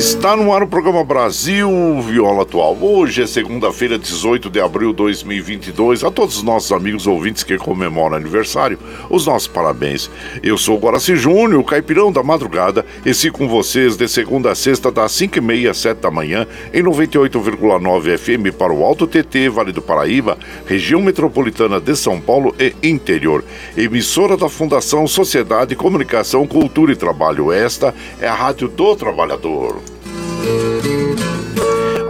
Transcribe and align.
Está 0.00 0.34
no 0.34 0.50
ar 0.50 0.62
o 0.62 0.66
programa 0.66 1.04
Brasil 1.04 1.68
Viola 2.00 2.44
Atual. 2.44 2.74
Hoje 2.80 3.20
é 3.20 3.26
segunda-feira, 3.26 3.98
18 3.98 4.48
de 4.48 4.58
abril 4.58 4.92
de 4.92 4.96
2022. 4.96 6.02
A 6.02 6.10
todos 6.10 6.38
os 6.38 6.42
nossos 6.42 6.72
amigos 6.72 7.06
ouvintes 7.06 7.44
que 7.44 7.58
comemoram 7.58 8.16
aniversário, 8.16 8.78
os 9.10 9.26
nossos 9.26 9.46
parabéns. 9.46 10.10
Eu 10.42 10.56
sou 10.56 10.78
o 10.78 10.80
Guaraci 10.80 11.16
Júnior, 11.16 11.62
caipirão 11.64 12.10
da 12.10 12.22
madrugada, 12.22 12.82
e 13.04 13.12
sigo 13.12 13.36
com 13.36 13.46
vocês 13.46 13.94
de 13.94 14.08
segunda 14.08 14.52
a 14.52 14.54
sexta, 14.54 14.90
das 14.90 15.12
5h30 15.12 15.68
às 15.68 15.76
7 15.76 15.98
da 15.98 16.10
manhã, 16.10 16.46
em 16.72 16.82
98,9 16.82 18.16
FM 18.16 18.56
para 18.56 18.72
o 18.72 18.82
Alto 18.82 19.06
TT, 19.06 19.50
Vale 19.50 19.70
do 19.70 19.82
Paraíba, 19.82 20.38
região 20.64 21.02
metropolitana 21.02 21.78
de 21.78 21.94
São 21.94 22.18
Paulo 22.18 22.54
e 22.58 22.74
interior. 22.88 23.44
Emissora 23.76 24.34
da 24.38 24.48
Fundação 24.48 25.06
Sociedade, 25.06 25.76
Comunicação, 25.76 26.46
Cultura 26.46 26.90
e 26.90 26.96
Trabalho. 26.96 27.52
Esta 27.52 27.94
é 28.18 28.26
a 28.26 28.34
Rádio 28.34 28.66
do 28.66 28.96
Trabalhador. 28.96 29.89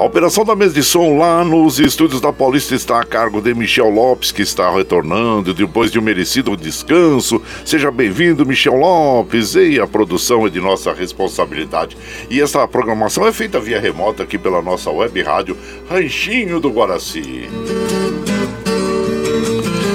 A 0.01 0.05
operação 0.05 0.47
da 0.47 0.57
mesa 0.57 0.73
de 0.73 0.83
som 0.83 1.19
lá 1.19 1.45
nos 1.45 1.79
estúdios 1.79 2.23
da 2.23 2.33
Paulista 2.33 2.75
está 2.75 3.03
a 3.03 3.05
cargo 3.05 3.39
de 3.39 3.53
Michel 3.53 3.91
Lopes, 3.91 4.33
que 4.33 4.41
está 4.41 4.75
retornando 4.75 5.53
depois 5.53 5.93
de 5.93 5.99
um 5.99 6.03
merecido 6.03 6.57
descanso. 6.57 7.43
Seja 7.67 7.91
bem-vindo, 7.91 8.47
Michel 8.47 8.77
Lopes. 8.77 9.55
E 9.57 9.79
a 9.79 9.87
produção 9.87 10.47
é 10.47 10.49
de 10.49 10.59
nossa 10.59 10.91
responsabilidade. 10.95 11.99
E 12.31 12.41
essa 12.41 12.67
programação 12.67 13.27
é 13.27 13.33
feita 13.33 13.61
via 13.61 13.79
remota 13.79 14.23
aqui 14.23 14.39
pela 14.39 14.63
nossa 14.63 14.91
web 14.91 15.23
rádio 15.23 15.55
Ranchinho 15.87 16.59
do 16.61 16.71
Guaraci. 16.71 17.51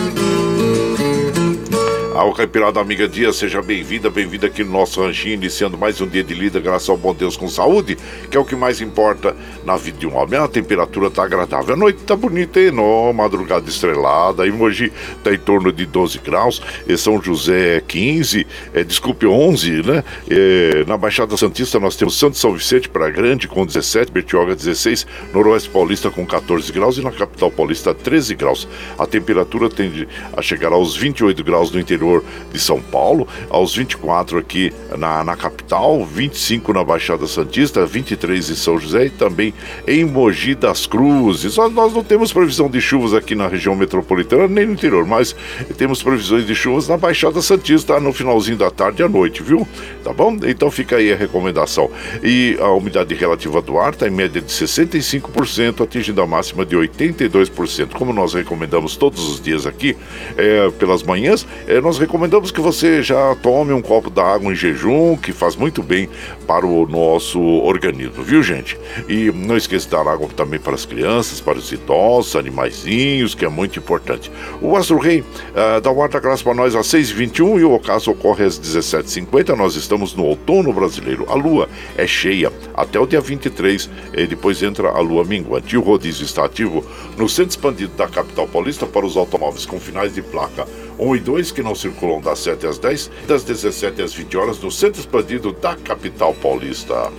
Ao 2.21 2.31
Caipirada 2.31 2.79
Amiga 2.79 3.07
Dia, 3.07 3.33
seja 3.33 3.63
bem-vinda, 3.63 4.07
bem-vinda 4.07 4.45
aqui 4.45 4.63
no 4.63 4.71
nosso 4.71 5.01
ranchinho, 5.01 5.33
iniciando 5.33 5.75
mais 5.75 5.99
um 6.01 6.07
dia 6.07 6.23
de 6.23 6.35
lida, 6.35 6.59
graças 6.59 6.87
ao 6.87 6.95
bom 6.95 7.15
Deus 7.15 7.35
com 7.35 7.47
saúde, 7.47 7.97
que 8.29 8.37
é 8.37 8.39
o 8.39 8.45
que 8.45 8.55
mais 8.55 8.79
importa 8.79 9.35
na 9.65 9.75
vida 9.75 9.97
de 9.97 10.05
um 10.05 10.15
homem. 10.15 10.39
A 10.39 10.47
temperatura 10.47 11.09
tá 11.09 11.23
agradável, 11.23 11.73
a 11.73 11.75
noite 11.75 12.03
tá 12.03 12.15
bonita, 12.15 12.59
hein? 12.59 12.69
No, 12.69 13.11
madrugada 13.11 13.67
estrelada, 13.67 14.45
em 14.45 14.51
Mogi 14.51 14.93
tá 15.23 15.33
em 15.33 15.37
torno 15.39 15.73
de 15.73 15.83
12 15.87 16.19
graus, 16.19 16.61
e 16.87 16.95
São 16.95 17.19
José 17.19 17.81
15, 17.87 18.45
é, 18.71 18.83
desculpe, 18.83 19.25
11, 19.25 19.81
né? 19.81 20.03
É, 20.29 20.85
na 20.85 20.97
Baixada 20.97 21.35
Santista 21.35 21.79
nós 21.79 21.95
temos 21.95 22.19
Santo 22.19 22.37
São 22.37 22.53
Vicente 22.53 22.87
para 22.87 23.09
Grande 23.09 23.47
com 23.47 23.65
17, 23.65 24.11
Bertioga 24.11 24.55
16, 24.55 25.07
Noroeste 25.33 25.71
Paulista 25.71 26.11
com 26.11 26.23
14 26.23 26.71
graus 26.71 26.99
e 26.99 27.01
na 27.01 27.11
capital 27.11 27.49
paulista 27.49 27.95
13 27.95 28.35
graus. 28.35 28.67
A 28.99 29.07
temperatura 29.07 29.67
tende 29.69 30.07
a 30.37 30.41
chegar 30.43 30.71
aos 30.71 30.95
28 30.95 31.43
graus 31.43 31.71
no 31.71 31.79
interior 31.79 32.10
de 32.51 32.59
São 32.59 32.81
Paulo, 32.81 33.27
aos 33.49 33.75
24 33.75 34.37
aqui 34.37 34.73
na, 34.97 35.23
na 35.23 35.35
capital, 35.35 36.05
25 36.05 36.73
na 36.73 36.83
Baixada 36.83 37.25
Santista, 37.27 37.85
23 37.85 38.49
em 38.49 38.55
São 38.55 38.77
José 38.77 39.05
e 39.05 39.09
também 39.09 39.53
em 39.87 40.03
Mogi 40.03 40.55
das 40.55 40.85
Cruzes. 40.85 41.55
Nós, 41.55 41.73
nós 41.73 41.93
não 41.93 42.03
temos 42.03 42.33
previsão 42.33 42.69
de 42.69 42.81
chuvas 42.81 43.13
aqui 43.13 43.35
na 43.35 43.47
região 43.47 43.75
metropolitana 43.75 44.47
nem 44.47 44.65
no 44.65 44.73
interior, 44.73 45.05
mas 45.05 45.35
temos 45.77 46.03
previsões 46.03 46.45
de 46.45 46.55
chuvas 46.55 46.87
na 46.87 46.97
Baixada 46.97 47.41
Santista 47.41 47.99
no 47.99 48.11
finalzinho 48.11 48.57
da 48.57 48.69
tarde 48.69 49.01
e 49.01 49.05
à 49.05 49.09
noite, 49.09 49.41
viu? 49.43 49.67
Tá 50.03 50.11
bom? 50.11 50.37
Então 50.45 50.69
fica 50.71 50.97
aí 50.97 51.13
a 51.13 51.15
recomendação. 51.15 51.89
E 52.23 52.57
a 52.59 52.69
umidade 52.71 53.13
relativa 53.13 53.61
do 53.61 53.77
ar 53.77 53.93
está 53.93 54.07
em 54.07 54.11
média 54.11 54.41
de 54.41 54.51
65%, 54.51 55.83
atingindo 55.83 56.21
a 56.21 56.27
máxima 56.27 56.65
de 56.65 56.75
82%. 56.75 57.89
Como 57.93 58.13
nós 58.13 58.33
recomendamos 58.33 58.95
todos 58.95 59.27
os 59.27 59.41
dias 59.41 59.65
aqui, 59.65 59.95
é, 60.37 60.69
pelas 60.71 61.03
manhãs, 61.03 61.45
é, 61.67 61.79
nós 61.79 61.97
recomendamos 62.01 62.49
que 62.49 62.59
você 62.59 63.03
já 63.03 63.35
tome 63.35 63.71
um 63.71 63.81
copo 63.81 64.09
d'água 64.09 64.51
em 64.51 64.55
jejum, 64.55 65.15
que 65.15 65.31
faz 65.31 65.55
muito 65.55 65.83
bem 65.83 66.09
para 66.47 66.65
o 66.65 66.87
nosso 66.87 67.39
organismo, 67.39 68.23
viu, 68.23 68.41
gente? 68.41 68.75
E 69.07 69.31
não 69.31 69.55
esqueça 69.55 69.85
de 69.85 69.91
dar 69.91 70.07
água 70.07 70.27
também 70.35 70.59
para 70.59 70.73
as 70.73 70.83
crianças, 70.83 71.39
para 71.39 71.59
os 71.59 71.71
idosos, 71.71 72.35
animaizinhos, 72.35 73.35
que 73.35 73.45
é 73.45 73.49
muito 73.49 73.77
importante. 73.77 74.31
O 74.59 74.75
Astro 74.75 74.97
Rei 74.97 75.19
uh, 75.19 75.79
dá 75.79 75.91
um 75.91 75.95
guarda-graça 75.95 76.43
para 76.43 76.55
nós 76.55 76.75
às 76.75 76.87
6h21 76.87 77.59
e 77.59 77.63
o 77.65 77.71
ocaso 77.71 78.09
ocorre 78.09 78.45
às 78.45 78.59
17h50. 78.59 79.55
Nós 79.55 79.75
estamos 79.75 80.15
no 80.15 80.25
outono 80.25 80.73
brasileiro. 80.73 81.27
A 81.29 81.35
lua 81.35 81.69
é 81.95 82.07
cheia 82.07 82.51
até 82.73 82.99
o 82.99 83.05
dia 83.05 83.21
23, 83.21 83.87
e 84.17 84.25
depois 84.25 84.63
entra 84.63 84.89
a 84.89 84.99
lua 85.01 85.23
minguante. 85.23 85.75
E 85.75 85.77
o 85.77 85.81
rodízio 85.81 86.25
está 86.25 86.45
ativo 86.45 86.83
no 87.15 87.29
centro 87.29 87.51
expandido 87.51 87.93
da 87.95 88.07
capital 88.07 88.47
paulista 88.47 88.87
para 88.87 89.05
os 89.05 89.15
automóveis 89.15 89.67
com 89.67 89.79
finais 89.79 90.15
de 90.15 90.23
placa 90.23 90.65
1 90.99 91.15
e 91.15 91.19
2 91.19 91.51
que 91.51 91.63
não 91.63 91.75
circulam 91.75 92.21
das 92.21 92.39
7 92.39 92.67
às 92.67 92.77
10, 92.77 93.11
das 93.27 93.43
17 93.43 94.01
às 94.01 94.13
20 94.13 94.37
horas 94.37 94.59
no 94.59 94.71
centro 94.71 94.99
expandido 94.99 95.51
da 95.51 95.75
capital 95.75 96.33
paulista. 96.33 97.11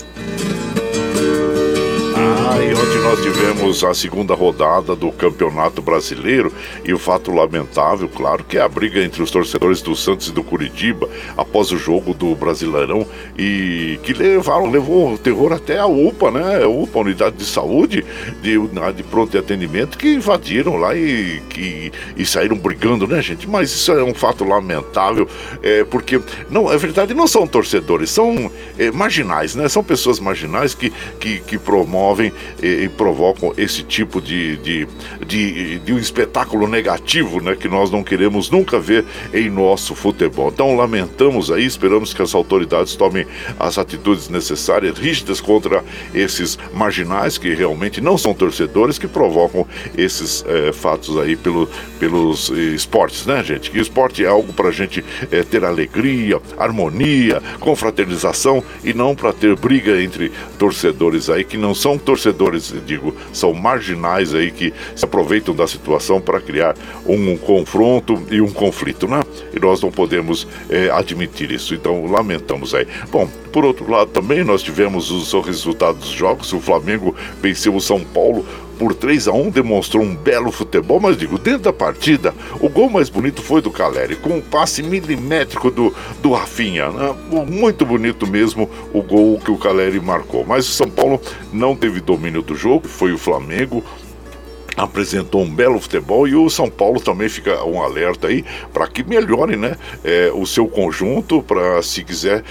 E 2.60 2.74
ontem 2.74 2.98
nós 3.02 3.20
tivemos 3.22 3.82
a 3.82 3.94
segunda 3.94 4.34
rodada 4.34 4.94
do 4.94 5.10
Campeonato 5.10 5.80
Brasileiro 5.80 6.52
e 6.84 6.92
o 6.92 6.98
fato 6.98 7.32
lamentável, 7.32 8.08
claro, 8.08 8.44
que 8.44 8.58
é 8.58 8.60
a 8.60 8.68
briga 8.68 9.02
entre 9.02 9.22
os 9.22 9.30
torcedores 9.30 9.80
do 9.80 9.96
Santos 9.96 10.28
e 10.28 10.32
do 10.32 10.44
Curitiba 10.44 11.08
após 11.34 11.72
o 11.72 11.78
jogo 11.78 12.12
do 12.12 12.34
Brasileirão 12.34 13.06
e 13.38 13.98
que 14.02 14.12
levaram, 14.12 14.70
levou 14.70 15.14
o 15.14 15.18
terror 15.18 15.52
até 15.52 15.78
a 15.78 15.86
UPA, 15.86 16.30
né? 16.30 16.62
A 16.62 16.68
UPA, 16.68 16.98
Unidade 16.98 17.36
de 17.36 17.44
Saúde 17.46 18.04
de, 18.42 18.58
de 18.96 19.02
pronto 19.04 19.36
atendimento, 19.38 19.96
que 19.96 20.12
invadiram 20.12 20.76
lá 20.76 20.94
e, 20.94 21.40
que, 21.48 21.90
e 22.16 22.26
saíram 22.26 22.56
brigando, 22.56 23.06
né, 23.06 23.22
gente? 23.22 23.48
Mas 23.48 23.70
isso 23.72 23.92
é 23.92 24.04
um 24.04 24.14
fato 24.14 24.44
lamentável, 24.44 25.26
é, 25.62 25.84
porque, 25.84 26.20
não, 26.50 26.70
é 26.70 26.76
verdade, 26.76 27.14
não 27.14 27.26
são 27.26 27.46
torcedores, 27.46 28.10
são 28.10 28.50
é, 28.78 28.90
marginais, 28.90 29.54
né? 29.54 29.68
São 29.68 29.82
pessoas 29.82 30.20
marginais 30.20 30.74
que, 30.74 30.92
que, 31.18 31.40
que 31.40 31.58
promovem 31.58 32.32
e, 32.62 32.84
e 32.84 32.88
provocam 32.88 33.52
esse 33.56 33.82
tipo 33.82 34.20
de, 34.20 34.56
de, 34.58 34.88
de, 35.26 35.78
de, 35.78 35.92
um 35.92 35.98
espetáculo 35.98 36.66
negativo 36.66 37.40
né, 37.40 37.54
que 37.54 37.68
nós 37.68 37.90
não 37.90 38.02
queremos 38.02 38.50
nunca 38.50 38.78
ver 38.78 39.04
em 39.32 39.48
nosso 39.48 39.94
futebol. 39.94 40.50
Então 40.52 40.76
lamentamos 40.76 41.50
aí, 41.50 41.64
esperamos 41.64 42.12
que 42.12 42.22
as 42.22 42.34
autoridades 42.34 42.96
tomem 42.96 43.26
as 43.58 43.78
atitudes 43.78 44.28
necessárias, 44.28 44.98
rígidas 44.98 45.40
contra 45.40 45.84
esses 46.14 46.58
marginais 46.74 47.38
que 47.38 47.54
realmente 47.54 48.00
não 48.00 48.18
são 48.18 48.34
torcedores, 48.34 48.98
que 48.98 49.06
provocam 49.06 49.66
esses 49.96 50.44
é, 50.46 50.72
fatos 50.72 51.16
aí 51.18 51.36
pelo, 51.36 51.68
pelos 51.98 52.48
esportes, 52.50 53.26
né, 53.26 53.42
gente? 53.42 53.70
Que 53.70 53.78
esporte 53.78 54.24
é 54.24 54.28
algo 54.28 54.52
para 54.52 54.68
a 54.68 54.72
gente 54.72 55.04
é, 55.30 55.42
ter 55.42 55.64
alegria, 55.64 56.40
harmonia, 56.58 57.42
confraternização 57.60 58.62
e 58.84 58.92
não 58.92 59.14
para 59.14 59.32
ter 59.32 59.56
briga 59.56 60.02
entre 60.02 60.32
torcedores 60.58 61.28
aí 61.30 61.44
que 61.44 61.56
não 61.56 61.74
são 61.74 61.98
torcedores 61.98 62.31
torcedores, 62.32 62.74
digo, 62.86 63.14
são 63.32 63.52
marginais 63.52 64.34
aí 64.34 64.50
que 64.50 64.72
se 64.96 65.04
aproveitam 65.04 65.54
da 65.54 65.66
situação 65.66 66.20
para 66.20 66.40
criar 66.40 66.74
um, 67.06 67.36
confronto 67.36 68.22
e 68.30 68.40
um 68.40 68.50
conflito, 68.50 69.06
né? 69.06 69.22
E 69.54 69.60
nós 69.60 69.80
não 69.80 69.90
podemos 69.90 70.46
é, 70.68 70.90
admitir 70.90 71.50
isso, 71.50 71.74
então 71.74 72.06
lamentamos 72.06 72.74
aí. 72.74 72.86
Bom, 73.10 73.28
por 73.52 73.64
outro 73.64 73.90
lado 73.90 74.10
também 74.10 74.42
nós 74.42 74.62
tivemos 74.62 75.10
os 75.10 75.32
resultados 75.44 76.00
dos 76.00 76.10
jogos, 76.10 76.52
o 76.52 76.60
Flamengo 76.60 77.14
venceu 77.40 77.74
o 77.74 77.80
São 77.80 78.00
Paulo 78.00 78.44
por 78.82 78.94
3 78.94 79.28
a 79.28 79.32
1 79.32 79.50
demonstrou 79.50 80.02
um 80.02 80.12
belo 80.12 80.50
futebol, 80.50 80.98
mas 80.98 81.16
digo, 81.16 81.38
dentro 81.38 81.62
da 81.62 81.72
partida, 81.72 82.34
o 82.58 82.68
gol 82.68 82.90
mais 82.90 83.08
bonito 83.08 83.40
foi 83.40 83.62
do 83.62 83.70
Caleri, 83.70 84.16
com 84.16 84.30
um 84.30 84.40
passe 84.40 84.82
milimétrico 84.82 85.70
do, 85.70 85.94
do 86.20 86.32
Rafinha. 86.32 86.90
Né? 86.90 87.14
Muito 87.48 87.86
bonito 87.86 88.26
mesmo 88.26 88.68
o 88.92 89.00
gol 89.00 89.38
que 89.38 89.52
o 89.52 89.56
Caleri 89.56 90.00
marcou. 90.00 90.44
Mas 90.44 90.66
o 90.68 90.72
São 90.72 90.90
Paulo 90.90 91.20
não 91.52 91.76
teve 91.76 92.00
domínio 92.00 92.42
do 92.42 92.56
jogo, 92.56 92.88
foi 92.88 93.12
o 93.12 93.18
Flamengo 93.18 93.84
apresentou 94.76 95.42
um 95.42 95.50
belo 95.50 95.80
futebol 95.80 96.26
e 96.26 96.34
o 96.34 96.48
São 96.48 96.70
Paulo 96.70 97.00
também 97.00 97.28
fica 97.28 97.64
um 97.64 97.82
alerta 97.82 98.28
aí 98.28 98.44
para 98.72 98.86
que 98.86 99.02
melhore 99.02 99.56
né, 99.56 99.76
é, 100.04 100.30
o 100.34 100.46
seu 100.46 100.66
conjunto 100.66 101.42
para 101.42 101.82
se 101.82 102.02
quiser 102.04 102.42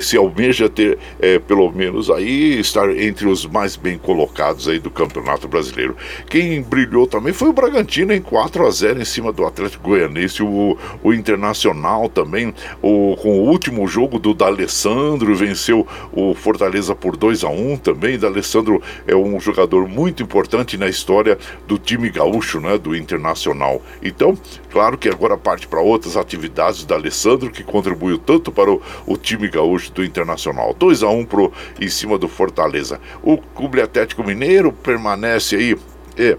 se 0.00 0.16
almeja 0.16 0.68
ter 0.68 0.98
é, 1.20 1.38
pelo 1.38 1.70
menos 1.70 2.10
aí 2.10 2.58
estar 2.58 2.90
entre 2.96 3.26
os 3.26 3.46
mais 3.46 3.76
bem 3.76 3.98
colocados 3.98 4.68
aí 4.68 4.78
do 4.78 4.90
Campeonato 4.90 5.48
Brasileiro. 5.48 5.96
Quem 6.28 6.62
brilhou 6.62 7.06
também 7.06 7.32
foi 7.32 7.48
o 7.48 7.52
Bragantino 7.52 8.12
em 8.12 8.20
4 8.20 8.66
a 8.66 8.70
0 8.70 9.00
em 9.00 9.04
cima 9.04 9.32
do 9.32 9.44
Atlético 9.44 9.88
Goianense 9.88 10.42
o, 10.42 10.76
o 11.02 11.12
Internacional 11.12 12.08
também 12.08 12.54
o, 12.82 13.16
com 13.16 13.40
o 13.40 13.48
último 13.48 13.86
jogo 13.86 14.18
do 14.18 14.34
D'Alessandro 14.34 15.34
venceu 15.34 15.86
o 16.12 16.34
Fortaleza 16.34 16.94
por 16.94 17.16
2 17.16 17.44
a 17.44 17.48
1 17.48 17.76
também. 17.78 18.18
D'Alessandro 18.18 18.82
é 19.06 19.14
um 19.14 19.38
jogador 19.40 19.88
muito 19.88 20.22
importante 20.22 20.76
na 20.76 20.88
história 20.88 21.38
do 21.70 21.78
time 21.78 22.10
gaúcho, 22.10 22.58
né, 22.58 22.76
do 22.76 22.96
Internacional. 22.96 23.80
Então, 24.02 24.36
claro 24.72 24.98
que 24.98 25.08
agora 25.08 25.38
parte 25.38 25.68
para 25.68 25.80
outras 25.80 26.16
atividades 26.16 26.84
da 26.84 26.96
Alessandro, 26.96 27.48
que 27.48 27.62
contribuiu 27.62 28.18
tanto 28.18 28.50
para 28.50 28.72
o, 28.72 28.82
o 29.06 29.16
time 29.16 29.48
gaúcho 29.48 29.92
do 29.92 30.02
Internacional. 30.02 30.74
2 30.74 31.04
a 31.04 31.08
1 31.08 31.20
um 31.20 31.24
pro 31.24 31.52
em 31.80 31.88
cima 31.88 32.18
do 32.18 32.26
Fortaleza. 32.26 33.00
O 33.22 33.38
Clube 33.38 33.80
Atlético 33.80 34.24
Mineiro 34.24 34.72
permanece 34.72 35.54
aí 35.54 35.76
é, 36.18 36.36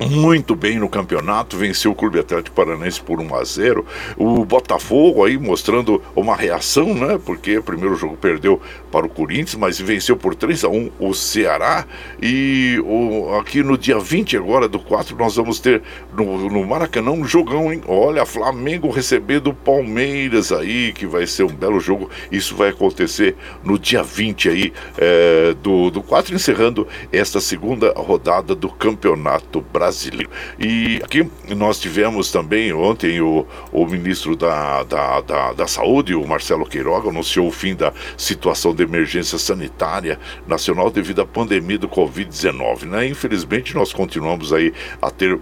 muito 0.00 0.56
bem 0.56 0.78
no 0.78 0.88
campeonato, 0.88 1.56
venceu 1.56 1.92
o 1.92 1.94
Clube 1.94 2.18
Atlético 2.18 2.54
Paranense 2.54 3.00
por 3.00 3.20
1 3.20 3.34
a 3.34 3.44
0. 3.44 3.86
O 4.16 4.44
Botafogo 4.44 5.24
aí 5.24 5.38
mostrando 5.38 6.02
uma 6.16 6.34
reação, 6.34 6.92
né? 6.94 7.18
Porque 7.24 7.58
o 7.58 7.62
primeiro 7.62 7.94
jogo 7.94 8.16
perdeu 8.16 8.60
para 8.90 9.06
o 9.06 9.08
Corinthians, 9.08 9.54
mas 9.54 9.78
venceu 9.78 10.16
por 10.16 10.34
3 10.34 10.64
a 10.64 10.68
1 10.68 10.90
o 10.98 11.14
Ceará. 11.14 11.86
E 12.20 12.82
o, 12.84 13.36
aqui 13.38 13.62
no 13.62 13.78
dia 13.78 13.98
20 13.98 14.36
agora 14.36 14.68
do 14.68 14.78
4 14.78 15.16
nós 15.16 15.36
vamos 15.36 15.60
ter 15.60 15.82
no, 16.16 16.50
no 16.50 16.66
Maracanã 16.66 17.12
um 17.12 17.24
jogão, 17.24 17.72
hein? 17.72 17.80
Olha, 17.86 18.26
Flamengo 18.26 18.90
recebendo 18.90 19.48
o 19.50 19.54
Palmeiras 19.54 20.50
aí, 20.50 20.92
que 20.92 21.06
vai 21.06 21.26
ser 21.26 21.44
um 21.44 21.54
belo 21.54 21.78
jogo. 21.78 22.10
Isso 22.32 22.56
vai 22.56 22.70
acontecer 22.70 23.36
no 23.62 23.78
dia 23.78 24.02
20 24.02 24.48
aí 24.48 24.72
é, 24.98 25.54
do, 25.62 25.90
do 25.90 26.02
4, 26.02 26.34
encerrando 26.34 26.86
esta 27.12 27.40
segunda 27.40 27.92
rodada 27.96 28.54
do 28.54 28.68
Campeonato 28.68 29.60
Brasileiro 29.60 29.93
brasileiro. 29.94 30.30
E 30.58 31.00
aqui 31.02 31.28
nós 31.54 31.78
tivemos 31.78 32.30
também 32.30 32.72
ontem 32.72 33.20
o, 33.20 33.46
o 33.72 33.86
ministro 33.86 34.34
da, 34.34 34.82
da, 34.82 35.20
da, 35.20 35.52
da 35.52 35.66
Saúde, 35.66 36.14
o 36.14 36.26
Marcelo 36.26 36.66
Queiroga, 36.66 37.08
anunciou 37.08 37.46
o 37.46 37.52
fim 37.52 37.74
da 37.74 37.92
situação 38.16 38.74
de 38.74 38.82
emergência 38.82 39.38
sanitária 39.38 40.18
nacional 40.46 40.90
devido 40.90 41.22
à 41.22 41.26
pandemia 41.26 41.78
do 41.78 41.88
Covid-19. 41.88 42.84
Né? 42.84 43.08
Infelizmente, 43.08 43.74
nós 43.74 43.92
continuamos 43.92 44.52
aí 44.52 44.72
a 45.00 45.10
ter 45.10 45.38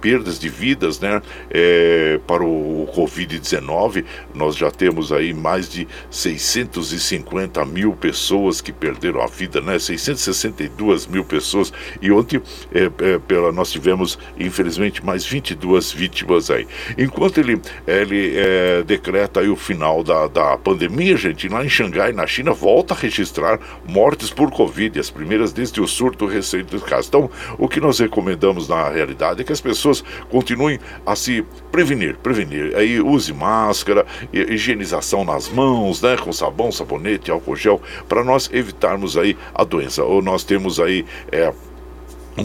perdas 0.00 0.38
de 0.38 0.48
vidas 0.48 1.00
né, 1.00 1.20
é, 1.50 2.18
para 2.26 2.44
o 2.44 2.88
Covid-19. 2.94 4.04
Nós 4.34 4.56
já 4.56 4.70
temos 4.70 5.12
aí 5.12 5.32
mais 5.34 5.68
de 5.68 5.86
650 6.10 7.64
mil 7.64 7.92
pessoas 7.92 8.60
que 8.60 8.72
perderam 8.72 9.22
a 9.22 9.26
vida, 9.26 9.60
né? 9.60 9.78
662 9.78 11.06
mil 11.06 11.24
pessoas. 11.24 11.72
E 12.00 12.10
ontem 12.10 12.40
é, 12.72 12.84
é, 12.84 13.18
pela, 13.18 13.52
nós 13.52 13.70
tivemos, 13.70 14.18
infelizmente, 14.38 15.04
mais 15.04 15.24
22 15.24 15.92
vítimas 15.92 16.50
aí. 16.50 16.66
Enquanto 16.96 17.38
ele, 17.38 17.60
ele 17.86 18.36
é, 18.36 18.82
decreta 18.82 19.40
aí 19.40 19.48
o 19.48 19.56
final 19.56 20.02
da, 20.02 20.26
da 20.26 20.56
pandemia, 20.58 21.16
gente, 21.16 21.48
lá 21.48 21.64
em 21.64 21.68
Xangai, 21.68 22.12
na 22.12 22.26
China, 22.26 22.52
volta 22.52 22.94
a 22.94 22.96
registrar 22.96 23.58
mortes 23.86 24.30
por 24.30 24.50
Covid, 24.50 24.98
as 24.98 25.10
primeiras 25.10 25.52
desde 25.52 25.80
o 25.80 25.86
surto 25.86 26.26
recente 26.26 26.70
dos 26.70 26.82
casos. 26.82 27.08
Então, 27.08 27.30
o 27.58 27.68
que 27.68 27.80
nós 27.80 27.98
recomendamos 27.98 28.68
na 28.68 28.88
realidade 28.88 29.40
é 29.42 29.44
que 29.44 29.52
as 29.52 29.60
pessoas 29.60 29.89
pessoas 29.90 30.04
continuem 30.30 30.78
a 31.04 31.16
se 31.16 31.44
prevenir, 31.72 32.16
prevenir. 32.18 32.76
Aí 32.76 33.00
use 33.00 33.32
máscara, 33.32 34.06
higienização 34.32 35.24
nas 35.24 35.48
mãos, 35.48 36.00
né, 36.00 36.16
com 36.16 36.32
sabão, 36.32 36.70
sabonete, 36.70 37.30
álcool 37.30 37.56
gel, 37.56 37.80
para 38.08 38.22
nós 38.22 38.48
evitarmos 38.52 39.16
aí 39.16 39.36
a 39.54 39.64
doença. 39.64 40.04
Ou 40.04 40.22
nós 40.22 40.44
temos 40.44 40.78
aí 40.78 41.04
é, 41.32 41.52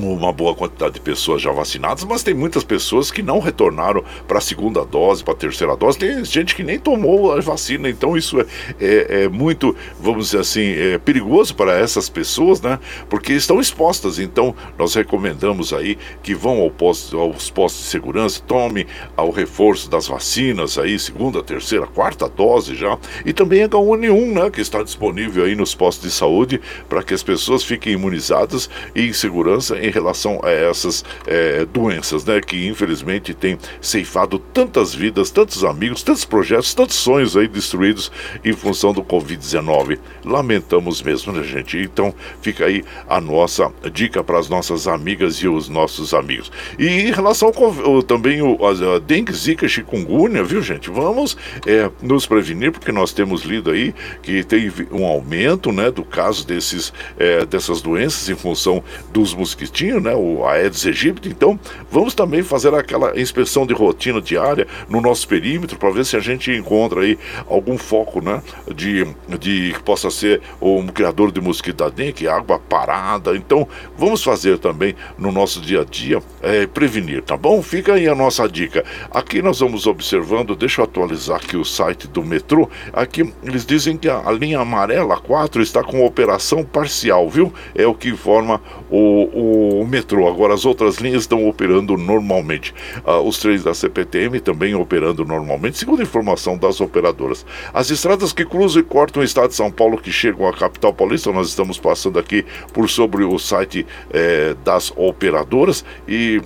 uma 0.04 0.32
boa 0.32 0.54
quantidade 0.54 0.96
de 0.96 1.00
pessoas 1.00 1.42
já 1.42 1.52
vacinadas, 1.52 2.04
mas 2.04 2.24
tem 2.24 2.34
muitas 2.34 2.64
pessoas 2.64 3.12
que 3.12 3.22
não 3.22 3.40
retornaram 3.40 4.04
para 4.28 4.40
a 4.40 4.42
segunda 4.42 4.84
dose, 4.86 5.24
para 5.24 5.34
a 5.34 5.38
terceira 5.38 5.76
dose. 5.76 5.98
Tem 5.98 6.24
gente 6.26 6.56
que 6.56 6.64
nem 6.64 6.80
tomou 6.80 7.34
a 7.34 7.42
vacina, 7.42 7.90
então 7.90 8.18
isso 8.18 8.40
é, 8.40 8.46
é, 8.80 9.24
é 9.24 9.30
muito, 9.30 9.76
vamos 10.00 10.28
dizer 10.28 10.40
assim, 10.40 10.74
é 10.74 10.98
perigoso 10.98 11.56
para 11.56 11.78
essas 11.78 12.10
pessoas, 12.10 12.62
né? 12.62 12.80
Porque 13.10 13.34
estão 13.34 13.60
expostas. 13.60 14.20
Então, 14.20 14.56
nós 14.78 14.94
recomendamos 14.94 15.74
aí 15.74 15.98
que 16.24 16.34
vão 16.34 16.60
ao 16.60 16.72
posto, 16.72 17.18
aos 17.18 17.50
postos 17.50 17.84
de 17.84 17.90
segurança, 17.90 18.42
tome 18.46 18.88
ao 19.16 19.30
reforço 19.30 19.90
das 19.90 20.08
vacinas 20.08 20.78
aí, 20.78 20.98
segunda, 20.98 21.44
terceira, 21.44 21.88
quarta 21.88 22.28
dose 22.28 22.76
já, 22.76 22.98
e 23.26 23.34
também 23.34 23.68
H1N1, 23.68 24.34
né? 24.34 24.50
Que 24.50 24.62
está 24.62 24.84
disponível 24.84 25.46
aí 25.46 25.56
nos 25.56 25.76
postos 25.76 26.10
de 26.10 26.16
saúde 26.16 26.62
para 26.90 27.04
que 27.04 27.14
as 27.14 27.24
pessoas 27.24 27.64
fiquem 27.64 27.94
imunizadas 27.94 28.70
e 28.94 29.08
em 29.08 29.14
segurança 29.14 29.78
em 29.86 29.92
relação 29.92 30.40
a 30.44 30.52
essas 30.52 31.04
é, 31.28 31.66
doenças, 31.66 32.26
né? 32.26 32.42
Que 32.42 32.68
infelizmente 32.68 33.34
tem 33.34 33.58
ceifado 33.82 34.40
tantas 34.40 34.94
vidas, 34.94 35.30
tantos 35.30 35.64
amigos, 35.64 36.04
tantos 36.04 36.26
projetos, 36.26 36.74
tantos 36.74 36.96
sonhos 36.96 37.38
aí 37.38 37.48
destruídos 37.48 38.12
em 38.44 38.54
função 38.54 38.94
do 38.94 39.04
Covid-19. 39.04 40.00
Lamentamos 40.24 41.02
mesmo, 41.02 41.32
né, 41.34 41.44
gente? 41.44 41.78
Então 41.78 42.14
fica 42.42 42.66
aí 42.66 42.84
a 43.08 43.22
nossa 43.22 43.72
dica 43.92 44.24
para 44.24 44.40
as 44.40 44.50
nossas 44.50 44.88
amigas 44.88 45.36
e 45.38 45.48
os 45.48 45.70
nossos 45.70 46.14
amigos. 46.14 46.52
E 46.78 46.88
em 46.88 47.12
relação 47.12 47.52
ao, 47.56 48.04
também 48.04 48.42
o 48.42 48.58
a, 48.66 48.96
a 48.96 49.00
dengue, 49.00 49.34
zika, 49.34 49.68
chikungunya, 49.68 50.44
viu, 50.44 50.62
gente? 50.62 50.90
Vamos 50.90 51.38
é, 51.66 51.90
nos 52.02 52.26
prevenir, 52.26 52.72
porque 52.72 52.92
nós 52.92 53.12
temos 53.12 53.44
lido 53.44 53.72
aí 53.72 53.94
que 54.22 54.44
tem 54.44 54.72
um 54.92 55.06
aumento, 55.06 55.72
né, 55.72 55.92
do 55.92 56.04
caso 56.04 56.46
desses, 56.46 56.94
é, 57.18 57.46
dessas 57.46 57.82
doenças 57.82 58.30
em 58.30 58.36
função 58.36 58.84
dos 59.12 59.34
mosquitinhos, 59.76 60.02
né, 60.02 60.16
o 60.16 60.46
Aedes 60.46 60.86
aegypti. 60.86 61.30
Então, 61.30 61.60
vamos 61.92 62.14
também 62.14 62.42
fazer 62.42 62.74
aquela 62.74 63.20
inspeção 63.20 63.66
de 63.66 63.74
rotina 63.74 64.22
diária 64.22 64.66
no 64.90 65.02
nosso 65.02 65.28
perímetro 65.28 65.78
para 65.78 65.92
ver 65.92 66.06
se 66.06 66.16
a 66.16 66.20
gente 66.20 66.52
encontra 66.52 67.02
aí 67.02 67.18
algum 67.48 67.78
foco, 67.78 68.22
né, 68.22 68.42
de, 68.74 69.06
de 69.38 69.74
que 69.74 69.84
possa 69.84 70.10
ser 70.10 70.42
um 70.62 70.88
criador 70.88 71.32
de 71.32 71.42
mosquito 71.42 71.78
da 71.78 71.90
dengue, 71.90 72.28
água 72.28 72.58
parada. 72.58 73.36
Então, 73.36 73.68
vamos 73.98 74.24
fazer 74.24 74.58
também 74.58 74.96
no 75.18 75.32
nosso 75.32 75.60
dia 75.60 75.82
a 75.82 75.84
dia 75.84 76.22
é, 76.42 76.66
prevenir, 76.66 77.22
tá 77.22 77.36
bom? 77.36 77.62
Fica 77.62 77.94
aí 77.94 78.08
a 78.08 78.16
nossa 78.16 78.48
dica. 78.48 78.86
Aqui 79.12 79.42
nós 79.42 79.60
vamos 79.60 79.86
observando, 79.88 80.56
deixa 80.56 80.82
eu 80.82 80.86
atualizar 80.86 81.38
aqui 81.38 81.58
o 81.58 81.66
site 81.66 82.08
do 82.08 82.24
metrô. 82.24 82.70
Aqui 82.94 83.34
eles 83.44 83.66
dizem 83.66 83.98
que 83.98 84.08
a, 84.08 84.22
a 84.26 84.32
linha 84.32 84.60
amarela 84.60 85.18
4 85.18 85.62
está 85.62 85.84
com 85.84 86.06
operação 86.06 86.64
parcial, 86.64 87.30
viu? 87.30 87.54
É 87.74 87.86
o 87.86 87.94
que 87.94 88.10
informa 88.10 88.62
o, 88.90 89.30
o 89.34 89.55
metrô. 89.88 90.28
Agora 90.28 90.54
as 90.54 90.66
outras 90.66 90.98
linhas 90.98 91.24
estão 91.24 91.48
operando 91.48 91.98
normalmente. 91.98 92.74
Ah, 93.06 93.20
os 93.20 93.38
trens 93.38 93.64
da 93.64 93.74
CPTM 93.74 94.40
também 94.40 94.76
operando 94.76 95.26
normalmente, 95.26 95.78
segundo 95.78 96.02
informação 96.02 96.58
das 96.58 96.82
operadoras. 96.82 97.46
As 97.74 97.90
estradas 97.90 98.32
que 98.32 98.46
cruzam 98.46 98.82
e 98.82 98.86
cortam 98.86 99.22
o 99.22 99.26
estado 99.26 99.50
de 99.50 99.56
São 99.56 99.72
Paulo 99.72 99.98
que 99.98 100.12
chegam 100.12 100.48
à 100.48 100.54
capital 100.54 100.94
paulista, 100.94 101.32
nós 101.32 101.50
estamos 101.50 101.78
passando 101.78 102.20
aqui 102.20 102.46
por 102.74 102.90
sobre 102.90 103.24
o 103.24 103.38
site 103.38 103.86
eh, 104.12 104.56
das 104.64 104.92
operadoras 104.96 105.84
e 106.08 106.42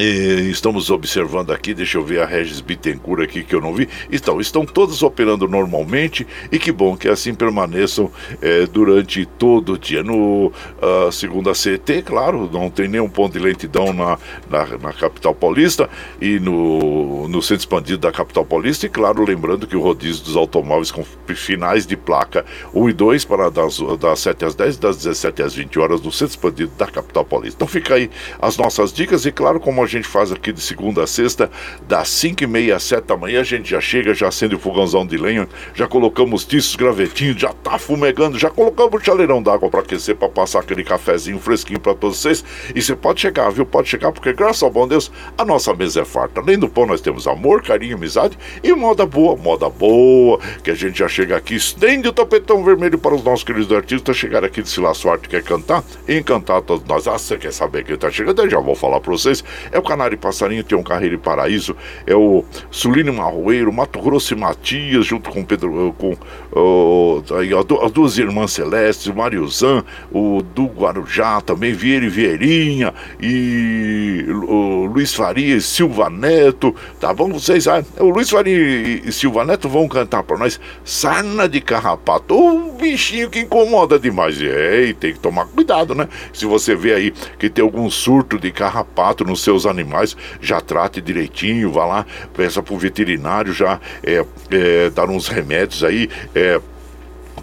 e 0.00 0.50
estamos 0.50 0.90
observando 0.90 1.50
aqui, 1.50 1.74
deixa 1.74 1.98
eu 1.98 2.04
ver 2.04 2.20
a 2.20 2.26
Regis 2.26 2.60
Bittencourt 2.60 3.22
aqui 3.22 3.42
que 3.42 3.54
eu 3.54 3.60
não 3.60 3.74
vi. 3.74 3.88
Então, 4.10 4.40
estão 4.40 4.64
todas 4.64 5.02
operando 5.02 5.48
normalmente 5.48 6.26
e 6.52 6.58
que 6.58 6.70
bom 6.70 6.96
que 6.96 7.08
assim 7.08 7.34
permaneçam 7.34 8.10
é, 8.40 8.66
durante 8.66 9.26
todo 9.26 9.74
o 9.74 9.78
dia. 9.78 10.02
No 10.02 10.46
uh, 10.46 11.10
segunda 11.10 11.52
CT, 11.52 12.02
claro, 12.02 12.48
não 12.52 12.70
tem 12.70 12.88
nenhum 12.88 13.08
ponto 13.08 13.32
de 13.32 13.38
lentidão 13.38 13.92
na, 13.92 14.18
na, 14.48 14.66
na, 14.78 14.92
capital 14.92 15.34
paulista 15.34 15.88
e 16.20 16.38
no, 16.38 17.26
no 17.28 17.42
centro 17.42 17.62
expandido 17.62 17.98
da 17.98 18.12
capital 18.12 18.44
paulista. 18.44 18.86
E 18.86 18.88
claro, 18.88 19.24
lembrando 19.24 19.66
que 19.66 19.76
o 19.76 19.80
rodízio 19.80 20.24
dos 20.24 20.36
automóveis 20.36 20.90
com 20.90 21.04
finais 21.34 21.86
de 21.86 21.96
placa 21.96 22.44
1 22.72 22.88
e 22.88 22.92
2 22.92 23.24
para 23.24 23.50
das, 23.50 23.78
das 23.98 24.20
7 24.20 24.44
às 24.44 24.54
10 24.54 24.76
das 24.78 24.96
17 24.98 25.42
às 25.42 25.54
20 25.54 25.78
horas 25.78 26.00
no 26.00 26.12
centro 26.12 26.34
expandido 26.34 26.72
da 26.78 26.86
capital 26.86 27.24
paulista. 27.24 27.56
Então 27.56 27.68
fica 27.68 27.94
aí 27.94 28.10
as 28.40 28.56
nossas 28.56 28.92
dicas 28.92 29.26
e 29.26 29.32
claro, 29.32 29.58
como 29.58 29.82
a 29.82 29.87
gente 29.88 30.06
faz 30.06 30.30
aqui 30.30 30.52
de 30.52 30.60
segunda 30.60 31.02
a 31.02 31.06
sexta, 31.06 31.50
das 31.86 32.08
5 32.08 32.44
e 32.44 32.46
meia 32.46 32.76
às 32.76 32.84
7 32.84 33.04
da 33.04 33.16
manhã, 33.16 33.40
a 33.40 33.44
gente 33.44 33.70
já 33.70 33.80
chega, 33.80 34.14
já 34.14 34.28
acende 34.28 34.54
o 34.54 34.58
fogãozão 34.58 35.06
de 35.06 35.16
lenha, 35.16 35.48
já 35.74 35.86
colocamos 35.86 36.44
tiços, 36.44 36.76
gravetinhos, 36.76 37.40
já 37.40 37.52
tá 37.52 37.78
fumegando, 37.78 38.38
já 38.38 38.50
colocamos 38.50 39.00
o 39.00 39.04
chaleirão 39.04 39.42
d'água 39.42 39.68
para 39.68 39.80
aquecer, 39.80 40.14
para 40.14 40.28
passar 40.28 40.60
aquele 40.60 40.84
cafezinho 40.84 41.38
fresquinho 41.38 41.80
para 41.80 41.94
todos 41.94 42.18
vocês. 42.18 42.44
E 42.74 42.82
você 42.82 42.94
pode 42.94 43.20
chegar, 43.20 43.50
viu? 43.50 43.66
Pode 43.66 43.88
chegar, 43.88 44.12
porque 44.12 44.32
graças 44.32 44.62
ao 44.62 44.70
bom 44.70 44.86
Deus, 44.86 45.10
a 45.36 45.44
nossa 45.44 45.74
mesa 45.74 46.02
é 46.02 46.04
farta. 46.04 46.40
Além 46.40 46.58
do 46.58 46.68
pão, 46.68 46.86
nós 46.86 47.00
temos 47.00 47.26
amor, 47.26 47.62
carinho, 47.62 47.96
amizade 47.96 48.38
e 48.62 48.72
moda 48.72 49.06
boa, 49.06 49.36
moda 49.36 49.68
boa, 49.68 50.38
que 50.62 50.70
a 50.70 50.74
gente 50.74 50.98
já 50.98 51.08
chega 51.08 51.36
aqui, 51.36 51.54
estende 51.54 52.08
o 52.08 52.12
tapetão 52.12 52.64
vermelho 52.64 52.98
para 52.98 53.14
os 53.14 53.22
nossos 53.22 53.44
queridos 53.44 53.72
artistas 53.72 54.16
chegar 54.16 54.44
aqui 54.44 54.62
de 54.62 54.68
Silas 54.68 54.98
Sorte, 54.98 55.28
quer 55.28 55.42
cantar, 55.42 55.84
encantar 56.08 56.60
todos 56.62 56.86
nós. 56.86 57.06
Ah, 57.06 57.12
você 57.12 57.36
quer 57.36 57.52
saber 57.52 57.84
quem 57.84 57.96
tá 57.96 58.10
chegando? 58.10 58.42
Eu 58.42 58.50
já 58.50 58.60
vou 58.60 58.74
falar 58.74 59.00
para 59.00 59.12
vocês. 59.12 59.44
É 59.70 59.78
o 59.78 59.82
Canário 59.82 60.18
Passarinho 60.18 60.64
tem 60.64 60.76
um 60.76 60.82
Carreiro 60.82 61.14
e 61.14 61.18
Paraíso, 61.18 61.76
é 62.06 62.14
o 62.14 62.44
Sulino 62.70 63.12
Marroeiro, 63.12 63.72
Mato 63.72 64.00
Grosso 64.00 64.34
e 64.34 64.36
Matias, 64.36 65.06
junto 65.06 65.30
com 65.30 65.44
Pedro, 65.44 65.94
com 65.98 66.16
uh, 66.52 67.24
aí, 67.38 67.50
as 67.54 67.92
duas 67.92 68.18
irmãs 68.18 68.52
Celestes, 68.52 69.06
o 69.06 69.14
Mariozan, 69.14 69.84
o 70.12 70.42
do 70.42 70.66
Guarujá, 70.66 71.40
também 71.40 71.72
Vieira 71.72 72.04
e 72.04 72.08
Vieirinha, 72.08 72.94
e 73.20 74.26
o 74.28 74.86
Luiz 74.86 75.14
Faria 75.14 75.56
e 75.56 75.60
Silva 75.60 76.10
Neto, 76.10 76.74
tá 77.00 77.12
bom? 77.14 77.32
Vocês, 77.32 77.66
ah, 77.68 77.84
o 77.98 78.10
Luiz 78.10 78.30
Faria 78.30 78.56
e, 78.56 79.12
Silva 79.12 79.44
Neto 79.44 79.68
vão 79.68 79.88
cantar 79.88 80.22
para 80.22 80.38
nós 80.38 80.60
Sarna 80.84 81.48
de 81.48 81.60
Carrapato, 81.60 82.34
um 82.34 82.76
bichinho 82.76 83.30
que 83.30 83.40
incomoda 83.40 83.98
demais. 83.98 84.40
É, 84.40 84.84
e 84.84 84.94
tem 84.94 85.12
que 85.12 85.18
tomar 85.18 85.46
cuidado, 85.46 85.94
né? 85.94 86.08
Se 86.32 86.46
você 86.46 86.74
vê 86.74 86.94
aí 86.94 87.12
que 87.38 87.48
tem 87.48 87.62
algum 87.62 87.90
surto 87.90 88.38
de 88.38 88.50
carrapato 88.50 89.24
nos 89.24 89.42
seus 89.58 89.66
animais, 89.66 90.16
já 90.40 90.60
trate 90.60 91.00
direitinho, 91.00 91.72
vá 91.72 91.84
lá, 91.84 92.06
peça 92.34 92.62
para 92.62 92.74
o 92.74 92.78
veterinário 92.78 93.52
já 93.52 93.80
é, 94.02 94.24
é, 94.50 94.90
dar 94.90 95.10
uns 95.10 95.28
remédios 95.28 95.82
aí. 95.82 96.08
É, 96.34 96.60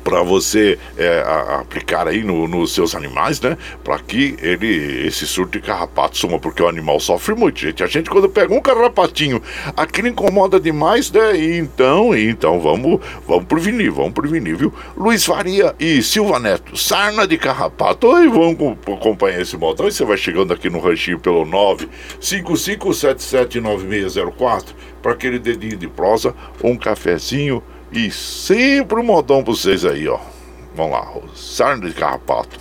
para 0.06 0.22
você 0.22 0.78
é, 0.96 1.24
a, 1.26 1.62
aplicar 1.62 2.08
aí 2.08 2.24
nos 2.24 2.48
no 2.48 2.68
seus 2.68 2.94
animais, 2.94 3.42
né? 3.42 3.58
Para 3.84 3.98
que 3.98 4.38
ele, 4.40 5.08
esse 5.08 5.26
surto 5.26 5.60
de 5.60 5.66
carrapato 5.66 6.16
suma, 6.16 6.38
porque 6.38 6.62
o 6.62 6.68
animal 6.68 7.00
sofre 7.00 7.34
muito, 7.34 7.60
gente. 7.60 7.84
A 7.84 7.88
gente 7.88 8.08
quando 8.08 8.30
pega 8.30 8.54
um 8.54 8.62
carrapatinho, 8.62 9.42
aquilo 9.76 10.08
incomoda 10.08 10.60
demais, 10.60 11.12
né? 11.12 11.36
E 11.36 11.58
então, 11.58 12.16
então 12.16 12.62
vamos, 12.62 13.00
vamos 13.28 13.46
prevenir, 13.46 13.92
vamos 13.92 14.14
prevenir, 14.14 14.56
viu? 14.56 14.72
Luiz 14.96 15.26
Faria 15.26 15.74
e 15.80 16.04
Silva 16.04 16.38
Neto, 16.40 16.78
sarna 16.78 17.28
de 17.28 17.40
carrapato. 17.40 18.06
Oi, 18.08 18.28
vamos 18.28 18.78
acompanhar 18.86 19.42
esse 19.42 19.58
modão. 19.58 19.88
E 19.88 19.92
você 19.92 20.06
vai 20.06 20.18
chegando 20.18 20.54
aqui 20.54 20.70
no 20.70 20.80
ranchinho 20.80 21.20
pelo 21.20 21.44
955779604 22.22 24.66
para 25.02 25.14
aquele 25.14 25.40
dedinho 25.40 25.78
de 25.78 25.88
prosa, 25.88 26.36
um 26.64 26.78
cafezinho 26.78 27.64
e 27.96 28.12
sempre 28.12 29.00
um 29.00 29.04
modão 29.04 29.42
pra 29.42 29.54
vocês 29.54 29.86
aí, 29.86 30.08
ó. 30.08 30.20
Vamos 30.76 30.92
lá, 30.92 31.08
sarna 31.34 31.88
de 31.88 31.96
carrapato. 31.96 32.60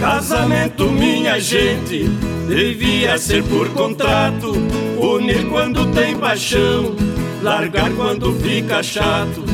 Casamento, 0.00 0.90
minha 0.92 1.40
gente, 1.40 2.04
devia 2.46 3.18
ser 3.18 3.42
por 3.42 3.68
contrato. 3.70 4.52
Unir 4.96 5.48
quando 5.48 5.90
tem 5.92 6.16
paixão, 6.16 6.94
largar 7.42 7.90
quando 7.96 8.32
fica 8.34 8.80
chato. 8.82 9.44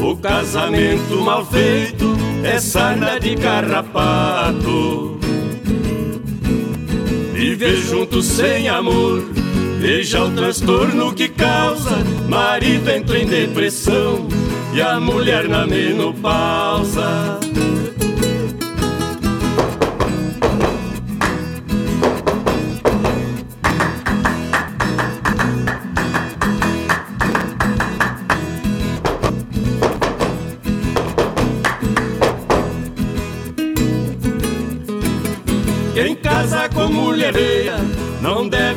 O 0.00 0.16
casamento 0.16 1.20
mal 1.20 1.46
feito 1.46 2.16
é 2.42 2.58
sarna 2.58 3.20
de 3.20 3.36
carrapato. 3.36 5.17
Viver 7.58 7.76
junto 7.76 8.22
sem 8.22 8.68
amor, 8.68 9.20
veja 9.80 10.22
o 10.22 10.30
transtorno 10.30 11.12
que 11.12 11.28
causa. 11.28 12.04
Marido 12.28 12.88
entra 12.88 13.18
em 13.18 13.26
depressão 13.26 14.28
e 14.72 14.80
a 14.80 15.00
mulher 15.00 15.48
na 15.48 15.66
menopausa. 15.66 17.47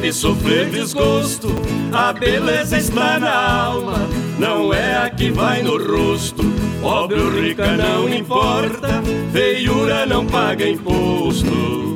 Deve 0.02 0.14
sofrer 0.14 0.70
desgosto. 0.72 1.48
A 1.94 2.12
beleza 2.12 2.78
está 2.78 3.20
na 3.20 3.64
alma, 3.66 4.10
não 4.40 4.74
é 4.74 4.98
a 4.98 5.10
que 5.10 5.30
vai 5.30 5.62
no 5.62 5.78
rosto. 5.78 6.44
Pobre 6.82 7.20
ou 7.20 7.30
rica 7.30 7.78
não 7.78 8.10
importa, 8.10 9.04
feiura 9.32 10.06
não 10.08 10.26
paga 10.26 10.68
imposto. 10.68 11.96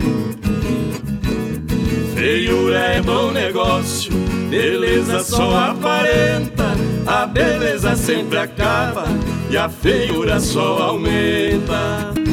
Feiura 2.13 2.77
é 2.77 3.01
bom 3.01 3.31
negócio, 3.31 4.13
beleza 4.49 5.19
só 5.21 5.57
aparenta. 5.57 6.75
A 7.07 7.25
beleza 7.25 7.95
sempre 7.95 8.37
acaba 8.37 9.05
e 9.49 9.57
a 9.57 9.67
feiura 9.67 10.39
só 10.39 10.89
aumenta. 10.89 12.24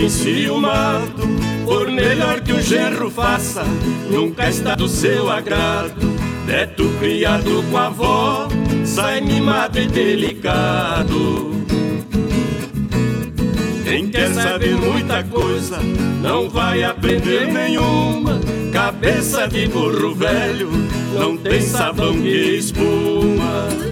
Enciumado, 0.00 1.28
por 1.64 1.90
melhor 1.90 2.40
que 2.40 2.52
o 2.52 2.60
genro 2.60 3.10
faça, 3.10 3.62
nunca 4.10 4.48
está 4.48 4.74
do 4.74 4.88
seu 4.88 5.30
agrado. 5.30 6.08
Neto 6.46 6.90
criado 6.98 7.62
com 7.70 7.76
a 7.76 7.86
avó, 7.86 8.48
sai 8.84 9.20
mimado 9.20 9.78
e 9.78 9.86
delicado. 9.86 11.50
Quem 13.84 14.08
quer 14.08 14.32
saber 14.32 14.74
muita 14.74 15.22
coisa, 15.24 15.78
não 16.22 16.48
vai 16.48 16.82
aprender 16.82 17.46
nenhuma. 17.52 18.40
Cabeça 18.72 19.48
de 19.48 19.66
burro 19.66 20.14
velho, 20.14 20.70
não 21.12 21.36
tem 21.36 21.60
sabão 21.60 22.12
que 22.20 22.56
espuma. 22.56 23.89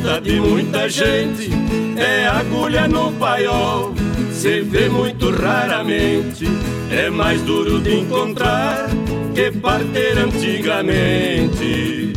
A 0.00 0.14
meta 0.14 0.20
de 0.20 0.40
muita 0.40 0.88
gente, 0.88 1.50
é 1.96 2.26
agulha 2.26 2.88
no 2.88 3.12
paiol, 3.12 3.94
se 4.32 4.62
vê 4.62 4.88
muito 4.88 5.30
raramente, 5.30 6.46
é 6.90 7.10
mais 7.10 7.42
duro 7.42 7.80
de 7.80 8.00
encontrar 8.00 8.88
que 9.34 9.50
parter 9.58 10.18
antigamente. 10.18 12.14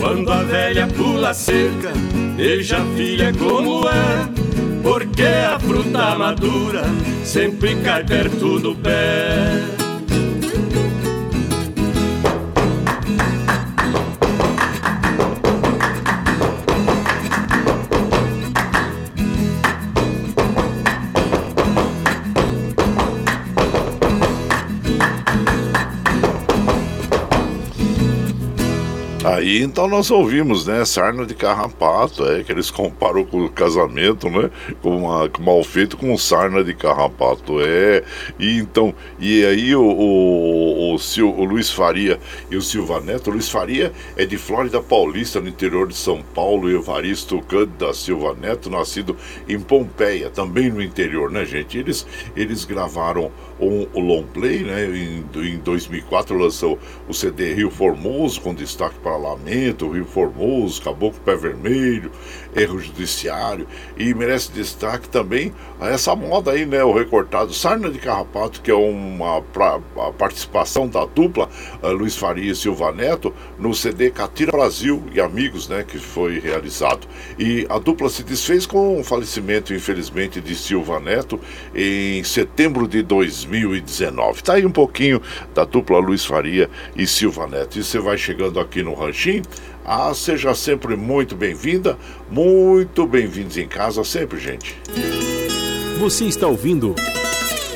Quando 0.00 0.32
a 0.32 0.42
velha 0.42 0.86
pula 0.88 1.32
cerca, 1.34 1.92
veja 2.36 2.78
a 2.78 2.84
filha 2.96 3.32
como 3.32 3.86
é, 3.88 4.28
porque 4.82 5.22
a 5.22 5.58
fruta 5.60 6.16
madura 6.16 6.84
sempre 7.24 7.76
cai 7.76 8.04
perto 8.04 8.58
do 8.58 8.74
pé. 8.74 9.79
Aí 29.22 29.62
então 29.62 29.86
nós 29.86 30.10
ouvimos, 30.10 30.66
né? 30.66 30.82
Sarna 30.82 31.26
de 31.26 31.34
carrapato, 31.34 32.24
é 32.24 32.42
que 32.42 32.50
eles 32.50 32.70
comparam 32.70 33.22
com 33.22 33.44
o 33.44 33.50
casamento, 33.50 34.30
né? 34.30 34.50
Com, 34.80 34.96
uma, 34.96 35.28
com 35.28 35.42
mal 35.42 35.62
feito 35.62 35.98
com 35.98 36.16
sarna 36.16 36.64
de 36.64 36.72
carrapato, 36.74 37.60
é. 37.60 38.02
E 38.38 38.56
então, 38.56 38.94
e 39.18 39.44
aí 39.44 39.76
o, 39.76 39.82
o, 39.82 40.94
o, 40.94 40.96
o, 40.96 41.40
o 41.40 41.44
Luiz 41.44 41.70
Faria 41.70 42.18
e 42.50 42.56
o 42.56 42.62
Silva 42.62 42.98
Neto, 43.00 43.30
Luiz 43.30 43.50
Faria 43.50 43.92
é 44.16 44.24
de 44.24 44.38
Flórida 44.38 44.80
Paulista, 44.80 45.38
no 45.38 45.48
interior 45.48 45.86
de 45.86 45.96
São 45.96 46.22
Paulo, 46.34 46.70
e 46.70 46.74
Evaristo 46.74 47.42
Cândido 47.42 47.86
da 47.86 47.92
Silva 47.92 48.34
Neto, 48.34 48.70
nascido 48.70 49.14
em 49.46 49.60
Pompeia, 49.60 50.30
também 50.30 50.70
no 50.70 50.82
interior, 50.82 51.30
né, 51.30 51.44
gente? 51.44 51.76
Eles, 51.76 52.06
eles 52.34 52.64
gravaram 52.64 53.30
um, 53.60 53.86
o 53.92 54.00
long 54.00 54.22
play, 54.22 54.60
né? 54.60 54.86
Em, 54.86 55.24
em 55.36 55.58
2004 55.58 56.34
lançou 56.38 56.78
o 57.06 57.12
CD 57.12 57.52
Rio 57.52 57.70
Formoso, 57.70 58.40
com 58.40 58.54
destaque 58.54 58.98
para 58.98 59.09
Lamento, 59.16 59.88
Rio 59.88 60.04
Formoso, 60.04 60.82
Caboclo 60.82 61.20
Pé 61.24 61.36
Vermelho, 61.36 62.10
Erro 62.54 62.78
Judiciário, 62.78 63.66
e 63.96 64.12
merece 64.14 64.52
destaque 64.52 65.08
também 65.08 65.52
essa 65.80 66.14
moda 66.14 66.52
aí, 66.52 66.66
né? 66.66 66.82
O 66.84 66.92
recortado 66.92 67.52
Sarna 67.54 67.90
de 67.90 67.98
Carrapato, 67.98 68.60
que 68.60 68.70
é 68.70 68.74
uma 68.74 69.42
pra, 69.42 69.80
participação 70.18 70.88
da 70.88 71.04
dupla 71.04 71.48
uh, 71.82 71.88
Luiz 71.88 72.16
Faria 72.16 72.52
e 72.52 72.54
Silva 72.54 72.92
Neto 72.92 73.32
no 73.58 73.74
CD 73.74 74.10
Catira 74.10 74.52
Brasil 74.52 75.02
e 75.12 75.20
Amigos, 75.20 75.68
né? 75.68 75.84
Que 75.86 75.98
foi 75.98 76.38
realizado. 76.38 77.06
E 77.38 77.66
a 77.68 77.78
dupla 77.78 78.08
se 78.08 78.22
desfez 78.22 78.66
com 78.66 79.00
o 79.00 79.04
falecimento, 79.04 79.72
infelizmente, 79.72 80.40
de 80.40 80.54
Silva 80.54 81.00
Neto 81.00 81.40
em 81.74 82.22
setembro 82.24 82.86
de 82.86 83.02
2000. 83.02 83.60
2019. 83.70 84.42
Tá 84.42 84.54
aí 84.54 84.66
um 84.66 84.70
pouquinho 84.70 85.20
da 85.54 85.64
dupla 85.64 85.98
Luiz 85.98 86.24
Faria 86.24 86.68
e 86.96 87.06
Silva 87.06 87.46
Neto. 87.46 87.78
E 87.78 87.84
você 87.84 87.98
vai 87.98 88.16
chegando 88.16 88.60
aqui 88.60 88.82
no 88.82 88.94
Ranchinho. 88.94 89.42
Ah, 89.92 90.14
seja 90.14 90.54
sempre 90.54 90.94
muito 90.94 91.34
bem-vinda, 91.34 91.98
muito 92.30 93.04
bem-vindos 93.04 93.56
em 93.56 93.66
casa 93.66 94.04
sempre, 94.04 94.38
gente. 94.38 94.80
Você 95.98 96.26
está 96.26 96.46
ouvindo 96.46 96.94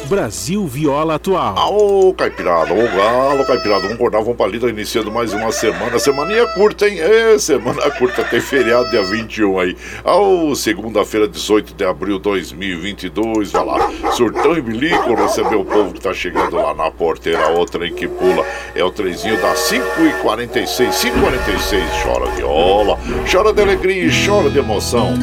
Brasil 0.05 0.67
Viola 0.67 1.15
Atual. 1.15 1.59
Aô, 1.59 2.15
Caipirada, 2.15 2.73
ô 2.73 2.97
Galo, 2.97 3.45
Caipirada, 3.47 3.81
vamos 3.81 3.95
acordar, 3.95 4.21
vamos 4.21 4.37
pra 4.37 4.47
lida, 4.47 4.69
iniciando 4.69 5.11
mais 5.11 5.33
uma 5.33 5.51
semana. 5.51 5.99
Semaninha 5.99 6.47
curta, 6.49 6.89
hein? 6.89 7.01
É, 7.01 7.39
semana 7.39 7.91
curta, 7.93 8.23
tem 8.25 8.41
feriado 8.41 8.91
dia 8.91 9.03
21 9.03 9.59
aí. 9.59 9.77
Aô, 10.05 10.55
segunda-feira, 10.55 11.27
18 11.27 11.75
de 11.75 11.85
abril 11.85 12.17
de 12.19 12.25
2022, 12.25 13.53
vai 13.53 13.65
lá. 13.65 13.91
Surtão 14.13 14.57
e 14.57 14.61
Bilico 14.61 15.15
recebeu 15.15 15.61
o 15.61 15.65
povo 15.65 15.93
que 15.93 16.01
tá 16.01 16.13
chegando 16.13 16.57
lá 16.57 16.75
na 16.75 16.91
porteira, 16.91 17.49
outra 17.49 17.87
em 17.87 17.95
que 17.95 18.07
pula. 18.07 18.45
É 18.75 18.85
o 18.85 18.91
trezinho 18.91 19.41
das 19.41 19.59
5h46, 19.71 20.91
5h46, 20.91 21.83
chora 22.03 22.31
viola, 22.33 22.99
chora 23.31 23.53
de 23.53 23.63
alegria 23.63 24.05
e 24.05 24.27
chora 24.27 24.51
de 24.51 24.59
emoção. 24.59 25.15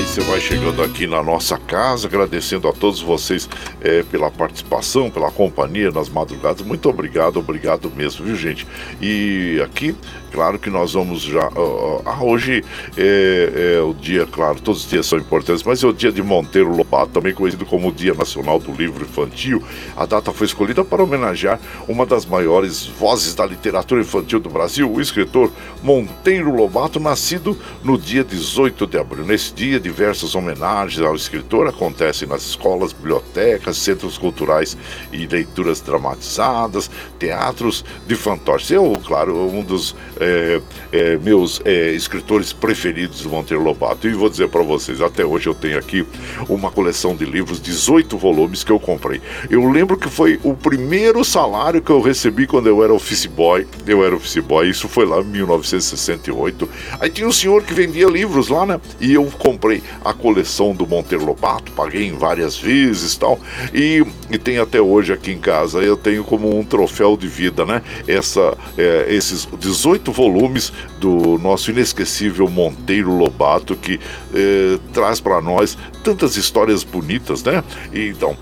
Aí 0.00 0.06
você 0.06 0.22
vai 0.22 0.40
chegando 0.40 0.82
aqui 0.82 1.06
na 1.06 1.22
nossa 1.22 1.58
casa, 1.58 2.08
agradecendo 2.08 2.66
a 2.66 2.72
todos 2.72 3.02
vocês 3.02 3.46
é, 3.82 4.02
pela 4.02 4.30
participação, 4.30 5.10
pela 5.10 5.30
companhia 5.30 5.90
nas 5.90 6.08
madrugadas. 6.08 6.62
Muito 6.62 6.88
obrigado, 6.88 7.36
obrigado 7.38 7.92
mesmo, 7.94 8.24
viu 8.24 8.34
gente? 8.34 8.66
E 8.98 9.60
aqui 9.62 9.94
Claro 10.32 10.58
que 10.58 10.70
nós 10.70 10.92
vamos 10.92 11.22
já. 11.22 11.50
Ah, 12.04 12.22
hoje 12.22 12.64
é, 12.96 13.76
é, 13.76 13.80
o 13.80 13.92
dia, 13.92 14.26
claro, 14.26 14.60
todos 14.60 14.84
os 14.84 14.90
dias 14.90 15.06
são 15.06 15.18
importantes, 15.18 15.62
mas 15.62 15.82
é 15.82 15.86
o 15.86 15.92
dia 15.92 16.12
de 16.12 16.22
Monteiro 16.22 16.74
Lobato, 16.74 17.12
também 17.12 17.34
conhecido 17.34 17.66
como 17.66 17.88
o 17.88 17.92
Dia 17.92 18.14
Nacional 18.14 18.58
do 18.58 18.72
Livro 18.72 19.04
Infantil. 19.04 19.62
A 19.96 20.06
data 20.06 20.32
foi 20.32 20.46
escolhida 20.46 20.84
para 20.84 21.02
homenagear 21.02 21.58
uma 21.88 22.06
das 22.06 22.24
maiores 22.24 22.86
vozes 22.86 23.34
da 23.34 23.44
literatura 23.44 24.00
infantil 24.00 24.38
do 24.38 24.48
Brasil, 24.48 24.90
o 24.90 25.00
escritor 25.00 25.50
Monteiro 25.82 26.54
Lobato, 26.54 27.00
nascido 27.00 27.58
no 27.82 27.98
dia 27.98 28.22
18 28.22 28.86
de 28.86 28.98
abril. 28.98 29.24
Nesse 29.24 29.52
dia, 29.52 29.80
diversas 29.80 30.34
homenagens 30.34 31.04
ao 31.04 31.14
escritor 31.14 31.66
acontecem 31.66 32.28
nas 32.28 32.42
escolas, 32.42 32.92
bibliotecas, 32.92 33.76
centros 33.76 34.16
culturais 34.16 34.76
e 35.12 35.26
leituras 35.26 35.80
dramatizadas, 35.80 36.90
teatros 37.18 37.84
de 38.06 38.14
fantoches. 38.14 38.70
Eu, 38.70 38.92
claro, 39.04 39.36
um 39.36 39.62
dos 39.62 39.94
é, 40.20 40.60
é, 40.92 41.16
meus 41.18 41.60
é, 41.64 41.92
escritores 41.92 42.52
preferidos 42.52 43.22
do 43.22 43.30
Monteiro 43.30 43.62
Lobato. 43.62 44.06
E 44.06 44.12
vou 44.12 44.28
dizer 44.28 44.48
para 44.48 44.62
vocês, 44.62 45.00
até 45.00 45.24
hoje 45.24 45.48
eu 45.48 45.54
tenho 45.54 45.78
aqui 45.78 46.06
uma 46.48 46.70
coleção 46.70 47.16
de 47.16 47.24
livros, 47.24 47.60
18 47.60 48.16
volumes 48.18 48.62
que 48.62 48.70
eu 48.70 48.78
comprei. 48.78 49.20
Eu 49.48 49.68
lembro 49.70 49.96
que 49.96 50.08
foi 50.08 50.38
o 50.44 50.54
primeiro 50.54 51.24
salário 51.24 51.80
que 51.80 51.90
eu 51.90 52.00
recebi 52.00 52.46
quando 52.46 52.68
eu 52.68 52.84
era 52.84 52.92
office 52.92 53.26
boy. 53.26 53.66
Eu 53.86 54.04
era 54.04 54.14
office 54.14 54.42
boy, 54.42 54.68
isso 54.68 54.88
foi 54.88 55.06
lá 55.06 55.20
em 55.20 55.24
1968. 55.24 56.68
Aí 57.00 57.10
tinha 57.10 57.26
um 57.26 57.32
senhor 57.32 57.62
que 57.62 57.72
vendia 57.72 58.06
livros 58.06 58.48
lá, 58.48 58.66
né? 58.66 58.80
E 59.00 59.12
eu 59.14 59.24
comprei 59.38 59.82
a 60.04 60.12
coleção 60.12 60.74
do 60.74 60.86
Monteiro 60.86 61.24
Lobato, 61.24 61.72
paguei 61.72 62.06
em 62.06 62.12
várias 62.12 62.56
vezes 62.56 63.16
tal. 63.16 63.40
E, 63.72 64.04
e 64.30 64.38
tem 64.38 64.58
até 64.58 64.80
hoje 64.80 65.12
aqui 65.12 65.30
em 65.32 65.38
casa. 65.38 65.80
Eu 65.80 65.96
tenho 65.96 66.24
como 66.24 66.58
um 66.58 66.64
troféu 66.64 67.16
de 67.16 67.26
vida, 67.26 67.64
né? 67.64 67.82
Essa, 68.06 68.56
é, 68.76 69.06
esses 69.08 69.48
18 69.58 70.09
oito 70.10 70.12
volumes 70.12 70.72
do 70.98 71.38
nosso 71.38 71.70
inesquecível 71.70 72.48
Monteiro 72.50 73.16
Lobato, 73.16 73.76
que 73.76 73.98
eh, 74.34 74.78
traz 74.92 75.20
para 75.20 75.40
nós 75.40 75.78
tantas 76.04 76.36
histórias 76.36 76.84
bonitas, 76.84 77.42
né? 77.42 77.62
E, 77.92 78.08
então, 78.08 78.36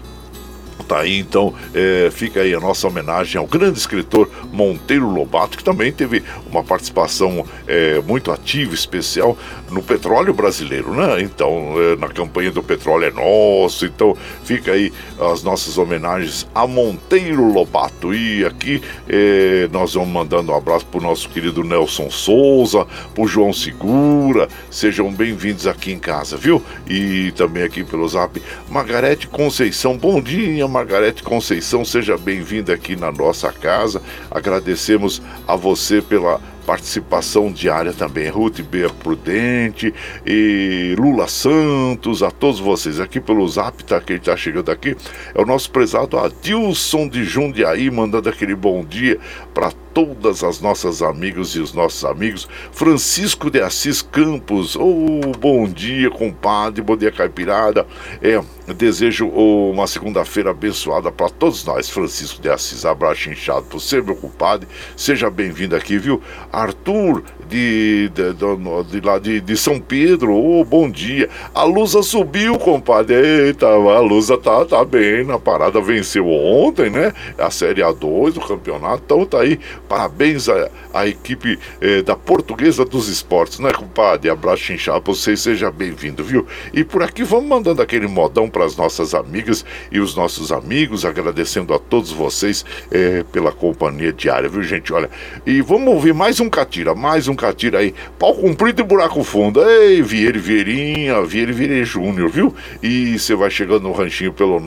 Tá 0.88 1.00
aí, 1.00 1.18
então, 1.18 1.52
é, 1.74 2.08
fica 2.10 2.40
aí 2.40 2.54
a 2.54 2.60
nossa 2.60 2.88
homenagem 2.88 3.38
ao 3.38 3.46
grande 3.46 3.78
escritor 3.78 4.26
Monteiro 4.50 5.06
Lobato, 5.06 5.58
que 5.58 5.62
também 5.62 5.92
teve 5.92 6.24
uma 6.50 6.64
participação 6.64 7.44
é, 7.66 8.00
muito 8.06 8.32
ativa, 8.32 8.72
especial 8.72 9.36
no 9.70 9.82
petróleo 9.82 10.32
brasileiro, 10.32 10.94
né? 10.94 11.20
Então, 11.20 11.74
é, 11.76 11.96
na 11.96 12.08
campanha 12.08 12.50
do 12.50 12.62
petróleo 12.62 13.04
é 13.04 13.10
nosso, 13.10 13.84
então 13.84 14.16
fica 14.44 14.72
aí 14.72 14.90
as 15.20 15.42
nossas 15.42 15.76
homenagens 15.76 16.48
a 16.54 16.66
Monteiro 16.66 17.52
Lobato. 17.52 18.14
E 18.14 18.46
aqui 18.46 18.82
é, 19.06 19.68
nós 19.70 19.92
vamos 19.92 20.08
mandando 20.08 20.52
um 20.52 20.56
abraço 20.56 20.86
pro 20.86 21.02
nosso 21.02 21.28
querido 21.28 21.62
Nelson 21.62 22.10
Souza, 22.10 22.86
pro 23.14 23.26
João 23.26 23.52
Segura, 23.52 24.48
sejam 24.70 25.12
bem-vindos 25.12 25.66
aqui 25.66 25.92
em 25.92 25.98
casa, 25.98 26.34
viu? 26.38 26.62
E 26.88 27.30
também 27.32 27.62
aqui 27.62 27.84
pelo 27.84 28.08
zap, 28.08 28.42
Margarete 28.70 29.26
Conceição, 29.26 29.98
bom 29.98 30.18
dia, 30.22 30.66
Margarete 30.66 30.77
Margarete 30.78 31.24
Conceição, 31.24 31.84
seja 31.84 32.16
bem-vinda 32.16 32.72
aqui 32.72 32.94
na 32.94 33.10
nossa 33.10 33.50
casa. 33.50 34.00
Agradecemos 34.30 35.20
a 35.44 35.56
você 35.56 36.00
pela 36.00 36.40
participação 36.64 37.50
diária 37.50 37.92
também. 37.92 38.28
Ruth 38.28 38.60
B. 38.60 38.88
Prudente 39.02 39.92
e 40.24 40.94
Lula 40.96 41.26
Santos, 41.26 42.22
a 42.22 42.30
todos 42.30 42.60
vocês 42.60 43.00
aqui 43.00 43.18
pelo 43.18 43.48
zap, 43.48 43.82
tá? 43.82 44.00
Quem 44.00 44.20
tá 44.20 44.36
chegando 44.36 44.70
aqui 44.70 44.96
é 45.34 45.42
o 45.42 45.44
nosso 45.44 45.68
prezado 45.68 46.16
Adilson 46.16 47.08
de 47.08 47.24
Jundiaí, 47.24 47.90
mandando 47.90 48.28
aquele 48.28 48.54
bom 48.54 48.84
dia 48.84 49.18
para 49.52 49.72
todas 49.98 50.44
as 50.44 50.60
nossas 50.60 51.02
amigas 51.02 51.56
e 51.56 51.58
os 51.58 51.72
nossos 51.72 52.04
amigos. 52.04 52.48
Francisco 52.70 53.50
de 53.50 53.60
Assis 53.60 54.00
Campos, 54.00 54.76
oh, 54.76 55.32
bom 55.40 55.66
dia, 55.66 56.08
compadre, 56.08 56.80
bom 56.80 56.96
dia, 56.96 57.10
caipirada. 57.10 57.84
É, 58.22 58.40
desejo 58.74 59.26
uma 59.26 59.88
segunda-feira 59.88 60.50
abençoada 60.50 61.10
para 61.10 61.28
todos 61.28 61.64
nós. 61.64 61.90
Francisco 61.90 62.40
de 62.40 62.48
Assis, 62.48 62.84
abraço 62.84 63.28
inchado 63.28 63.62
por 63.62 63.80
ser 63.80 64.04
meu 64.04 64.14
compadre. 64.14 64.68
Seja 64.96 65.28
bem-vindo 65.28 65.74
aqui, 65.74 65.98
viu? 65.98 66.22
Arthur 66.52 67.24
de, 67.48 68.10
de, 68.10 68.32
de, 68.34 69.00
lá 69.00 69.18
de, 69.18 69.40
de, 69.40 69.56
São 69.56 69.80
Pedro, 69.80 70.34
oh, 70.34 70.64
bom 70.64 70.88
dia. 70.90 71.28
A 71.54 71.64
Lusa 71.64 72.02
subiu, 72.02 72.58
compadre. 72.58 73.14
Eita, 73.14 73.66
a 73.66 74.00
Lusa 74.00 74.36
tá, 74.36 74.64
tá 74.64 74.84
bem 74.84 75.24
na 75.24 75.38
parada, 75.38 75.80
venceu 75.80 76.28
ontem, 76.28 76.90
né? 76.90 77.12
A 77.38 77.50
Série 77.50 77.80
A2 77.80 78.32
do 78.32 78.40
campeonato, 78.40 79.02
então 79.04 79.24
tá 79.24 79.40
aí. 79.40 79.58
Parabéns 79.88 80.48
à, 80.48 80.70
à 80.92 81.06
equipe 81.06 81.58
eh, 81.80 82.02
da 82.02 82.14
Portuguesa 82.14 82.84
dos 82.84 83.08
Esportes, 83.08 83.58
né, 83.58 83.70
compadre? 83.72 84.28
Abraço 84.30 84.72
inchado 84.72 85.00
pra 85.00 85.14
vocês, 85.14 85.40
seja 85.40 85.70
bem-vindo, 85.70 86.22
viu? 86.22 86.46
E 86.72 86.84
por 86.84 87.02
aqui 87.02 87.24
vamos 87.24 87.48
mandando 87.48 87.80
aquele 87.80 88.06
modão 88.06 88.48
para 88.50 88.64
as 88.64 88.76
nossas 88.76 89.14
amigas 89.14 89.64
e 89.90 90.00
os 90.00 90.14
nossos 90.14 90.52
amigos, 90.52 91.04
agradecendo 91.04 91.72
a 91.72 91.78
todos 91.78 92.12
vocês 92.12 92.64
eh, 92.90 93.24
pela 93.32 93.52
companhia 93.52 94.12
diária, 94.12 94.48
viu, 94.48 94.62
gente? 94.62 94.92
Olha, 94.92 95.08
e 95.46 95.62
vamos 95.62 95.88
ouvir 95.88 96.12
mais 96.12 96.40
um 96.40 96.50
Catira, 96.50 96.94
mais 96.94 97.26
um 97.26 97.37
Catira 97.38 97.78
aí, 97.78 97.94
pau 98.18 98.34
comprido 98.34 98.82
e 98.82 98.84
buraco 98.84 99.22
fundo. 99.22 99.62
Ei, 99.62 100.02
Vieira 100.02 100.36
Vieirinha, 100.38 101.22
Vieira 101.22 101.52
Vieira 101.52 101.84
Júnior, 101.84 102.28
viu? 102.28 102.52
E 102.82 103.16
você 103.16 103.36
vai 103.36 103.48
chegando 103.48 103.84
no 103.84 103.92
ranchinho 103.92 104.32
pelo 104.32 104.58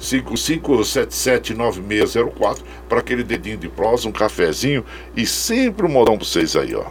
955779604 0.00 2.60
para 2.88 3.00
aquele 3.00 3.22
dedinho 3.22 3.58
de 3.58 3.68
prosa, 3.68 4.08
um 4.08 4.12
cafezinho 4.12 4.82
e 5.14 5.26
sempre 5.26 5.84
um 5.86 5.90
modão 5.90 6.16
para 6.16 6.26
vocês 6.26 6.56
aí, 6.56 6.74
ó. 6.74 6.86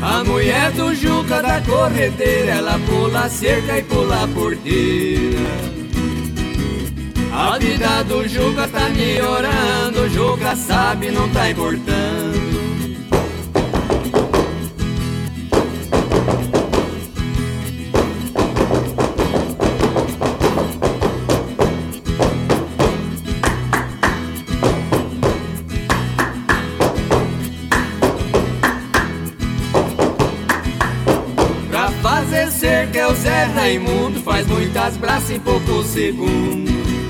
A 0.00 0.24
mulher 0.24 0.72
do 0.72 0.94
Juca 0.94 1.42
da 1.42 1.60
corredeira, 1.60 2.52
ela 2.52 2.80
pula 2.88 3.28
cerca 3.28 3.78
e 3.78 3.82
pula 3.84 4.26
porteira. 4.34 5.91
A 7.32 7.58
vida 7.58 8.04
do 8.04 8.28
Juca 8.28 8.68
tá 8.68 8.90
melhorando, 8.90 10.02
o 10.02 10.08
Juca 10.08 10.54
sabe, 10.54 11.10
não 11.10 11.28
tá 11.30 11.50
importando. 11.50 12.52
Zé 33.14 33.44
Raimundo 33.44 34.20
faz 34.22 34.46
muitas 34.46 34.96
braças 34.96 35.30
em 35.30 35.38
poucos 35.38 35.86
segundos. 35.86 37.01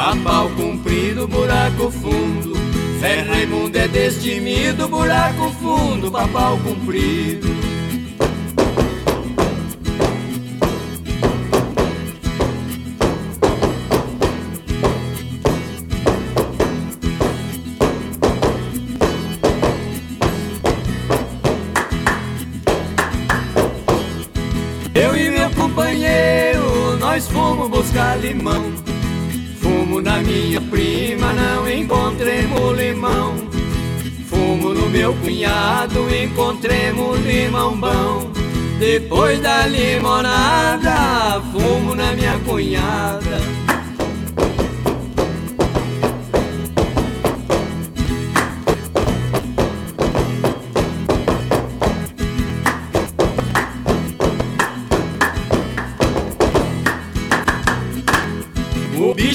A 0.00 0.16
pau 0.16 0.48
comprido, 0.56 1.28
buraco 1.28 1.90
fundo. 1.90 2.54
Zé 2.98 3.20
Raimundo 3.20 3.76
é 3.76 3.86
destemido, 3.86 4.88
buraco 4.88 5.50
fundo, 5.60 6.10
papau 6.10 6.56
comprido. 6.60 7.50
buscar 27.80 28.18
limão. 28.20 28.69
Meu 35.10 35.14
cunhado, 35.14 36.14
encontremos 36.14 37.18
limão 37.20 37.78
bom. 37.78 38.30
Depois 38.78 39.40
da 39.40 39.66
limonada, 39.66 41.42
fumo 41.52 41.94
na 41.94 42.12
minha 42.12 42.38
cunhada. 42.46 43.60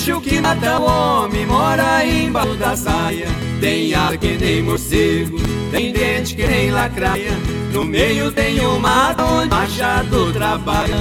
bicho 0.05 0.21
que 0.21 0.39
mata 0.39 0.79
o 0.79 0.83
homem 0.83 1.45
mora 1.45 2.05
embaixo 2.05 2.55
da 2.55 2.75
saia. 2.75 3.27
Tem 3.59 3.93
ar 3.93 4.17
que 4.17 4.37
nem 4.37 4.61
morcego, 4.61 5.37
tem 5.75 5.91
dente 5.91 6.35
que 6.35 6.47
nem 6.47 6.71
lacraia. 6.71 7.31
No 7.73 7.83
meio 7.83 8.31
tem 8.31 8.65
um 8.65 8.79
mato 8.79 9.23
onde 9.23 9.49
machado 9.49 10.31
trabalha. 10.31 10.95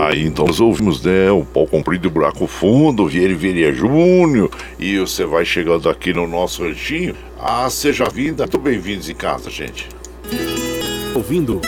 Aí 0.00 0.26
então 0.26 0.46
nós 0.46 0.58
ouvimos, 0.58 1.02
né, 1.02 1.30
o 1.30 1.44
pau 1.44 1.66
comprido 1.66 2.08
e 2.08 2.10
buraco 2.10 2.46
fundo, 2.46 3.06
Vieira 3.06 3.34
Vieira 3.34 3.72
Júnior, 3.72 4.50
e 4.78 4.98
você 4.98 5.24
vai 5.24 5.44
chegando 5.44 5.88
aqui 5.88 6.12
no 6.12 6.26
nosso 6.26 6.62
ranchinho. 6.62 7.14
Ah, 7.38 7.68
seja 7.68 8.06
vinda, 8.06 8.44
muito 8.44 8.58
bem-vindos 8.58 9.08
em 9.08 9.14
casa, 9.14 9.50
gente. 9.50 9.88
Ouvindo 11.14 11.60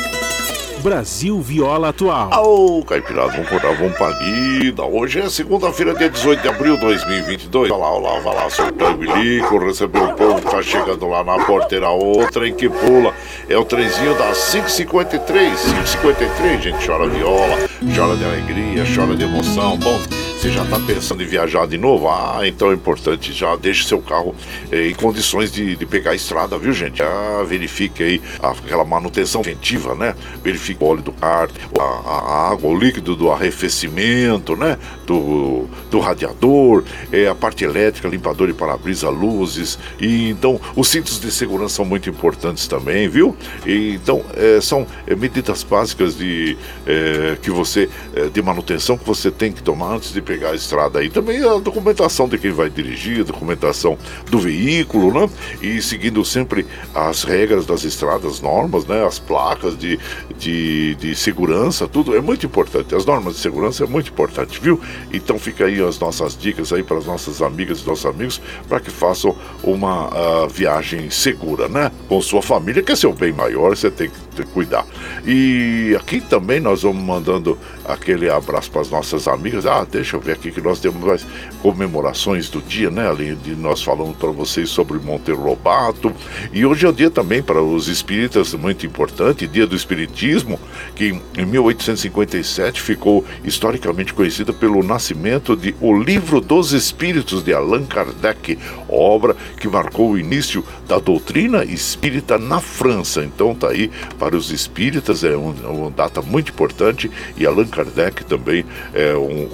Brasil 0.84 1.40
Viola 1.40 1.88
Atual. 1.88 2.28
Ô, 2.44 2.80
oh, 2.80 2.84
Caipirada, 2.84 3.32
vamos 3.32 3.48
cortar, 3.48 3.74
vamos 3.74 3.96
pra. 3.96 4.84
Hoje 4.84 5.18
é 5.18 5.30
segunda-feira, 5.30 5.94
dia 5.94 6.10
18 6.10 6.42
de 6.42 6.48
abril 6.48 6.74
de 6.74 6.82
2022. 6.82 7.70
Olha 7.70 7.80
lá, 7.80 7.90
olha 7.90 8.02
lá, 8.02 8.20
vai 8.20 8.34
lá, 8.34 8.50
soltou 8.50 8.90
o 8.90 8.96
bilico, 8.98 9.56
recebeu 9.56 10.04
o 10.04 10.12
povo, 10.12 10.42
tá 10.42 10.60
chegando 10.60 11.08
lá 11.08 11.24
na 11.24 11.42
porteira, 11.42 11.88
outra 11.88 12.46
em 12.46 12.52
que 12.52 12.68
pula. 12.68 13.14
É 13.48 13.56
o 13.56 13.64
trenzinho 13.64 14.14
das 14.18 14.52
553, 14.52 15.58
553, 15.58 16.62
gente, 16.62 16.86
chora 16.86 17.08
viola, 17.08 17.66
chora 17.96 18.16
de 18.16 18.24
alegria, 18.26 18.84
chora 18.94 19.16
de 19.16 19.24
emoção. 19.24 19.78
Bom, 19.78 19.98
você 20.44 20.50
já 20.50 20.62
está 20.62 20.78
pensando 20.78 21.22
em 21.22 21.26
viajar 21.26 21.66
de 21.66 21.78
novo? 21.78 22.06
Ah, 22.06 22.40
então 22.44 22.70
é 22.70 22.74
importante, 22.74 23.32
já 23.32 23.56
deixe 23.56 23.84
seu 23.84 24.02
carro 24.02 24.34
eh, 24.70 24.88
em 24.88 24.94
condições 24.94 25.50
de, 25.50 25.74
de, 25.74 25.86
pegar 25.86 26.10
a 26.10 26.14
estrada, 26.14 26.58
viu 26.58 26.70
gente? 26.70 26.98
Já 26.98 27.42
verifique 27.44 28.02
aí 28.02 28.22
aquela 28.42 28.84
manutenção 28.84 29.40
preventiva, 29.40 29.94
né? 29.94 30.14
Verifique 30.42 30.84
o 30.84 30.86
óleo 30.86 31.00
do 31.00 31.12
kart, 31.12 31.50
a, 31.78 31.82
a, 31.82 32.50
água, 32.50 32.70
o 32.70 32.78
líquido 32.78 33.16
do 33.16 33.30
arrefecimento, 33.32 34.54
né? 34.54 34.76
Do, 35.06 35.66
do 35.90 35.98
radiador, 36.00 36.82
eh, 37.12 37.26
a 37.28 37.34
parte 37.34 37.62
elétrica, 37.64 38.08
limpador 38.08 38.46
de 38.46 38.54
para-brisa, 38.54 39.10
luzes. 39.10 39.78
E 40.00 40.30
então 40.30 40.60
os 40.74 40.88
cintos 40.88 41.20
de 41.20 41.30
segurança 41.30 41.76
são 41.76 41.84
muito 41.84 42.08
importantes 42.08 42.66
também, 42.66 43.08
viu? 43.08 43.36
E, 43.66 43.94
então 43.94 44.22
eh, 44.34 44.60
são 44.62 44.86
eh, 45.06 45.14
medidas 45.14 45.62
básicas 45.62 46.16
de 46.16 46.56
eh, 46.86 47.36
que 47.42 47.50
você 47.50 47.88
eh, 48.14 48.28
de 48.32 48.42
manutenção 48.42 48.96
que 48.96 49.06
você 49.06 49.30
tem 49.30 49.52
que 49.52 49.62
tomar 49.62 49.96
antes 49.96 50.12
de 50.12 50.22
pegar 50.22 50.50
a 50.50 50.54
estrada 50.54 50.98
aí. 50.98 51.10
Também 51.10 51.42
a 51.44 51.58
documentação 51.58 52.28
de 52.28 52.38
quem 52.38 52.50
vai 52.50 52.70
dirigir, 52.70 53.20
a 53.20 53.24
documentação 53.24 53.98
do 54.30 54.38
veículo, 54.38 55.12
né? 55.12 55.28
E 55.60 55.82
seguindo 55.82 56.24
sempre 56.24 56.66
as 56.94 57.24
regras 57.24 57.66
das 57.66 57.84
estradas, 57.84 58.40
normas, 58.40 58.86
né? 58.86 59.04
As 59.04 59.18
placas 59.18 59.76
de, 59.76 59.98
de, 60.38 60.94
de 60.94 61.14
segurança, 61.14 61.86
tudo 61.86 62.16
é 62.16 62.20
muito 62.20 62.46
importante. 62.46 62.94
As 62.94 63.04
normas 63.04 63.34
de 63.34 63.40
segurança 63.40 63.84
é 63.84 63.86
muito 63.86 64.10
importante, 64.10 64.58
viu? 64.60 64.80
Então 65.12 65.38
fica 65.38 65.66
aí 65.66 65.82
as 65.82 65.98
nossas 65.98 66.36
dicas 66.36 66.72
aí 66.72 66.82
para 66.82 66.98
as 66.98 67.06
nossas 67.06 67.42
amigas 67.42 67.80
e 67.80 67.86
nossos 67.86 68.06
amigos 68.06 68.40
para 68.68 68.80
que 68.80 68.90
façam 68.90 69.36
uma 69.62 70.08
uh, 70.08 70.48
viagem 70.48 71.10
segura, 71.10 71.68
né? 71.68 71.90
Com 72.08 72.20
sua 72.20 72.42
família, 72.42 72.82
que 72.82 72.92
é 72.92 72.96
seu 72.96 73.12
bem 73.12 73.32
maior, 73.32 73.76
você 73.76 73.90
tem 73.90 74.10
que 74.34 74.44
cuidar. 74.46 74.84
E 75.24 75.96
aqui 75.98 76.20
também 76.20 76.60
nós 76.60 76.82
vamos 76.82 77.02
mandando 77.02 77.58
aquele 77.84 78.28
abraço 78.28 78.70
para 78.70 78.80
as 78.80 78.90
nossas 78.90 79.28
amigas. 79.28 79.66
Ah, 79.66 79.86
deixa 79.88 80.16
eu 80.16 80.20
ver 80.20 80.32
aqui 80.32 80.50
que 80.50 80.60
nós 80.60 80.80
temos 80.80 81.02
mais 81.02 81.26
comemorações 81.62 82.48
do 82.48 82.60
dia, 82.60 82.90
né? 82.90 83.06
Além 83.06 83.34
de 83.36 83.54
nós 83.54 83.82
falando 83.82 84.14
para 84.16 84.30
vocês 84.30 84.68
sobre 84.68 84.98
Monteiro 84.98 85.42
Lobato. 85.42 86.12
E 86.52 86.64
hoje 86.66 86.86
é 86.86 86.88
o 86.88 86.92
dia 86.92 87.10
também 87.10 87.42
para 87.42 87.62
os 87.62 87.88
espíritas, 87.88 88.54
muito 88.54 88.86
importante, 88.86 89.46
dia 89.46 89.66
do 89.66 89.76
Espiritismo, 89.76 90.58
que 90.94 91.14
em 91.36 91.46
1857 91.46 92.80
ficou 92.80 93.24
historicamente 93.44 94.12
conhecida 94.12 94.52
pelo 94.52 94.82
nascimento 94.84 95.56
de 95.56 95.74
O 95.80 95.92
Livro 95.92 96.40
dos 96.40 96.72
Espíritos 96.72 97.42
de 97.42 97.52
Allan 97.52 97.84
Kardec, 97.84 98.58
obra 98.88 99.36
que 99.58 99.68
marcou 99.68 100.10
o 100.10 100.18
início 100.18 100.64
da 100.86 100.98
doutrina 100.98 101.64
espírita 101.64 102.38
na 102.38 102.60
França. 102.60 103.24
Então 103.24 103.54
tá 103.54 103.68
aí 103.68 103.90
para 104.18 104.36
os 104.36 104.50
espíritas, 104.50 105.24
é, 105.24 105.36
um, 105.36 105.54
é 105.64 105.68
uma 105.68 105.90
data 105.90 106.20
muito 106.22 106.52
importante 106.52 107.10
e 107.36 107.46
Allan 107.46 107.66
Kardec 107.66 108.24
também 108.24 108.64
é 108.92 109.14
um, 109.14 109.48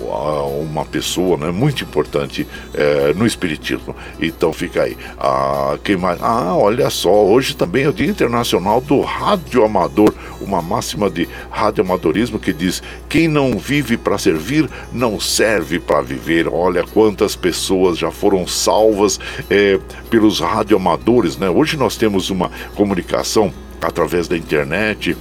uma 0.60 0.84
pessoa 0.84 1.36
né, 1.36 1.50
muito 1.50 1.84
importante 1.84 2.46
é, 2.74 3.12
no 3.14 3.26
espiritismo. 3.26 3.94
Então 4.20 4.52
fica 4.52 4.82
aí. 4.82 4.96
Ah, 5.18 5.78
quem 5.84 5.96
mais? 5.96 6.20
Ah, 6.22 6.54
olha 6.56 6.90
só, 6.90 7.24
hoje 7.24 7.54
também 7.54 7.84
é 7.84 7.88
o 7.88 7.92
Dia 7.92 8.08
Internacional 8.08 8.80
do 8.80 9.00
Rádio 9.00 9.64
Amador, 9.64 10.12
uma 10.40 10.62
máxima 10.62 11.10
de 11.10 11.28
radioamadorismo 11.50 12.38
que 12.38 12.52
diz: 12.52 12.82
quem 13.08 13.28
não 13.28 13.58
vive 13.58 13.96
para 13.96 14.18
servir 14.18 14.68
não 14.92 15.19
serve 15.20 15.78
para 15.78 16.00
viver. 16.00 16.48
Olha 16.48 16.84
quantas 16.84 17.36
pessoas 17.36 17.98
já 17.98 18.10
foram 18.10 18.46
salvas 18.46 19.20
é, 19.48 19.78
pelos 20.08 20.40
radioamadores, 20.40 21.36
né? 21.36 21.48
Hoje 21.48 21.76
nós 21.76 21.96
temos 21.96 22.30
uma 22.30 22.50
comunicação 22.74 23.52
através 23.80 24.28
da 24.28 24.36
internet, 24.36 25.16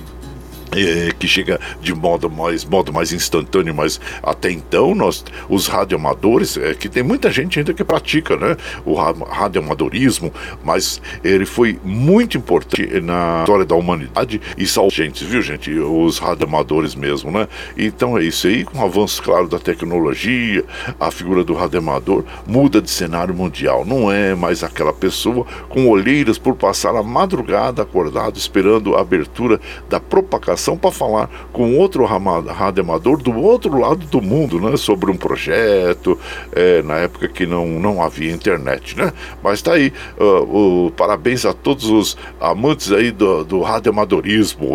é, 0.71 1.11
que 1.17 1.27
chega 1.27 1.59
de 1.81 1.93
modo 1.93 2.29
mais, 2.29 2.63
modo 2.63 2.93
mais 2.93 3.11
instantâneo, 3.11 3.73
mas 3.73 3.99
até 4.21 4.51
então 4.51 4.93
nós, 4.93 5.23
os 5.47 5.67
radioamadores, 5.67 6.57
é, 6.57 6.73
que 6.73 6.87
tem 6.87 7.03
muita 7.03 7.31
gente 7.31 7.59
ainda 7.59 7.73
que 7.73 7.83
pratica 7.83 8.35
né, 8.37 8.55
o 8.85 8.93
radioamadorismo, 8.93 10.31
mas 10.63 11.01
ele 11.23 11.45
foi 11.45 11.79
muito 11.83 12.37
importante 12.37 12.99
na 13.01 13.39
história 13.41 13.65
da 13.65 13.75
humanidade 13.75 14.41
e 14.57 14.65
salvou 14.67 14.91
gente, 14.91 15.23
viu 15.23 15.41
gente? 15.41 15.71
Os 15.79 16.17
radioamadores 16.17 16.95
mesmo, 16.95 17.31
né? 17.31 17.47
Então 17.77 18.17
é 18.17 18.23
isso 18.23 18.47
aí, 18.47 18.63
com 18.63 18.79
o 18.79 18.83
avanço, 18.83 19.21
claro, 19.21 19.47
da 19.47 19.59
tecnologia, 19.59 20.63
a 20.99 21.11
figura 21.11 21.43
do 21.43 21.53
radioamador 21.53 22.23
muda 22.45 22.81
de 22.81 22.89
cenário 22.89 23.33
mundial. 23.33 23.85
Não 23.85 24.11
é 24.11 24.35
mais 24.35 24.63
aquela 24.63 24.93
pessoa 24.93 25.45
com 25.67 25.87
olheiras 25.87 26.37
por 26.37 26.55
passar 26.55 26.95
a 26.95 27.03
madrugada 27.03 27.81
acordado 27.81 28.37
esperando 28.37 28.95
a 28.95 29.01
abertura 29.01 29.59
da 29.89 29.99
propagação 29.99 30.58
para 30.77 30.91
falar 30.91 31.29
com 31.51 31.77
outro 31.77 32.05
radioamador 32.05 33.17
do 33.21 33.35
outro 33.37 33.79
lado 33.79 34.05
do 34.05 34.21
mundo, 34.21 34.59
né? 34.59 34.77
Sobre 34.77 35.11
um 35.11 35.17
projeto, 35.17 36.19
é, 36.53 36.81
na 36.81 36.95
época 36.95 37.27
que 37.27 37.45
não, 37.45 37.65
não 37.67 38.01
havia 38.01 38.31
internet, 38.31 38.97
né? 38.97 39.11
Mas 39.43 39.61
tá 39.61 39.73
aí, 39.73 39.93
uh, 40.19 40.85
o, 40.85 40.91
parabéns 40.91 41.45
a 41.45 41.53
todos 41.53 41.85
os 41.89 42.17
amantes 42.39 42.91
aí 42.91 43.11
do, 43.11 43.43
do 43.43 43.61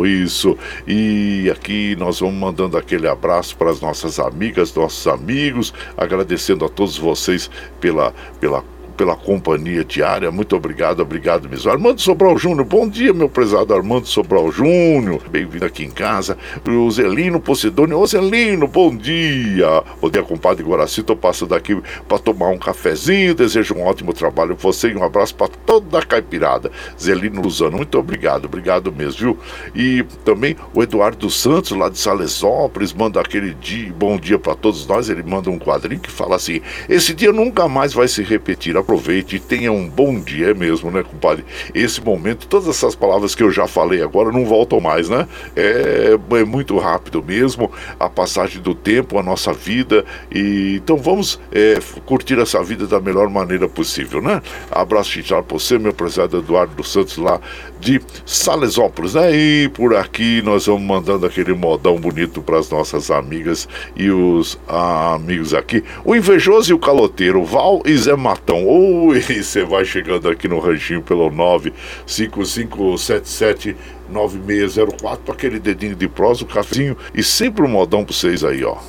isso. 0.06 0.56
E 0.86 1.50
aqui 1.50 1.96
nós 1.96 2.20
vamos 2.20 2.36
mandando 2.36 2.76
aquele 2.76 3.08
abraço 3.08 3.56
para 3.56 3.70
as 3.70 3.80
nossas 3.80 4.18
amigas, 4.18 4.74
nossos 4.74 5.06
amigos, 5.06 5.72
agradecendo 5.96 6.64
a 6.64 6.68
todos 6.68 6.98
vocês 6.98 7.50
pela, 7.80 8.14
pela 8.40 8.64
pela 8.96 9.16
companhia 9.16 9.84
diária. 9.84 10.30
Muito 10.30 10.56
obrigado, 10.56 11.00
obrigado 11.00 11.48
mesmo. 11.48 11.70
Armando 11.70 12.00
Sobral 12.00 12.38
Júnior, 12.38 12.64
bom 12.64 12.88
dia, 12.88 13.12
meu 13.12 13.28
prezado 13.28 13.74
Armando 13.74 14.06
Sobral 14.06 14.50
Júnior. 14.50 15.22
Bem-vindo 15.28 15.64
aqui 15.64 15.84
em 15.84 15.90
casa. 15.90 16.38
O 16.66 16.90
Zelino 16.90 17.40
Posidônio, 17.40 17.98
ô 17.98 18.06
Zelino, 18.06 18.66
bom 18.66 18.94
dia. 18.94 19.82
Bom 20.00 20.08
dia, 20.08 20.22
compadre 20.22 20.64
Guaraci. 20.64 21.02
Tô 21.02 21.16
passando 21.16 21.54
aqui 21.54 21.80
para 22.08 22.18
tomar 22.18 22.48
um 22.48 22.58
cafezinho. 22.58 23.34
Desejo 23.34 23.74
um 23.74 23.82
ótimo 23.82 24.12
trabalho 24.12 24.56
você 24.56 24.88
e 24.88 24.94
um 24.94 25.02
abraço 25.02 25.34
para 25.34 25.48
toda 25.48 25.98
a 25.98 26.02
caipirada. 26.02 26.70
Zelino 27.00 27.42
Luzano, 27.42 27.76
muito 27.76 27.98
obrigado, 27.98 28.46
obrigado 28.46 28.92
mesmo, 28.92 29.18
viu? 29.18 29.38
E 29.74 30.04
também 30.24 30.56
o 30.72 30.82
Eduardo 30.82 31.28
Santos, 31.30 31.72
lá 31.72 31.88
de 31.88 31.98
Salesópolis, 31.98 32.92
manda 32.92 33.20
aquele 33.20 33.54
dia, 33.54 33.92
bom 33.92 34.16
dia 34.16 34.38
para 34.38 34.54
todos 34.54 34.86
nós. 34.86 35.08
Ele 35.08 35.22
manda 35.22 35.50
um 35.50 35.58
quadrinho 35.58 36.00
que 36.00 36.10
fala 36.10 36.36
assim: 36.36 36.60
esse 36.88 37.12
dia 37.14 37.32
nunca 37.32 37.68
mais 37.68 37.92
vai 37.92 38.08
se 38.08 38.22
repetir 38.22 38.76
aproveite 38.84 39.36
e 39.36 39.40
tenha 39.40 39.72
um 39.72 39.88
bom 39.88 40.20
dia 40.20 40.54
mesmo, 40.54 40.90
né, 40.90 41.02
compadre? 41.02 41.44
Esse 41.74 42.00
momento, 42.00 42.46
todas 42.46 42.68
essas 42.68 42.94
palavras 42.94 43.34
que 43.34 43.42
eu 43.42 43.50
já 43.50 43.66
falei 43.66 44.02
agora 44.02 44.30
não 44.30 44.44
voltam 44.44 44.80
mais, 44.80 45.08
né? 45.08 45.26
É, 45.56 46.16
é 46.32 46.44
muito 46.44 46.78
rápido 46.78 47.22
mesmo 47.22 47.72
a 47.98 48.08
passagem 48.08 48.60
do 48.60 48.74
tempo, 48.74 49.18
a 49.18 49.22
nossa 49.22 49.52
vida. 49.52 50.04
E 50.30 50.76
então 50.76 50.96
vamos 50.96 51.40
é, 51.50 51.78
curtir 52.04 52.38
essa 52.38 52.62
vida 52.62 52.86
da 52.86 53.00
melhor 53.00 53.28
maneira 53.28 53.68
possível, 53.68 54.20
né? 54.20 54.42
Abraço 54.70 55.10
chinchado 55.10 55.44
para 55.44 55.58
você, 55.58 55.78
meu 55.78 55.92
prezado 55.92 56.38
Eduardo 56.38 56.74
dos 56.74 56.92
Santos, 56.92 57.16
lá 57.16 57.40
de 57.80 58.00
Salesópolis, 58.26 59.14
né? 59.14 59.34
E 59.34 59.68
por 59.68 59.94
aqui 59.94 60.42
nós 60.42 60.66
vamos 60.66 60.82
mandando 60.82 61.26
aquele 61.26 61.54
modão 61.54 61.96
bonito 61.96 62.42
para 62.42 62.58
as 62.58 62.70
nossas 62.70 63.10
amigas 63.10 63.68
e 63.96 64.10
os 64.10 64.58
ah, 64.68 65.14
amigos 65.14 65.54
aqui. 65.54 65.82
O 66.04 66.14
invejoso 66.14 66.70
e 66.70 66.74
o 66.74 66.78
caloteiro, 66.78 67.44
Val 67.44 67.82
e 67.84 67.96
Zé 67.96 68.14
Matão. 68.16 68.66
Oi, 68.76 69.20
você 69.40 69.62
vai 69.62 69.84
chegando 69.84 70.28
aqui 70.28 70.48
no 70.48 70.58
ranchinho 70.58 71.00
pelo 71.00 71.30
95577 71.30 73.76
9604 74.10 75.32
aquele 75.32 75.60
dedinho 75.60 75.94
de 75.94 76.08
prosa, 76.08 76.42
o 76.42 76.46
cafezinho 76.46 76.96
e 77.14 77.22
sempre 77.22 77.62
um 77.62 77.68
modão 77.68 78.04
para 78.04 78.12
vocês 78.12 78.42
aí, 78.42 78.64
ó. 78.64 78.72
ó. 78.72 78.80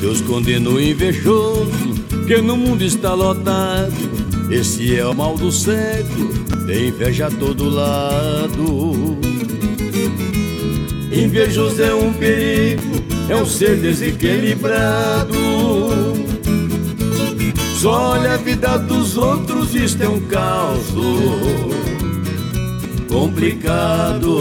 Deus 0.00 0.20
condena 0.20 0.70
o 0.70 0.80
invejoso, 0.80 1.72
que 2.28 2.36
no 2.36 2.56
mundo 2.56 2.84
está 2.84 3.14
lotado. 3.14 4.33
Esse 4.50 4.96
é 4.96 5.06
o 5.06 5.14
mal 5.14 5.36
do 5.36 5.50
século 5.50 6.44
tem 6.66 6.88
inveja 6.88 7.26
a 7.26 7.30
todo 7.30 7.68
lado. 7.68 9.18
Invejoso 11.12 11.82
é 11.82 11.94
um 11.94 12.12
perigo, 12.12 13.04
é 13.28 13.36
um 13.36 13.46
ser 13.46 13.76
desequilibrado. 13.76 15.34
Só 17.78 18.12
olha 18.12 18.34
a 18.34 18.36
vida 18.38 18.78
dos 18.78 19.16
outros, 19.16 19.74
isto 19.74 20.02
é 20.02 20.08
um 20.08 20.20
caos 20.20 20.86
complicado. 23.08 24.40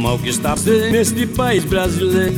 Mal 0.00 0.18
que 0.18 0.30
está 0.30 0.54
neste 0.90 1.26
país 1.26 1.62
brasileiro 1.64 2.34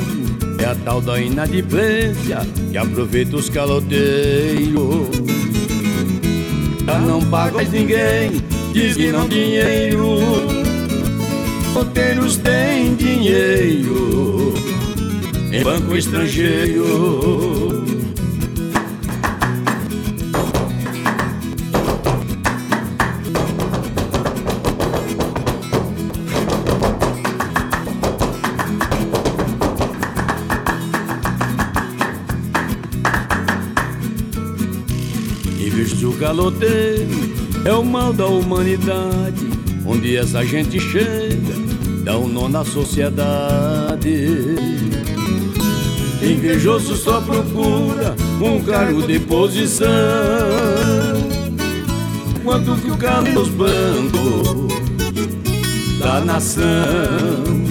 é 0.59 0.65
a 0.65 0.75
tal 0.75 1.01
da 1.01 1.21
inadimplência 1.21 2.41
que 2.71 2.77
aproveita 2.77 3.37
os 3.37 3.49
caloteiros. 3.49 5.09
Já 6.85 6.99
não 6.99 7.21
paga 7.23 7.57
mais 7.57 7.71
ninguém, 7.71 8.43
diz 8.73 8.97
que 8.97 9.13
não 9.13 9.29
dinheiro. 9.29 10.19
Caloteiros 11.73 12.37
têm 12.39 12.95
dinheiro 12.97 14.55
em 15.53 15.63
banco 15.63 15.97
estrangeiro. 15.97 17.72
Caloteiro 36.33 37.11
é 37.67 37.73
o 37.75 37.85
mal 37.85 38.11
da 38.13 38.27
humanidade. 38.27 39.51
Onde 39.85 40.17
essa 40.17 40.43
gente 40.43 40.81
chega, 40.81 41.55
dá 42.05 42.17
um 42.17 42.27
nó 42.27 42.49
na 42.49 42.65
sociedade. 42.65 44.09
Invejoso 46.23 46.97
só 46.97 47.21
procura 47.21 48.17
um 48.41 48.63
cargo 48.65 49.03
de 49.03 49.19
posição. 49.21 49.89
Quanto 52.43 52.77
que 52.77 52.91
o 52.91 52.97
carro 52.97 53.31
nos 53.33 53.49
bancos 53.51 54.73
da 55.99 56.21
nação. 56.21 57.62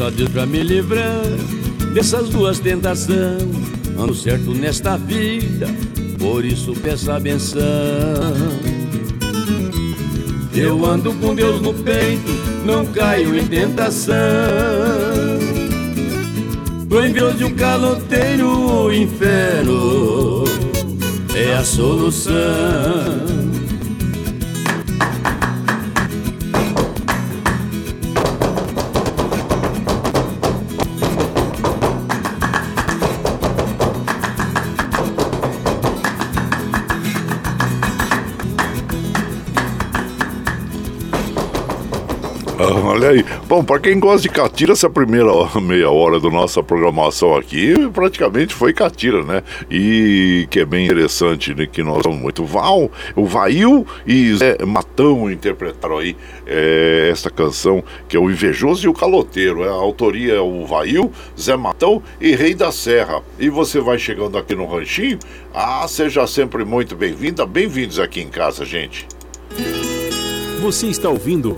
A 0.00 0.10
Deus 0.10 0.28
pra 0.30 0.46
me 0.46 0.62
livrar 0.62 1.22
dessas 1.92 2.28
duas 2.28 2.60
tentações. 2.60 3.42
Ando 3.98 4.14
certo 4.14 4.52
nesta 4.54 4.96
vida, 4.96 5.66
por 6.18 6.44
isso 6.44 6.72
peço 6.74 7.10
a 7.10 7.18
benção. 7.18 7.60
Eu 10.54 10.86
ando 10.86 11.12
com 11.14 11.34
Deus 11.34 11.60
no 11.60 11.74
peito, 11.74 12.30
não 12.64 12.86
caio 12.86 13.36
em 13.36 13.44
tentação. 13.46 14.14
Pro 16.88 17.04
envio 17.04 17.32
de 17.34 17.44
um 17.44 17.54
caloteiro, 17.54 18.84
o 18.84 18.92
inferno 18.92 20.44
é 21.34 21.54
a 21.54 21.64
solução. 21.64 23.37
Olha 42.98 43.10
aí. 43.10 43.24
Bom, 43.46 43.62
para 43.62 43.78
quem 43.78 44.00
gosta 44.00 44.22
de 44.22 44.28
catira, 44.28 44.72
essa 44.72 44.90
primeira 44.90 45.30
meia 45.62 45.88
hora 45.88 46.18
da 46.18 46.28
nossa 46.28 46.64
programação 46.64 47.36
aqui 47.36 47.72
praticamente 47.94 48.52
foi 48.52 48.72
catira, 48.72 49.22
né? 49.22 49.44
E 49.70 50.48
que 50.50 50.58
é 50.58 50.64
bem 50.64 50.86
interessante, 50.86 51.54
né? 51.54 51.64
Que 51.64 51.80
nós 51.80 52.02
somos 52.02 52.18
muito. 52.18 52.44
Val, 52.44 52.90
o 53.14 53.24
Vail 53.24 53.86
e 54.04 54.34
Zé 54.34 54.58
Matão 54.66 55.30
interpretaram 55.30 55.98
aí 55.98 56.16
é, 56.44 57.08
essa 57.12 57.30
canção, 57.30 57.84
que 58.08 58.16
é 58.16 58.20
o 58.20 58.28
Invejoso 58.28 58.84
e 58.84 58.88
o 58.88 58.92
Caloteiro. 58.92 59.62
A 59.62 59.70
autoria 59.70 60.34
é 60.34 60.40
o 60.40 60.66
Vail, 60.66 61.12
Zé 61.38 61.56
Matão 61.56 62.02
e 62.20 62.34
Rei 62.34 62.52
da 62.52 62.72
Serra. 62.72 63.22
E 63.38 63.48
você 63.48 63.78
vai 63.78 63.96
chegando 63.96 64.36
aqui 64.36 64.56
no 64.56 64.66
Ranchinho. 64.66 65.20
Ah, 65.54 65.86
seja 65.86 66.26
sempre 66.26 66.64
muito 66.64 66.96
bem-vinda. 66.96 67.46
Bem-vindos 67.46 68.00
aqui 68.00 68.20
em 68.20 68.28
casa, 68.28 68.64
gente. 68.64 69.06
Você 70.60 70.88
está 70.88 71.08
ouvindo. 71.08 71.54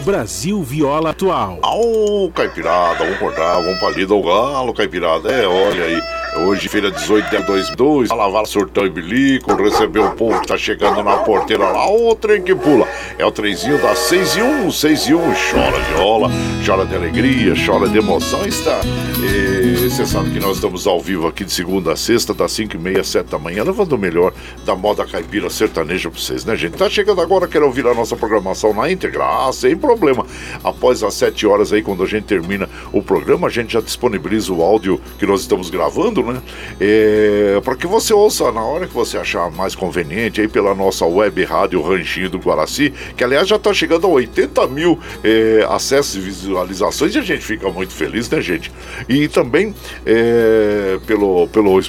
Brasil 0.00 0.62
Viola 0.62 1.10
Atual. 1.10 1.58
Ô, 1.62 2.30
Caipirada, 2.34 3.04
vamos 3.04 3.18
cortar, 3.18 3.60
vamos 3.62 3.78
palida 3.80 4.14
o 4.14 4.22
galo, 4.22 4.72
Caipirada. 4.72 5.30
É, 5.30 5.46
olha 5.46 5.84
aí. 5.84 6.19
Hoje, 6.36 6.68
feira 6.68 6.90
18 6.92 7.28
de 7.28 7.42
2002, 7.42 8.10
a 8.10 8.14
lavar 8.14 8.46
surtão 8.46 8.86
e 8.86 8.90
bilico, 8.90 9.52
receber 9.54 9.98
o 9.98 10.12
povo 10.12 10.40
que 10.40 10.46
tá 10.46 10.56
chegando 10.56 11.02
na 11.02 11.18
porteira 11.18 11.64
lá, 11.64 11.90
o 11.90 12.14
trem 12.14 12.40
que 12.40 12.54
pula. 12.54 12.86
É 13.18 13.26
o 13.26 13.32
trenzinho 13.32 13.80
das 13.82 13.98
6 13.98 14.36
e 14.36 14.42
1, 14.42 14.70
6 14.70 15.06
e 15.08 15.14
1, 15.14 15.18
chora 15.18 15.78
viola, 15.92 16.30
chora 16.64 16.86
de 16.86 16.94
alegria, 16.94 17.54
chora 17.66 17.88
de 17.88 17.98
emoção, 17.98 18.46
está. 18.46 18.80
E 19.22 19.88
você 19.88 20.06
sabe 20.06 20.30
que 20.30 20.38
nós 20.38 20.56
estamos 20.56 20.86
ao 20.86 21.00
vivo 21.00 21.26
aqui 21.26 21.44
de 21.44 21.52
segunda 21.52 21.92
a 21.92 21.96
sexta, 21.96 22.32
das 22.32 22.52
5 22.52 22.76
e 22.76 22.78
meia, 22.78 23.02
7 23.02 23.26
da 23.28 23.38
manhã, 23.38 23.64
levando 23.64 23.92
o 23.92 23.98
melhor 23.98 24.32
da 24.64 24.76
moda 24.76 25.04
caipira 25.04 25.50
sertaneja 25.50 26.10
pra 26.10 26.18
vocês, 26.18 26.44
né, 26.44 26.54
gente? 26.56 26.76
Tá 26.76 26.88
chegando 26.88 27.20
agora, 27.20 27.48
quer 27.48 27.62
ouvir 27.62 27.86
a 27.86 27.94
nossa 27.94 28.16
programação 28.16 28.72
na 28.72 28.90
íntegra? 28.90 29.24
Ah, 29.24 29.52
sem 29.52 29.76
problema. 29.76 30.24
Após 30.62 31.02
as 31.02 31.14
7 31.14 31.46
horas 31.46 31.72
aí, 31.72 31.82
quando 31.82 32.04
a 32.04 32.06
gente 32.06 32.24
termina 32.24 32.68
o 32.92 33.02
programa, 33.02 33.48
a 33.48 33.50
gente 33.50 33.72
já 33.72 33.80
disponibiliza 33.80 34.52
o 34.52 34.62
áudio 34.62 35.00
que 35.18 35.26
nós 35.26 35.40
estamos 35.40 35.70
gravando, 35.70 36.19
né? 36.22 36.42
É, 36.80 37.60
para 37.64 37.76
que 37.76 37.86
você 37.86 38.12
ouça 38.12 38.50
na 38.52 38.62
hora 38.62 38.86
que 38.86 38.94
você 38.94 39.18
achar 39.18 39.50
mais 39.50 39.74
conveniente 39.74 40.40
aí 40.40 40.48
pela 40.48 40.74
nossa 40.74 41.04
web 41.04 41.44
rádio 41.44 41.82
Ranchinho 41.82 42.30
do 42.30 42.38
Guaraci, 42.38 42.92
que 43.16 43.24
aliás 43.24 43.48
já 43.48 43.56
está 43.56 43.72
chegando 43.72 44.06
a 44.06 44.10
80 44.10 44.66
mil 44.68 44.98
é, 45.22 45.66
acessos 45.68 46.16
e 46.16 46.20
visualizações 46.20 47.14
e 47.14 47.18
a 47.18 47.22
gente 47.22 47.44
fica 47.44 47.68
muito 47.70 47.92
feliz, 47.92 48.28
né, 48.28 48.40
gente? 48.40 48.72
E 49.08 49.28
também 49.28 49.74
é, 50.04 50.98
pelo, 51.06 51.48
pelo 51.48 51.80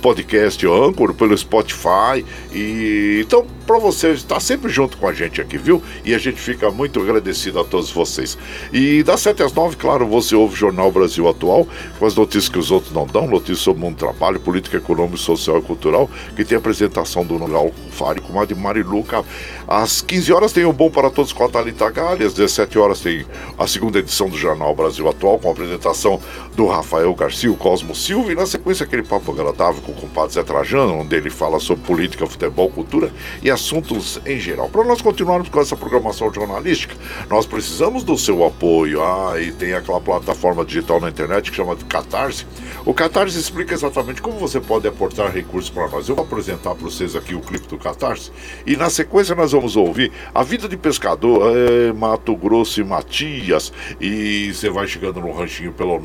podcast 0.00 0.66
Anchor, 0.66 1.14
pelo 1.14 1.36
Spotify. 1.36 2.24
E 2.52 3.22
então, 3.24 3.46
para 3.66 3.78
você 3.78 4.12
estar 4.12 4.38
sempre 4.38 4.70
junto 4.70 4.96
com 4.96 5.08
a 5.08 5.12
gente 5.12 5.40
aqui, 5.40 5.58
viu? 5.58 5.82
E 6.04 6.14
a 6.14 6.18
gente 6.18 6.40
fica 6.40 6.70
muito 6.70 7.00
agradecido 7.00 7.58
a 7.58 7.64
todos 7.64 7.90
vocês. 7.90 8.38
E 8.72 9.02
das 9.02 9.20
7 9.20 9.42
às 9.42 9.52
9, 9.52 9.76
claro, 9.76 10.06
você 10.06 10.36
ouve 10.36 10.54
o 10.54 10.56
Jornal 10.56 10.90
Brasil 10.92 11.28
Atual, 11.28 11.66
com 11.98 12.06
as 12.06 12.14
notícias 12.14 12.48
que 12.48 12.58
os 12.58 12.70
outros 12.70 12.92
não 12.92 13.06
dão, 13.06 13.26
notícias 13.26 13.58
sobre 13.58 13.82
o 13.82 13.84
mundo 13.84 13.96
do 13.96 13.98
trabalho, 13.98 14.38
política 14.38 14.76
econômica, 14.76 15.16
social 15.16 15.58
e 15.58 15.62
cultural, 15.62 16.08
que 16.36 16.44
tem 16.44 16.56
a 16.56 16.58
apresentação 16.58 17.24
do 17.26 17.38
Nogal 17.38 17.72
Fari 17.90 18.20
com 18.20 18.40
a 18.40 18.44
de 18.44 18.54
Mariluca. 18.54 19.24
Às 19.66 20.00
15 20.00 20.32
horas 20.32 20.52
tem 20.52 20.64
o 20.64 20.72
Bom 20.72 20.90
para 20.90 21.10
Todos 21.10 21.32
com 21.32 21.44
a 21.44 21.48
Thalita 21.48 21.90
Galli, 21.90 22.24
às 22.24 22.34
17 22.34 22.78
horas 22.78 23.00
tem 23.00 23.26
a 23.58 23.66
segunda 23.66 23.98
edição 23.98 24.28
do 24.28 24.36
Jornal 24.36 24.74
Brasil 24.76 25.08
Atual, 25.08 25.40
com 25.40 25.48
a 25.48 25.52
apresentação 25.52 26.20
do 26.54 26.66
Rafael 26.66 27.12
Garcia, 27.14 27.50
o 27.50 27.56
Cosmo 27.56 27.94
Silva, 27.94 28.30
e 28.30 28.34
na 28.36 28.46
sequência 28.46 28.84
aquele 28.84 29.02
papo 29.02 29.32
agradável 29.32 29.82
com 29.82 29.90
o 29.90 29.94
compadre 29.96 30.34
Zé 30.34 30.44
Trajano, 30.44 31.00
onde 31.00 31.16
ele 31.16 31.30
fala 31.30 31.58
sobre 31.58 31.84
política, 31.84 32.26
futebol, 32.26 32.70
cultura 32.70 33.10
e 33.42 33.50
assuntos 33.56 34.20
em 34.26 34.38
geral. 34.38 34.68
Para 34.68 34.84
nós 34.84 35.00
continuarmos 35.00 35.48
com 35.48 35.58
essa 35.60 35.74
programação 35.74 36.32
jornalística, 36.32 36.94
nós 37.28 37.44
precisamos 37.46 38.04
do 38.04 38.16
seu 38.16 38.44
apoio. 38.44 39.02
Ah, 39.02 39.40
e 39.40 39.50
tem 39.50 39.72
aquela 39.72 40.00
plataforma 40.00 40.64
digital 40.64 41.00
na 41.00 41.08
internet 41.08 41.50
que 41.50 41.56
chama 41.56 41.74
de 41.74 41.84
Catarse. 41.86 42.46
O 42.84 42.92
Catarse 42.92 43.38
explica 43.38 43.72
exatamente 43.74 44.20
como 44.20 44.38
você 44.38 44.60
pode 44.60 44.86
aportar 44.86 45.32
recursos 45.32 45.70
para 45.70 45.88
nós. 45.88 46.06
Eu 46.08 46.14
vou 46.14 46.24
apresentar 46.24 46.74
para 46.74 46.84
vocês 46.84 47.16
aqui 47.16 47.34
o 47.34 47.40
clipe 47.40 47.66
do 47.66 47.78
Catarse 47.78 48.30
e 48.66 48.76
na 48.76 48.90
sequência 48.90 49.34
nós 49.34 49.52
vamos 49.52 49.74
ouvir 49.74 50.12
a 50.34 50.42
vida 50.42 50.68
de 50.68 50.76
pescador 50.76 51.56
é, 51.56 51.94
Mato 51.94 52.36
Grosso 52.36 52.78
e 52.80 52.84
Matias. 52.84 53.72
E 53.98 54.52
você 54.52 54.68
vai 54.68 54.86
chegando 54.86 55.18
no 55.20 55.32
ranchinho 55.32 55.72
pelo 55.72 55.98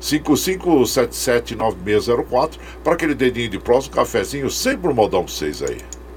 955779604 0.00 2.58
para 2.84 2.92
aquele 2.92 3.14
dedinho 3.14 3.48
de 3.48 3.58
próximo, 3.58 3.94
cafezinho, 3.94 4.50
sempre 4.50 4.90
um 4.90 4.94
modão 4.94 5.24
para 5.24 5.32
vocês 5.32 5.62
aí. 5.62 5.78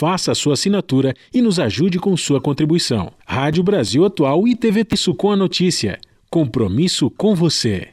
faça 0.00 0.32
a 0.32 0.34
sua 0.34 0.54
assinatura 0.54 1.14
e 1.30 1.42
nos 1.42 1.60
ajude 1.60 1.98
com 1.98 2.16
sua 2.16 2.40
contribuição. 2.40 3.12
Rádio 3.26 3.62
Brasil 3.62 4.02
Atual 4.02 4.48
e 4.48 4.56
TVT 4.56 4.94
Isso 4.94 5.14
com 5.14 5.30
a 5.30 5.36
Notícia. 5.36 6.00
Compromisso 6.30 7.10
com 7.10 7.34
você. 7.34 7.90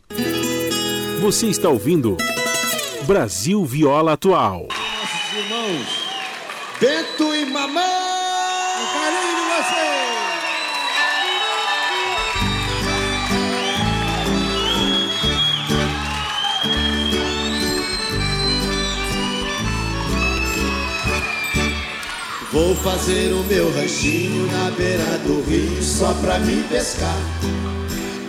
Você 1.19 1.47
está 1.47 1.67
ouvindo 1.67 2.15
Brasil 3.05 3.65
Viola 3.65 4.13
Atual. 4.13 4.69
Nossos 4.69 5.37
irmãos, 5.37 5.87
Bento 6.79 7.35
e 7.35 7.45
Mamãe, 7.45 8.06
fazer 22.83 23.33
o 23.33 23.43
meu 23.43 23.73
ranchinho 23.73 24.47
na 24.51 24.71
beira 24.71 25.17
do 25.25 25.43
rio 25.49 25.81
só 25.81 26.13
pra 26.21 26.39
me 26.39 26.63
pescar. 26.63 27.17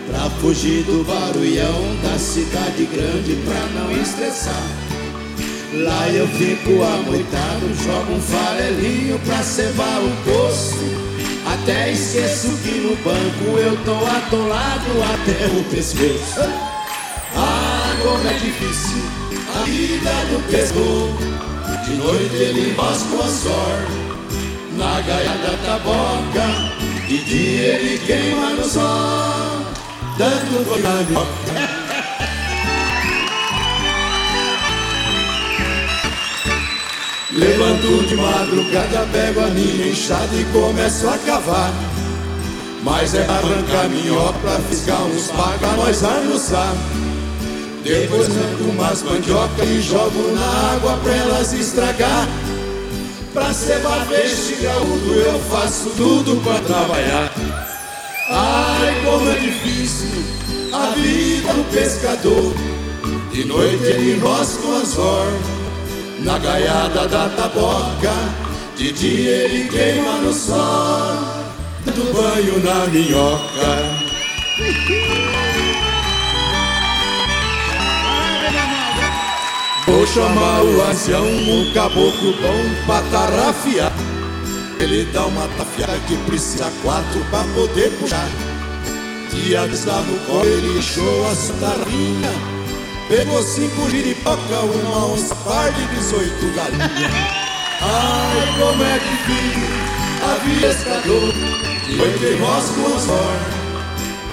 Pra 0.09 0.29
fugir 0.41 0.83
do 0.83 1.03
barulhão 1.05 1.95
da 2.01 2.17
cidade 2.17 2.85
grande 2.85 3.37
pra 3.45 3.59
não 3.79 3.91
estressar. 3.91 4.63
Lá 5.73 6.09
eu 6.09 6.27
fico 6.27 6.81
amoitado, 6.81 7.73
jogo 7.83 8.13
um 8.13 8.21
farelinho 8.21 9.19
pra 9.19 9.43
cebar 9.43 9.99
o 10.01 10.11
poço. 10.25 11.09
Até 11.45 11.91
esqueço 11.91 12.49
que 12.63 12.71
no 12.71 12.95
banco 12.97 13.57
eu 13.57 13.77
tô 13.85 14.05
atolado 14.05 14.91
até 15.13 15.47
o 15.47 15.63
pescoço. 15.65 16.41
Ah, 17.35 17.95
como 18.01 18.27
é 18.27 18.33
difícil 18.33 19.03
a 19.55 19.63
vida 19.63 20.11
do 20.31 20.51
pescador. 20.51 21.39
De 21.85 21.93
noite 21.95 22.35
ele 22.35 22.75
rasga 22.75 23.15
o 23.15 23.21
anzor 23.23 24.08
na 24.79 25.01
gaia 25.01 25.35
da 25.43 25.57
taboca 25.65 26.47
De 27.07 27.17
dia 27.25 27.67
ele 27.75 27.99
queima 27.99 28.51
no 28.51 28.63
sol 28.63 29.61
Dando 30.17 30.65
gol 30.65 30.79
na 30.79 31.03
minhoca 31.03 31.89
Levanto 37.31 38.07
de 38.07 38.15
madrugada, 38.17 39.07
pego 39.13 39.39
a 39.41 39.47
minha 39.47 39.87
enxada 39.87 40.35
e 40.35 40.43
começo 40.51 41.07
a 41.07 41.17
cavar. 41.19 41.71
Mas 42.83 43.13
é 43.13 43.21
arrancar 43.21 43.87
minhoca 43.87 44.37
pra 44.39 44.59
fiscar 44.67 45.01
uns 45.03 45.27
paga, 45.31 45.67
nós 45.77 46.03
almoçar. 46.03 46.73
Depois 47.83 48.27
arranco 48.27 48.63
umas 48.71 49.03
mandioca 49.03 49.63
e 49.63 49.79
jogo 49.79 50.33
na 50.33 50.73
água 50.73 50.97
pra 50.97 51.15
elas 51.15 51.53
estragar. 51.53 52.27
Pra 53.33 53.53
cebar 53.53 54.07
peixe 54.07 54.55
graúdo 54.55 55.13
eu 55.13 55.39
faço 55.41 55.91
tudo 55.91 56.41
pra 56.43 56.59
trabalhar. 56.59 57.31
Ai, 58.29 59.01
como 59.05 59.29
é 59.29 59.35
difícil 59.35 60.23
a 60.73 60.89
vida 60.95 61.53
do 61.53 61.71
pescador. 61.71 62.53
De 63.31 63.45
noite 63.45 63.83
ele 63.83 64.13
enrosca 64.13 64.67
o 64.67 64.75
anzor 64.75 65.27
na 66.19 66.39
gaiada 66.39 67.07
da 67.07 67.29
taboca. 67.29 68.13
De 68.75 68.91
dia 68.93 69.31
ele 69.31 69.67
queima 69.69 70.13
no 70.21 70.33
sol, 70.33 71.43
do 71.85 72.13
banho 72.13 72.63
na 72.63 72.87
minhoca. 72.87 73.99
Vou 79.89 80.05
chamar 80.05 80.61
o 80.61 80.81
ancião, 80.83 81.25
um 81.25 81.73
caboclo 81.73 82.33
bom 82.33 82.85
pra 82.85 83.01
tarrafiar. 83.09 83.91
Ele 84.79 85.03
dá 85.11 85.25
uma 85.25 85.47
tafiada 85.57 85.97
que 86.07 86.15
precisa 86.27 86.71
quatro 86.83 87.19
pra 87.31 87.43
poder 87.55 87.89
puxar. 87.97 88.29
Dia 89.31 89.65
está 89.65 89.99
no 90.01 90.19
colo, 90.27 90.45
ele 90.45 90.77
encheu 90.77 91.25
a 91.25 91.33
tarrinha. 91.59 92.31
Pegou 93.07 93.41
cinco 93.41 93.89
giripoca, 93.89 94.59
uma 94.59 95.07
onça 95.07 95.33
parda 95.37 95.81
e 95.81 95.95
18 95.95 96.55
galinhas. 96.55 97.11
Ai, 97.81 98.59
como 98.59 98.83
é 98.83 98.99
difícil 98.99 99.89
a 100.21 100.35
vida 100.45 100.67
pescador. 100.67 101.33
Foi 101.97 102.13
que 102.19 102.35
rosca 102.35 102.79
o 102.79 102.95
anzor 102.95 103.59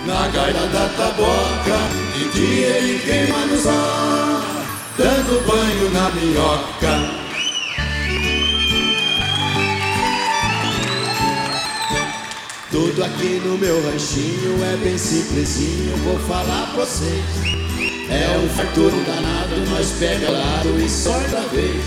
na 0.06 0.28
gaita 0.28 0.66
da 0.66 0.88
taboca. 0.98 1.78
De 2.14 2.28
dia 2.28 2.66
ele 2.66 2.98
queima 2.98 3.46
no 3.46 3.56
sol, 3.58 4.55
dando 4.96 5.46
banho 5.46 5.90
na 5.90 6.10
minhoca. 6.10 7.26
Tudo 12.70 13.04
aqui 13.04 13.40
no 13.44 13.58
meu 13.58 13.82
ranchinho 13.84 14.64
é 14.64 14.76
bem 14.76 14.98
simplesinho, 14.98 15.96
vou 15.98 16.18
falar 16.20 16.70
pra 16.74 16.84
vocês. 16.84 17.24
É 18.08 18.38
um 18.38 18.48
farturo 18.50 18.96
danado, 19.04 19.70
nós 19.70 19.92
pega 19.98 20.30
lado 20.30 20.80
e 20.80 20.88
sorte 20.88 21.34
a 21.36 21.40
vez. 21.40 21.84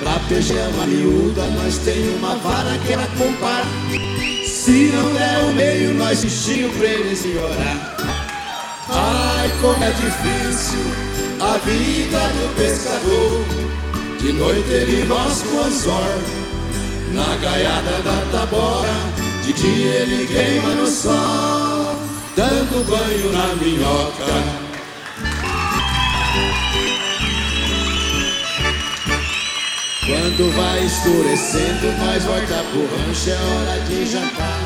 Pra 0.00 0.18
peixe 0.28 0.52
uma 0.52 0.86
miúda, 0.86 1.44
nós 1.46 1.78
tem 1.78 2.16
uma 2.16 2.36
vara 2.36 2.78
que 2.78 2.92
ela 2.92 3.06
compara. 3.18 3.66
Se 4.46 4.92
não 4.92 5.12
der 5.12 5.38
o 5.44 5.54
meio, 5.54 5.94
nós 5.94 6.22
bichinho 6.22 6.70
pra 6.70 6.86
eles 6.86 7.24
orar. 7.24 7.96
Ai, 8.90 9.50
como 9.60 9.82
é 9.82 9.90
difícil 9.90 11.17
a 11.40 11.58
vida 11.58 12.18
do 12.18 12.54
pescador. 12.56 13.44
De 14.20 14.32
noite 14.32 14.70
ele 14.70 15.06
rosca 15.06 15.48
o 15.48 15.64
anzor 15.64 16.18
na 17.12 17.36
gaiada 17.36 18.02
da 18.02 18.38
tabora. 18.38 18.88
De 19.44 19.52
dia 19.52 19.94
ele 20.02 20.26
queima 20.26 20.74
no 20.74 20.86
sol, 20.86 21.96
dando 22.36 22.84
banho 22.88 23.32
na 23.32 23.54
minhoca. 23.56 24.68
Quando 30.06 30.56
vai 30.56 30.84
escurecendo, 30.84 31.92
nós 31.98 32.24
volta 32.24 32.64
pro 32.70 32.86
rancho, 32.96 33.30
é 33.30 33.34
hora 33.34 33.80
de 33.84 34.06
jantar. 34.06 34.60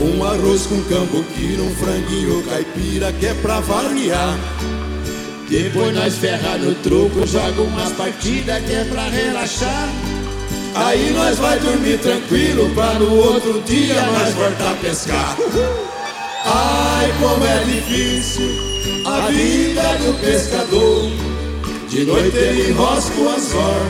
Um 0.00 0.24
arroz 0.24 0.66
com 0.66 0.82
cambuquira, 0.84 1.62
um 1.62 1.74
franguinho 1.74 2.42
caipira, 2.44 3.12
que 3.12 3.26
é 3.26 3.34
pra 3.34 3.60
variar. 3.60 4.38
Depois 5.50 5.92
nós 5.92 6.14
ferra 6.16 6.56
no 6.58 6.72
truco, 6.76 7.26
joga 7.26 7.60
umas 7.62 7.90
partidas, 7.94 8.64
que 8.64 8.72
é 8.72 8.84
pra 8.84 9.08
relaxar. 9.08 9.88
Aí 10.76 11.12
nós 11.12 11.38
vai 11.38 11.58
dormir 11.58 11.98
tranquilo 11.98 12.70
pra 12.72 12.94
no 12.94 13.12
outro 13.16 13.60
dia 13.62 14.00
nós 14.00 14.32
voltar 14.34 14.70
a 14.70 14.74
pescar. 14.76 15.36
Ai, 16.44 17.12
como 17.18 17.44
é 17.44 17.64
difícil 17.64 18.48
a 19.04 19.26
vida 19.26 19.82
do 19.98 20.20
pescador. 20.20 21.10
De 21.88 22.04
noite 22.04 22.36
ele 22.36 22.70
enrosca 22.70 23.20
o 23.20 23.28
anzor 23.30 23.86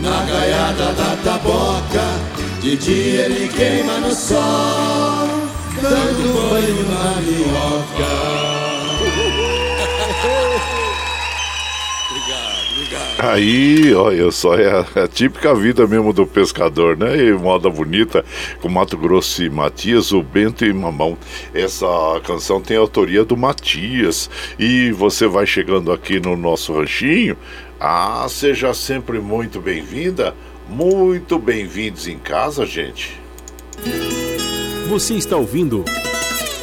na 0.00 0.22
gaiada 0.24 0.92
da 0.92 1.16
taboca. 1.24 2.06
De 2.60 2.76
dia 2.76 3.22
ele 3.22 3.48
queima 3.48 3.98
no 3.98 4.14
sol, 4.14 5.28
dando 5.82 6.48
banho 6.48 6.88
na 6.88 7.20
minhoca. 7.22 8.59
Aí, 13.22 13.92
olha 13.92 14.30
só, 14.30 14.54
é 14.54 14.70
a, 14.70 14.86
é 14.94 15.02
a 15.02 15.08
típica 15.08 15.54
vida 15.54 15.86
mesmo 15.86 16.10
do 16.10 16.26
pescador, 16.26 16.96
né? 16.96 17.22
E 17.22 17.32
moda 17.34 17.68
bonita, 17.68 18.24
com 18.62 18.68
Mato 18.70 18.96
Grosso 18.96 19.44
e 19.44 19.50
Matias, 19.50 20.10
o 20.10 20.22
Bento 20.22 20.64
e 20.64 20.72
Mamão. 20.72 21.18
Essa 21.52 21.86
canção 22.24 22.62
tem 22.62 22.78
autoria 22.78 23.22
do 23.22 23.36
Matias. 23.36 24.30
E 24.58 24.90
você 24.92 25.26
vai 25.26 25.44
chegando 25.44 25.92
aqui 25.92 26.18
no 26.18 26.34
nosso 26.34 26.72
ranchinho. 26.72 27.36
Ah, 27.78 28.24
seja 28.26 28.72
sempre 28.72 29.20
muito 29.20 29.60
bem-vinda, 29.60 30.34
muito 30.66 31.38
bem-vindos 31.38 32.08
em 32.08 32.18
casa, 32.18 32.64
gente. 32.64 33.20
Você 34.88 35.12
está 35.12 35.36
ouvindo 35.36 35.84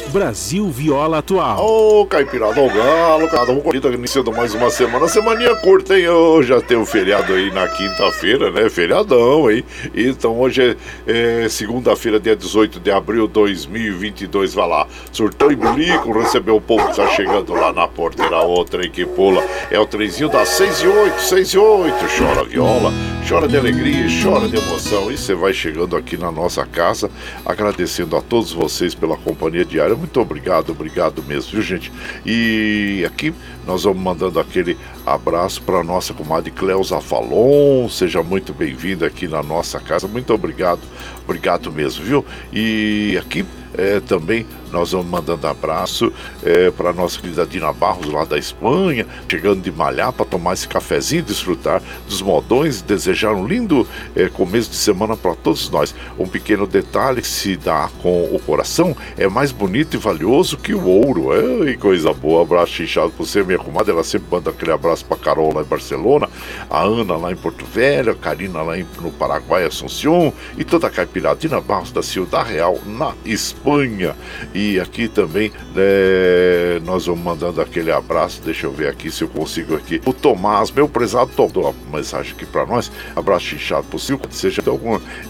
Brasil 0.08 0.68
Viola 0.70 1.18
Atual. 1.18 1.64
Ô, 1.64 2.06
Caipirada 2.06 2.60
ao 2.60 2.68
Galo, 2.68 3.28
cada 3.28 3.52
um 3.52 3.60
corrida 3.60 3.88
iniciando 3.88 4.32
mais 4.32 4.54
uma 4.54 4.70
semana. 4.70 5.06
Semaninha 5.06 5.54
curta, 5.56 5.98
hein? 5.98 6.08
Oh, 6.08 6.42
já 6.42 6.60
tem 6.60 6.76
um 6.76 6.86
feriado 6.86 7.32
aí 7.32 7.50
na 7.50 7.68
quinta-feira, 7.68 8.50
né? 8.50 8.68
Feriadão, 8.70 9.50
hein? 9.50 9.64
Então 9.94 10.38
hoje 10.40 10.76
é, 11.06 11.44
é 11.44 11.48
segunda-feira, 11.48 12.18
dia 12.18 12.34
18 12.34 12.80
de 12.80 12.90
abril 12.90 13.26
de 13.26 13.34
2022. 13.34 14.54
Vai 14.54 14.68
lá, 14.68 14.86
surtão 15.12 15.52
e 15.52 15.56
bulico, 15.56 16.10
recebeu 16.12 16.56
o 16.56 16.60
povo 16.60 16.88
que 16.88 16.96
tá 16.96 17.06
chegando 17.08 17.52
lá 17.52 17.72
na 17.72 17.86
porteira. 17.86 18.38
Outra 18.38 18.82
aí 18.82 18.88
que 18.88 19.04
pula 19.04 19.44
é 19.70 19.78
o 19.78 19.86
trenzinho 19.86 20.28
das 20.28 20.48
6 20.48 20.82
e 20.82 20.86
8, 20.88 21.20
6 21.20 21.48
e 21.48 21.58
8. 21.58 21.94
Chora 22.18 22.44
viola, 22.44 22.92
chora 23.28 23.46
de 23.46 23.58
alegria, 23.58 24.06
chora 24.22 24.48
de 24.48 24.56
emoção. 24.56 25.12
E 25.12 25.18
você 25.18 25.34
vai 25.34 25.52
chegando 25.52 25.94
aqui 25.94 26.16
na 26.16 26.32
nossa 26.32 26.64
casa, 26.64 27.10
agradecendo 27.44 28.16
a 28.16 28.22
todos 28.22 28.52
vocês 28.52 28.94
pela 28.94 29.18
companhia 29.18 29.66
diária 29.66 29.94
muito 29.94 30.18
obrigado, 30.18 30.70
obrigado 30.70 31.22
mesmo, 31.22 31.52
viu 31.52 31.60
gente? 31.60 31.92
E 32.24 33.04
aqui 33.06 33.34
nós 33.66 33.84
vamos 33.84 34.02
mandando 34.02 34.40
aquele 34.40 34.78
abraço 35.04 35.60
para 35.60 35.84
nossa 35.84 36.14
comadre 36.14 36.50
Cleusa 36.50 37.02
Falon, 37.02 37.86
seja 37.90 38.22
muito 38.22 38.54
bem-vinda 38.54 39.06
aqui 39.06 39.28
na 39.28 39.42
nossa 39.42 39.78
casa, 39.78 40.08
muito 40.08 40.32
obrigado, 40.32 40.80
obrigado 41.22 41.70
mesmo, 41.70 42.02
viu? 42.02 42.24
E 42.50 43.18
aqui 43.20 43.44
é, 43.76 44.00
também 44.00 44.46
nós 44.72 44.92
vamos 44.92 45.06
mandando 45.06 45.46
abraço 45.46 46.12
é, 46.42 46.70
para 46.70 46.92
nossa 46.92 47.20
querida 47.20 47.46
Dina 47.46 47.72
Barros 47.72 48.06
lá 48.06 48.24
da 48.24 48.38
Espanha, 48.38 49.06
chegando 49.28 49.62
de 49.62 49.70
malhar 49.70 50.12
para 50.12 50.24
tomar 50.24 50.54
esse 50.54 50.68
cafezinho, 50.68 51.22
desfrutar 51.22 51.82
dos 52.08 52.22
modões, 52.22 52.82
desejar 52.82 53.32
um 53.32 53.46
lindo 53.46 53.86
é, 54.14 54.28
começo 54.28 54.70
de 54.70 54.76
semana 54.76 55.16
para 55.16 55.34
todos 55.34 55.68
nós. 55.70 55.94
Um 56.18 56.26
pequeno 56.26 56.66
detalhe 56.66 57.22
que 57.22 57.28
se 57.28 57.56
dá 57.56 57.88
com 58.02 58.24
o 58.24 58.38
coração 58.40 58.96
é 59.16 59.28
mais 59.28 59.52
bonito 59.52 59.94
e 59.94 59.98
valioso 59.98 60.56
que 60.56 60.74
o 60.74 60.84
ouro. 60.84 61.28
É, 61.66 61.74
coisa 61.74 62.12
boa, 62.12 62.42
abraço 62.42 62.82
inchado 62.82 63.10
para 63.10 63.24
você, 63.24 63.42
minha 63.42 63.58
comadre. 63.58 63.92
Ela 63.92 64.04
sempre 64.04 64.28
manda 64.30 64.50
aquele 64.50 64.72
abraço 64.72 65.04
para 65.04 65.16
Carol 65.16 65.54
lá 65.54 65.62
em 65.62 65.64
Barcelona, 65.66 66.28
a 66.70 66.82
Ana 66.82 67.16
lá 67.16 67.32
em 67.32 67.36
Porto 67.36 67.64
Velho, 67.64 68.12
a 68.12 68.14
Karina 68.14 68.62
lá 68.62 68.78
em, 68.78 68.86
no 69.00 69.10
Paraguai, 69.10 69.64
Assunção 69.64 70.32
e 70.56 70.64
toda 70.64 70.86
a 70.86 70.90
caipiradina 70.90 71.60
Barros 71.60 71.92
da 71.92 72.02
Ciudad 72.02 72.46
Real 72.46 72.78
na 72.86 73.14
Espanha. 73.24 74.16
E 74.58 74.80
aqui 74.80 75.06
também 75.06 75.52
né, 75.72 76.80
nós 76.84 77.06
vamos 77.06 77.22
mandando 77.22 77.60
aquele 77.60 77.92
abraço. 77.92 78.42
Deixa 78.44 78.66
eu 78.66 78.72
ver 78.72 78.88
aqui 78.88 79.08
se 79.08 79.22
eu 79.22 79.28
consigo 79.28 79.76
aqui. 79.76 80.02
O 80.04 80.12
Tomás, 80.12 80.72
meu 80.72 80.88
prezado 80.88 81.30
Tom, 81.36 81.46
deu 81.46 81.62
uma 81.62 81.96
mensagem 81.96 82.32
aqui 82.32 82.44
para 82.44 82.66
nós. 82.66 82.90
Abraço 83.14 83.54
inchado 83.54 83.86
possível. 83.86 84.20
Seja 84.30 84.60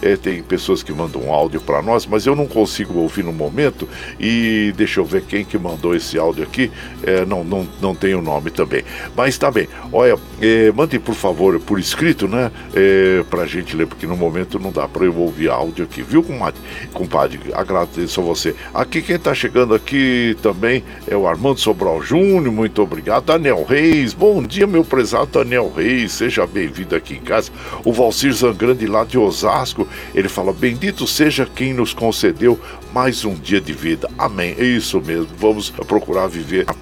é, 0.00 0.16
tem 0.16 0.42
pessoas 0.42 0.82
que 0.82 0.94
mandam 0.94 1.24
um 1.24 1.32
áudio 1.32 1.60
para 1.60 1.82
nós, 1.82 2.06
mas 2.06 2.24
eu 2.24 2.34
não 2.34 2.46
consigo 2.46 3.00
ouvir 3.00 3.22
no 3.22 3.32
momento. 3.32 3.86
E 4.18 4.72
deixa 4.78 4.98
eu 4.98 5.04
ver 5.04 5.20
quem 5.24 5.44
que 5.44 5.58
mandou 5.58 5.94
esse 5.94 6.18
áudio 6.18 6.42
aqui. 6.42 6.72
É, 7.02 7.26
não, 7.26 7.44
não, 7.44 7.68
não 7.82 7.94
tem 7.94 8.14
o 8.14 8.22
nome 8.22 8.50
também. 8.50 8.82
Mas 9.14 9.36
tá 9.36 9.50
bem. 9.50 9.68
Olha, 9.92 10.16
é, 10.40 10.72
mande 10.72 10.98
por 10.98 11.14
favor 11.14 11.60
por 11.60 11.78
escrito, 11.78 12.26
né? 12.26 12.50
É, 12.74 13.22
pra 13.28 13.44
gente 13.44 13.76
ler, 13.76 13.86
porque 13.86 14.06
no 14.06 14.16
momento 14.16 14.58
não 14.58 14.72
dá 14.72 14.88
para 14.88 15.04
eu 15.04 15.14
ouvir 15.14 15.50
áudio 15.50 15.84
aqui, 15.84 16.00
viu, 16.00 16.22
compadre? 16.22 16.60
Compadre, 16.94 17.40
agradeço 17.52 18.22
a 18.22 18.24
você. 18.24 18.56
Aqui 18.72 19.02
quem 19.02 19.17
está 19.18 19.34
chegando 19.34 19.74
aqui 19.74 20.36
também 20.42 20.82
é 21.06 21.16
o 21.16 21.26
Armando 21.26 21.60
Sobral 21.60 22.02
Júnior, 22.02 22.52
muito 22.52 22.82
obrigado. 22.82 23.26
Daniel 23.26 23.64
Reis, 23.64 24.14
bom 24.14 24.42
dia, 24.42 24.66
meu 24.66 24.84
prezado 24.84 25.26
Daniel 25.26 25.72
Reis, 25.74 26.12
seja 26.12 26.46
bem-vindo 26.46 26.96
aqui 26.96 27.14
em 27.14 27.20
casa. 27.20 27.50
O 27.84 27.92
Valcir 27.92 28.32
Zangrande 28.32 28.86
lá 28.86 29.04
de 29.04 29.18
Osasco, 29.18 29.86
ele 30.14 30.28
fala: 30.28 30.52
Bendito 30.52 31.06
seja 31.06 31.46
quem 31.46 31.74
nos 31.74 31.92
concedeu 31.92 32.58
mais 32.98 33.24
um 33.24 33.32
dia 33.32 33.60
de 33.60 33.72
vida. 33.72 34.10
Amém. 34.18 34.56
É 34.58 34.64
isso 34.64 35.00
mesmo. 35.00 35.28
Vamos 35.36 35.70
procurar 35.70 36.26
viver 36.26 36.66
a 36.66 36.74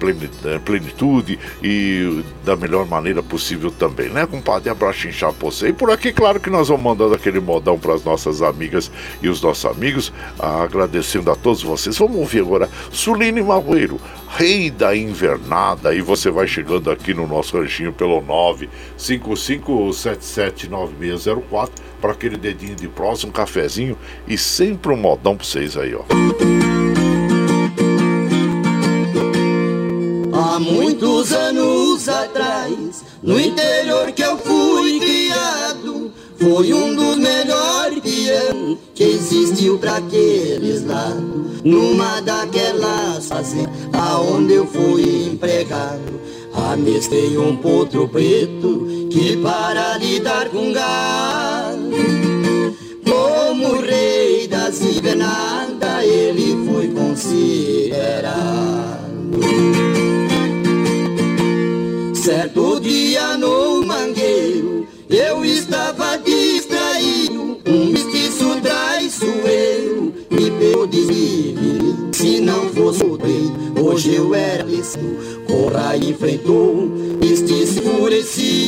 plenitude 0.59 1.37
e 1.61 2.23
da 2.43 2.55
melhor 2.55 2.87
maneira 2.87 3.21
possível 3.21 3.69
também, 3.69 4.09
né, 4.09 4.25
compadre? 4.25 4.71
Abraço 4.71 5.07
inchado 5.07 5.35
pra 5.35 5.45
você. 5.45 5.67
E 5.67 5.73
por 5.73 5.91
aqui, 5.91 6.11
claro 6.11 6.39
que 6.39 6.49
nós 6.49 6.69
vamos 6.69 6.83
mandando 6.83 7.13
aquele 7.13 7.39
modão 7.39 7.77
para 7.77 7.93
as 7.93 8.03
nossas 8.03 8.41
amigas 8.41 8.89
e 9.21 9.29
os 9.29 9.43
nossos 9.43 9.65
amigos, 9.65 10.11
agradecendo 10.39 11.29
a 11.29 11.35
todos 11.35 11.61
vocês. 11.61 11.95
Vamos 11.99 12.17
ouvir 12.17 12.39
agora 12.39 12.67
Suline 12.91 13.43
Marroeiro, 13.43 14.01
Rei 14.27 14.71
da 14.71 14.97
Invernada. 14.97 15.93
E 15.93 16.01
você 16.01 16.31
vai 16.31 16.47
chegando 16.47 16.89
aqui 16.89 17.13
no 17.13 17.27
nosso 17.27 17.59
ranchinho 17.59 17.93
pelo 17.93 18.23
955779604 18.97 21.69
para 21.99 22.11
aquele 22.11 22.37
dedinho 22.37 22.75
de 22.75 22.87
próximo, 22.87 23.29
um 23.29 23.33
cafezinho 23.33 23.97
e 24.27 24.37
sempre 24.37 24.91
um 24.91 24.97
modão 24.97 25.35
para 25.35 25.45
vocês 25.45 25.75
aí, 25.77 25.95
ó. 25.95 26.03
Há 30.33 30.59
muitos 30.59 31.31
anos 31.33 32.07
atrás, 32.07 33.03
no 33.21 33.39
interior 33.39 34.11
que 34.11 34.23
eu 34.23 34.37
fui 34.37 34.99
criado, 34.99 36.11
foi 36.39 36.73
um 36.73 36.95
dos 36.95 37.17
melhores 37.17 37.99
peão 37.99 38.77
que 38.93 39.03
existiu 39.03 39.77
para 39.79 39.97
aqueles 39.97 40.85
lados. 40.85 41.61
Numa 41.63 42.21
daquelas 42.21 43.27
fazendas 43.27 43.73
aonde 43.93 44.53
eu 44.53 44.65
fui 44.65 45.27
empregado, 45.27 46.21
amestei 46.53 47.37
um 47.37 47.57
potro 47.57 48.07
preto 48.07 49.07
que 49.11 49.37
para 49.37 49.97
lidar 49.97 50.49
com 50.49 50.71
gado, 50.71 51.56
como 53.09 53.81
rei 53.81 54.47
das 54.47 54.81
invernadas, 54.81 56.03
ele 56.03 56.57
foi 56.65 56.87
considerado. 56.89 58.27
Certo 62.13 62.79
dia 62.79 63.37
no 63.37 63.85
mangueiro 63.85 64.87
eu 65.09 65.45
estava 65.45 66.17
distraído, 66.17 67.57
um 67.65 67.85
mestiço 67.85 68.59
traiçoeiro 68.61 70.13
me 70.29 70.51
pegou 70.51 70.85
desvio. 70.85 72.09
Se 72.11 72.41
não 72.41 72.69
fosse 72.69 73.05
o 73.05 73.15
rei, 73.15 73.49
hoje 73.81 74.15
eu 74.15 74.35
era 74.35 74.63
listo. 74.63 74.99
Corra 75.47 75.95
enfrentou 75.95 76.91
este 77.21 77.53
enfurecido. 77.53 78.66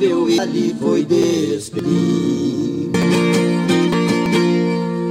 E 0.00 0.40
ali 0.40 0.74
foi 0.80 1.04
despedido. 1.04 2.92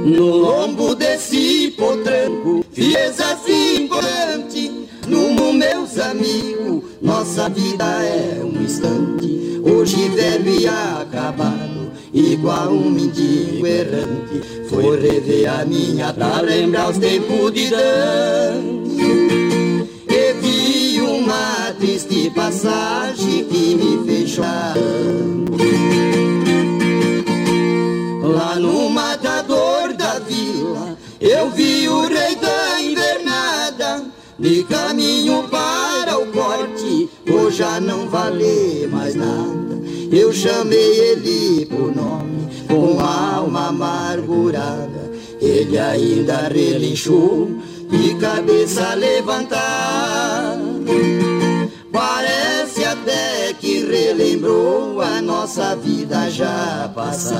No 0.04 0.36
lombo 0.36 0.94
desse 0.94 1.74
potranco, 1.76 2.64
fiz 2.72 3.20
assim 3.20 3.88
corante 3.88 4.84
no 5.06 5.52
meus 5.52 5.98
amigos, 5.98 6.82
nossa 7.02 7.48
vida 7.48 7.84
é 7.84 8.40
um 8.42 8.62
instante. 8.62 9.60
Hoje 9.62 10.08
velho 10.08 10.60
e 10.60 10.66
acabado, 10.66 11.92
igual 12.12 12.70
um 12.70 12.90
mendigo 12.90 13.66
errante. 13.66 14.40
Foi 14.68 14.98
rever 15.00 15.50
a 15.50 15.64
minha 15.64 16.12
pra 16.12 16.40
lembrar 16.40 16.90
os 16.90 16.98
tempos 16.98 17.52
de 17.52 17.70
Dante. 17.70 19.04
E 20.08 20.32
vi 20.40 21.00
uma 21.00 21.72
triste 21.78 22.30
passagem 22.30 23.44
que 23.44 23.74
me 23.74 24.04
fez 24.04 24.13
chorar. 24.34 24.74
Lá 28.22 28.56
no 28.56 28.90
matador 28.90 29.92
da 29.94 30.18
vila, 30.18 30.96
eu 31.20 31.50
vi 31.50 31.88
o 31.88 32.08
rei 32.08 32.34
da 32.36 32.80
invernada 32.80 34.04
de 34.38 34.64
caminho 34.64 35.44
para 35.48 36.18
o 36.18 36.26
corte, 36.32 37.08
hoje 37.30 37.58
já 37.58 37.78
não 37.80 38.08
vale 38.08 38.88
mais 38.90 39.14
nada. 39.14 39.74
Eu 40.10 40.32
chamei 40.32 40.98
ele 41.10 41.66
por 41.66 41.94
nome, 41.94 42.48
com 42.66 43.00
alma 43.00 43.68
amargurada. 43.68 45.12
Ele 45.40 45.78
ainda 45.78 46.48
relinchou, 46.48 47.50
de 47.88 48.14
cabeça 48.16 48.94
levantada. 48.94 50.64
Parece 51.92 52.43
relembrou 54.04 55.00
a 55.00 55.22
nossa 55.22 55.74
vida 55.76 56.28
já 56.30 56.90
passada. 56.94 57.34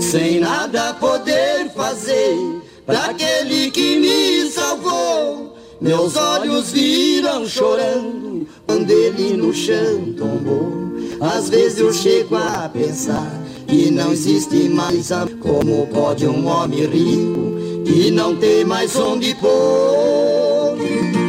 Sem 0.00 0.40
nada 0.40 0.94
poder 0.94 1.70
fazer 1.70 2.36
para 2.84 3.06
aquele 3.06 3.70
que 3.70 3.96
me 4.00 4.50
salvou. 4.50 5.56
Meus 5.80 6.16
olhos 6.16 6.72
viram 6.72 7.46
chorando 7.46 8.46
quando 8.66 8.90
ele 8.90 9.36
no 9.36 9.54
chão 9.54 10.12
tombou. 10.18 10.90
Às 11.20 11.48
vezes 11.48 11.78
eu 11.78 11.92
chego 11.92 12.34
a 12.34 12.68
pensar 12.68 13.40
que 13.68 13.90
não 13.90 14.10
existe 14.12 14.68
mais 14.68 15.12
amor. 15.12 15.30
Como 15.38 15.86
pode 15.86 16.26
um 16.26 16.46
homem 16.48 16.86
rico 16.86 17.84
que 17.86 18.10
não 18.10 18.34
tem 18.34 18.64
mais 18.64 18.96
onde 18.96 19.32
pôr? 19.36 21.19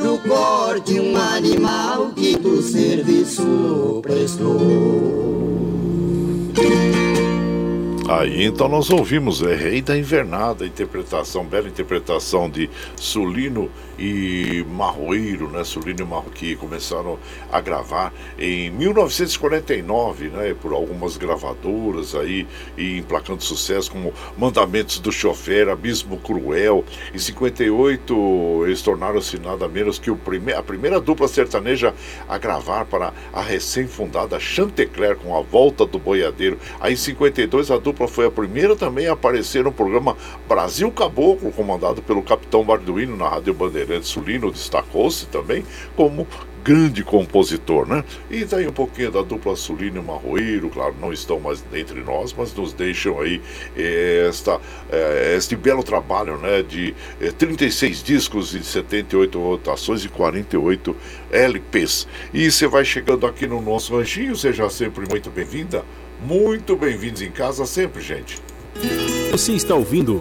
Pro 0.00 0.16
corte 0.16 0.98
um 0.98 1.14
animal 1.14 2.12
que 2.16 2.34
do 2.34 2.62
serviço 2.62 4.00
prestou. 4.02 4.56
Aí 8.10 8.42
então 8.42 8.68
nós 8.68 8.90
ouvimos 8.90 9.40
é 9.40 9.54
Rei 9.54 9.80
da 9.80 9.96
Invernada, 9.96 10.66
interpretação, 10.66 11.44
bela 11.44 11.68
interpretação 11.68 12.50
de 12.50 12.68
Sulino 12.96 13.70
e 13.96 14.66
Marroeiro, 14.68 15.48
né? 15.48 15.62
Sulino 15.62 16.00
e 16.00 16.04
Marro 16.04 16.28
que 16.28 16.56
começaram 16.56 17.20
a 17.52 17.60
gravar 17.60 18.12
em 18.36 18.68
1949, 18.70 20.28
né? 20.30 20.56
Por 20.60 20.72
algumas 20.72 21.16
gravadoras 21.16 22.16
aí 22.16 22.48
e 22.76 22.98
emplacando 22.98 23.44
sucesso 23.44 23.92
como 23.92 24.12
Mandamentos 24.36 24.98
do 24.98 25.12
Chofer, 25.12 25.68
Abismo 25.68 26.16
Cruel. 26.16 26.84
Em 27.14 27.18
58 27.18 28.62
eles 28.64 28.82
tornaram-se 28.82 29.38
nada 29.38 29.68
menos 29.68 30.00
que 30.00 30.10
o 30.10 30.16
prime 30.16 30.52
a 30.52 30.64
primeira 30.64 31.00
dupla 31.00 31.28
sertaneja 31.28 31.94
a 32.28 32.36
gravar 32.38 32.86
para 32.86 33.14
a 33.32 33.40
recém-fundada 33.40 34.40
Chantecler 34.40 35.14
com 35.14 35.36
a 35.36 35.42
volta 35.42 35.86
do 35.86 36.00
boiadeiro. 36.00 36.58
Aí 36.80 36.94
em 36.94 36.96
52 36.96 37.70
a 37.70 37.78
dupla 37.78 37.99
foi 38.08 38.26
a 38.26 38.30
primeira 38.30 38.76
também 38.76 39.06
a 39.06 39.12
aparecer 39.12 39.64
no 39.64 39.72
programa 39.72 40.16
Brasil 40.48 40.90
Caboclo, 40.90 41.52
comandado 41.52 42.02
pelo 42.02 42.22
Capitão 42.22 42.64
Barduino 42.64 43.16
na 43.16 43.28
Rádio 43.28 43.54
Bandeirantes 43.54 44.08
Sulino, 44.08 44.50
destacou-se 44.50 45.26
também 45.26 45.64
como 45.96 46.26
grande 46.62 47.02
compositor, 47.02 47.86
né? 47.88 48.04
E 48.30 48.44
daí 48.44 48.66
um 48.66 48.72
pouquinho 48.72 49.10
da 49.10 49.22
dupla 49.22 49.56
Sulino 49.56 50.00
e 50.00 50.04
Marroeiro, 50.04 50.68
claro, 50.68 50.94
não 51.00 51.12
estão 51.12 51.40
mais 51.40 51.64
entre 51.72 52.00
nós, 52.00 52.34
mas 52.36 52.54
nos 52.54 52.72
deixam 52.72 53.20
aí 53.20 53.40
eh, 53.76 54.26
esta, 54.28 54.60
eh, 54.90 55.34
este 55.36 55.56
belo 55.56 55.82
trabalho, 55.82 56.36
né? 56.38 56.62
De 56.62 56.94
eh, 57.20 57.30
36 57.32 58.02
discos 58.02 58.54
e 58.54 58.62
78 58.62 59.38
rotações 59.38 60.04
e 60.04 60.08
48 60.08 60.94
LPs. 61.32 62.06
E 62.32 62.50
você 62.50 62.66
vai 62.66 62.84
chegando 62.84 63.26
aqui 63.26 63.46
no 63.46 63.60
nosso 63.60 63.96
ranchinho, 63.96 64.36
seja 64.36 64.68
sempre 64.68 65.08
muito 65.08 65.30
bem-vinda. 65.30 65.84
Muito 66.22 66.76
bem-vindos 66.76 67.22
em 67.22 67.30
casa 67.30 67.64
sempre, 67.64 68.02
gente. 68.02 68.38
Você 69.30 69.52
está 69.52 69.74
ouvindo 69.74 70.20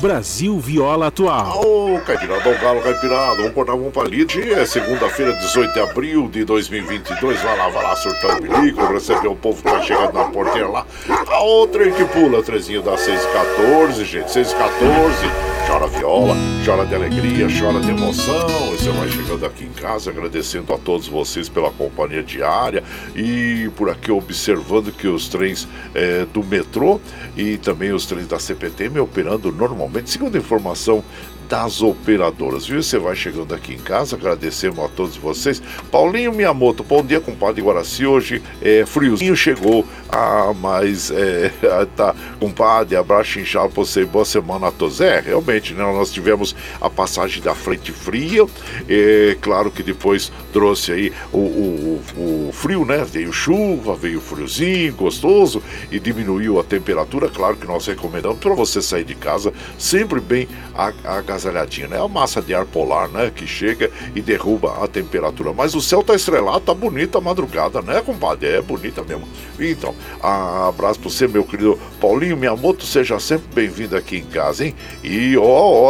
Brasil 0.00 0.58
Viola 0.58 1.08
Atual. 1.08 1.60
Ô, 1.60 2.00
Caipirada, 2.00 2.48
o 2.48 2.58
Galo 2.58 2.80
Caipirada, 2.80 3.36
vamos 3.36 3.52
cortar 3.52 3.74
um 3.74 3.90
palito. 3.90 4.38
É 4.40 4.64
segunda-feira, 4.64 5.34
18 5.34 5.74
de 5.74 5.80
abril 5.80 6.28
de 6.28 6.44
2022. 6.44 7.40
Vai 7.40 7.56
lá, 7.58 7.68
vai 7.68 7.82
lá, 7.82 7.94
surtando 7.94 8.40
bilico, 8.40 8.84
receber 8.86 9.28
o 9.28 9.36
povo 9.36 9.62
que 9.62 9.70
vai 9.70 9.82
chegando 9.82 10.14
na 10.14 10.24
porteira 10.24 10.68
lá. 10.68 10.86
A 11.28 11.40
outra 11.42 11.90
que 11.90 12.04
pula, 12.06 12.42
trezinho 12.42 12.82
da 12.82 12.96
614, 12.96 14.04
gente, 14.04 14.32
614. 14.32 15.51
Chora 15.66 15.86
viola, 15.86 16.34
chora 16.64 16.84
de 16.84 16.94
alegria, 16.94 17.46
chora 17.46 17.80
de 17.80 17.90
emoção. 17.90 18.46
Você 18.70 18.90
vai 18.90 19.08
chegando 19.08 19.46
aqui 19.46 19.64
em 19.64 19.72
casa, 19.72 20.10
agradecendo 20.10 20.72
a 20.74 20.78
todos 20.78 21.06
vocês 21.06 21.48
pela 21.48 21.70
companhia 21.70 22.22
diária 22.22 22.82
e 23.14 23.70
por 23.76 23.88
aqui 23.88 24.10
observando 24.10 24.92
que 24.92 25.06
os 25.06 25.28
trens 25.28 25.68
é, 25.94 26.26
do 26.26 26.42
metrô 26.42 27.00
e 27.36 27.56
também 27.58 27.92
os 27.92 28.06
trens 28.06 28.26
da 28.26 28.38
CPTM 28.38 28.98
operando 29.00 29.52
normalmente, 29.52 30.10
segundo 30.10 30.34
a 30.36 30.38
informação 30.38 31.04
das 31.52 31.82
operadoras, 31.82 32.66
viu? 32.66 32.82
Você 32.82 32.98
vai 32.98 33.14
chegando 33.14 33.54
aqui 33.54 33.74
em 33.74 33.78
casa, 33.78 34.16
agradecemos 34.16 34.82
a 34.82 34.88
todos 34.88 35.18
vocês. 35.18 35.62
Paulinho 35.90 36.32
Miyamoto, 36.32 36.82
bom 36.82 37.04
dia, 37.04 37.20
compadre 37.20 37.60
Guaraci. 37.60 38.06
Hoje 38.06 38.42
é 38.62 38.86
friozinho, 38.86 39.36
chegou. 39.36 39.86
Ah, 40.08 40.54
mas 40.58 41.10
é, 41.10 41.52
tá, 41.94 42.14
compadre, 42.40 42.96
abraço 42.96 43.38
inchado 43.38 43.68
pra 43.68 43.84
você, 43.84 44.02
boa 44.02 44.24
semana 44.24 44.68
a 44.68 44.72
todos. 44.72 45.02
É, 45.02 45.20
realmente, 45.20 45.74
né? 45.74 45.82
Nós 45.82 46.10
tivemos 46.10 46.56
a 46.80 46.88
passagem 46.88 47.42
da 47.42 47.54
frente 47.54 47.92
fria, 47.92 48.46
é 48.88 49.36
claro 49.38 49.70
que 49.70 49.82
depois 49.82 50.32
trouxe 50.54 50.90
aí 50.92 51.12
o, 51.30 51.38
o, 51.38 52.02
o, 52.16 52.50
frio, 52.54 52.86
né? 52.86 53.04
Veio 53.04 53.30
chuva, 53.30 53.94
veio 53.94 54.22
friozinho, 54.22 54.94
gostoso 54.94 55.62
e 55.90 56.00
diminuiu 56.00 56.58
a 56.58 56.64
temperatura. 56.64 57.28
Claro 57.28 57.56
que 57.56 57.66
nós 57.66 57.86
recomendamos 57.86 58.38
para 58.38 58.54
você 58.54 58.80
sair 58.80 59.04
de 59.04 59.14
casa 59.14 59.52
sempre 59.76 60.18
bem 60.18 60.48
né? 61.50 61.98
A 61.98 62.08
massa 62.08 62.40
de 62.40 62.54
ar 62.54 62.64
polar, 62.64 63.08
né? 63.08 63.32
Que 63.34 63.46
chega 63.46 63.90
e 64.14 64.20
derruba 64.20 64.82
a 64.82 64.86
temperatura. 64.86 65.52
Mas 65.52 65.74
o 65.74 65.80
céu 65.80 66.02
tá 66.02 66.14
estrelado, 66.14 66.60
tá 66.60 66.74
bonita 66.74 67.18
a 67.18 67.20
madrugada, 67.20 67.80
né, 67.82 68.02
compadre? 68.04 68.48
É 68.48 68.62
bonita 68.62 69.02
mesmo. 69.02 69.26
Então, 69.58 69.94
abraço 70.20 71.00
para 71.00 71.10
você, 71.10 71.26
meu 71.26 71.44
querido 71.44 71.78
Paulinho 72.00 72.36
Miyamoto, 72.36 72.84
seja 72.84 73.18
sempre 73.20 73.46
bem-vindo 73.54 73.96
aqui 73.96 74.18
em 74.18 74.24
casa, 74.24 74.64
hein? 74.64 74.74
E 75.02 75.36
ó, 75.36 75.42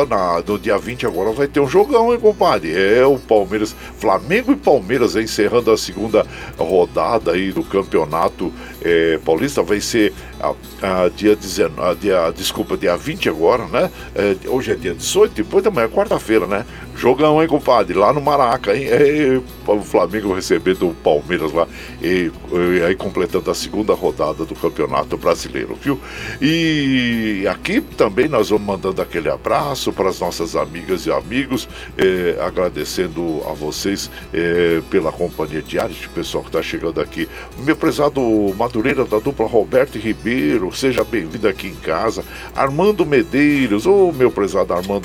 ó, 0.03 0.07
na, 0.07 0.43
no 0.47 0.59
dia 0.59 0.79
20 0.79 1.07
agora 1.07 1.33
vai 1.33 1.47
ter 1.47 1.61
um 1.61 1.69
jogão, 1.69 2.13
hein, 2.13 2.21
compadre? 2.21 2.73
É 2.73 3.05
o 3.07 3.19
Palmeiras, 3.19 3.75
Flamengo 3.99 4.53
e 4.53 4.57
Palmeiras 4.57 5.17
encerrando 5.17 5.71
a 5.71 5.77
segunda 5.77 6.27
rodada 6.59 7.33
aí 7.33 7.53
do 7.53 7.63
campeonato 7.63 8.53
é, 8.85 9.19
paulista, 9.25 9.63
vai 9.63 9.81
ser 9.81 10.13
a, 10.41 11.05
a 11.05 11.09
dia 11.09 11.37
19, 11.37 12.01
dia, 12.01 12.33
desculpa, 12.37 12.77
dia 12.77 12.97
20 12.97 13.29
agora, 13.29 13.67
né? 13.67 13.91
É, 14.15 14.37
hoje 14.49 14.73
é 14.73 14.75
dia 14.75 14.95
18, 14.95 15.35
depois 15.35 15.63
da 15.65 15.71
manhã, 15.71 15.89
quarta-feira, 15.89 16.47
né? 16.47 16.65
Jogão, 16.97 17.43
hein, 17.43 17.49
compadre? 17.49 17.95
Lá 17.95 18.13
no 18.13 18.21
Maraca, 18.21 18.77
hein? 18.77 18.87
É, 18.89 19.41
o 19.67 19.81
Flamengo 19.83 20.35
recebendo 20.35 20.89
o 20.89 20.95
Palmeiras 20.95 21.53
lá, 21.53 21.67
e, 22.01 22.31
e, 22.53 22.83
aí 22.83 22.95
completando 22.95 23.51
a 23.51 23.55
segunda 23.55 23.95
rodada 23.95 24.45
do 24.45 24.55
Campeonato 24.55 25.17
Brasileiro, 25.17 25.77
viu? 25.81 25.99
E 26.41 27.45
aqui 27.49 27.81
também 27.81 28.29
nós 28.29 28.51
vamos 28.51 28.67
mandando 28.67 29.01
aquele 29.01 29.31
abraço 29.31 29.93
para 29.93 30.09
as 30.09 30.21
nossas 30.21 30.55
amigas 30.55 31.07
e 31.07 31.13
amigos, 31.13 31.69
é, 31.97 32.39
agradecendo 32.41 33.43
a 33.49 33.53
vocês 33.53 34.11
é, 34.33 34.81
pela 34.91 35.11
companhia 35.11 35.63
diária, 35.63 35.95
o 36.07 36.11
pessoal 36.11 36.43
que 36.45 36.51
está 36.51 36.63
chegando 36.63 37.01
aqui. 37.01 37.29
Meu 37.59 37.77
prezado 37.77 38.21
Madureira 38.57 39.05
da 39.05 39.19
dupla 39.19 39.47
Roberto 39.47 39.99
Ribeiro, 39.99 40.73
seja 40.73 41.05
bem-vindo 41.05 41.49
aqui 41.49 41.69
em 41.69 41.75
casa. 41.75 42.25
Armando 42.55 43.07
Medeiros, 43.07 43.87
ô 43.87 44.09
oh, 44.09 44.13
meu 44.13 44.31
prezado 44.31 44.73
Armando 44.73 45.03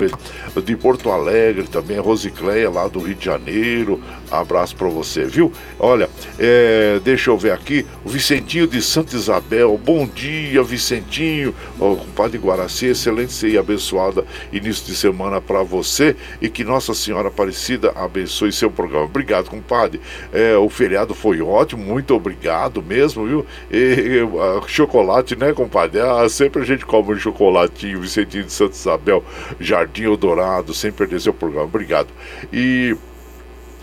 de 0.63 0.75
Porto 0.75 1.09
Alegre 1.11 1.67
também, 1.82 1.99
Rosicléia 1.99 2.69
lá 2.71 2.88
do 2.88 2.99
Rio 2.99 3.13
de 3.13 3.25
Janeiro, 3.25 4.01
abraço 4.32 4.75
para 4.75 4.88
você, 4.88 5.25
viu? 5.25 5.51
Olha, 5.80 6.09
é, 6.39 6.99
deixa 7.03 7.30
eu 7.30 7.38
ver 7.38 7.51
aqui, 7.51 7.86
o 8.03 8.09
Vicentinho 8.09 8.67
de 8.67 8.82
Santa 8.82 9.15
Isabel, 9.15 9.78
bom 9.78 10.07
dia, 10.07 10.61
Vicentinho, 10.63 11.53
oh, 11.80 11.95
compadre 11.95 12.38
Guaraci, 12.38 12.88
excelente 12.88 13.47
e 13.47 13.57
abençoada 13.57 14.25
início 14.51 14.86
de 14.86 14.95
semana 14.95 15.39
para 15.39 15.63
você 15.63 16.15
e 16.41 16.49
que 16.49 16.63
Nossa 16.63 16.93
Senhora 16.93 17.28
Aparecida 17.28 17.91
abençoe 17.95 18.51
seu 18.51 18.71
programa. 18.71 19.05
Obrigado, 19.05 19.49
compadre. 19.49 20.01
É, 20.34 20.55
o 20.57 20.69
feriado 20.69 21.13
foi 21.13 21.41
ótimo, 21.41 21.84
muito 21.84 22.13
obrigado 22.13 22.82
mesmo, 22.82 23.25
viu? 23.25 23.45
E, 23.71 23.78
e 23.78 24.67
chocolate, 24.67 25.36
né, 25.36 25.53
compadre? 25.53 26.01
Ah, 26.01 26.28
sempre 26.30 26.61
a 26.61 26.65
gente 26.65 26.86
come 26.86 27.13
um 27.13 27.17
chocolatinho, 27.17 28.01
Vicentinho 28.01 28.43
de 28.43 28.53
Santa 28.53 28.75
Isabel, 28.75 29.23
Jardim 29.59 30.03
Eldorado, 30.03 30.73
sem 30.73 30.91
perder 30.91 31.21
seu 31.21 31.34
programa. 31.34 31.65
Obrigado. 31.65 32.07
E 32.51 32.95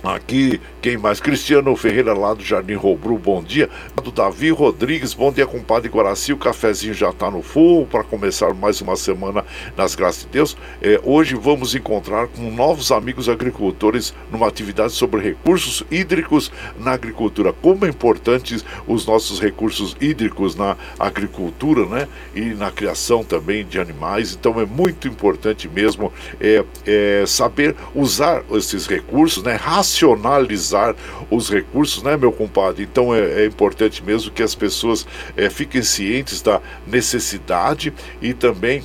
Aqui, 0.05 0.61
quem 0.82 0.98
mais? 0.98 1.18
Cristiano 1.18 1.74
Ferreira, 1.74 2.12
lá 2.12 2.34
do 2.34 2.44
Jardim 2.44 2.74
Robru, 2.74 3.16
bom 3.16 3.42
dia. 3.42 3.70
Do 4.02 4.12
Davi 4.12 4.50
Rodrigues, 4.50 5.14
bom 5.14 5.32
dia, 5.32 5.46
compadre 5.46 5.88
Guaraci. 5.88 6.30
O 6.30 6.36
cafezinho 6.36 6.92
já 6.92 7.09
está 7.09 7.30
no 7.30 7.40
fogo 7.40 7.86
para 7.86 8.05
começar 8.05 8.52
mais 8.52 8.82
uma 8.82 8.96
semana 8.96 9.42
nas 9.74 9.94
graças 9.94 10.24
de 10.24 10.28
Deus. 10.28 10.59
É, 10.82 11.00
hoje 11.02 11.34
vamos 11.34 11.74
encontrar 11.74 12.26
com 12.26 12.50
novos 12.50 12.92
amigos 12.92 13.30
agricultores 13.30 14.12
numa 14.30 14.46
atividade 14.46 14.92
sobre 14.92 15.22
recursos 15.22 15.82
hídricos 15.90 16.52
na 16.78 16.92
agricultura. 16.92 17.55
Como 17.55 17.86
é 17.86 17.88
importantes 17.88 18.62
os 18.86 19.07
nossos 19.07 19.40
recursos 19.40 19.96
hídricos 19.98 20.55
na 20.55 20.76
agricultura, 20.98 21.86
né? 21.86 22.09
E 22.34 22.52
na 22.52 22.70
criação 22.70 23.24
também 23.24 23.64
de 23.64 23.80
animais. 23.80 24.36
Então 24.38 24.61
é 24.61 24.66
muito 24.66 25.09
importante 25.09 25.66
mesmo 25.66 26.12
é, 26.38 26.62
é 26.86 27.24
saber 27.26 27.74
usar 27.94 28.44
esses 28.52 28.86
recursos, 28.86 29.42
né? 29.42 29.59
Racionalizar 29.95 30.97
os 31.30 31.49
recursos, 31.49 32.03
né, 32.03 32.16
meu 32.16 32.32
compadre? 32.32 32.82
Então 32.82 33.14
é, 33.14 33.42
é 33.42 33.47
importante 33.47 34.03
mesmo 34.03 34.32
que 34.32 34.42
as 34.42 34.55
pessoas 34.55 35.07
é, 35.36 35.49
fiquem 35.49 35.82
cientes 35.82 36.42
da 36.42 36.61
necessidade 36.86 37.92
e 38.20 38.34
também 38.34 38.82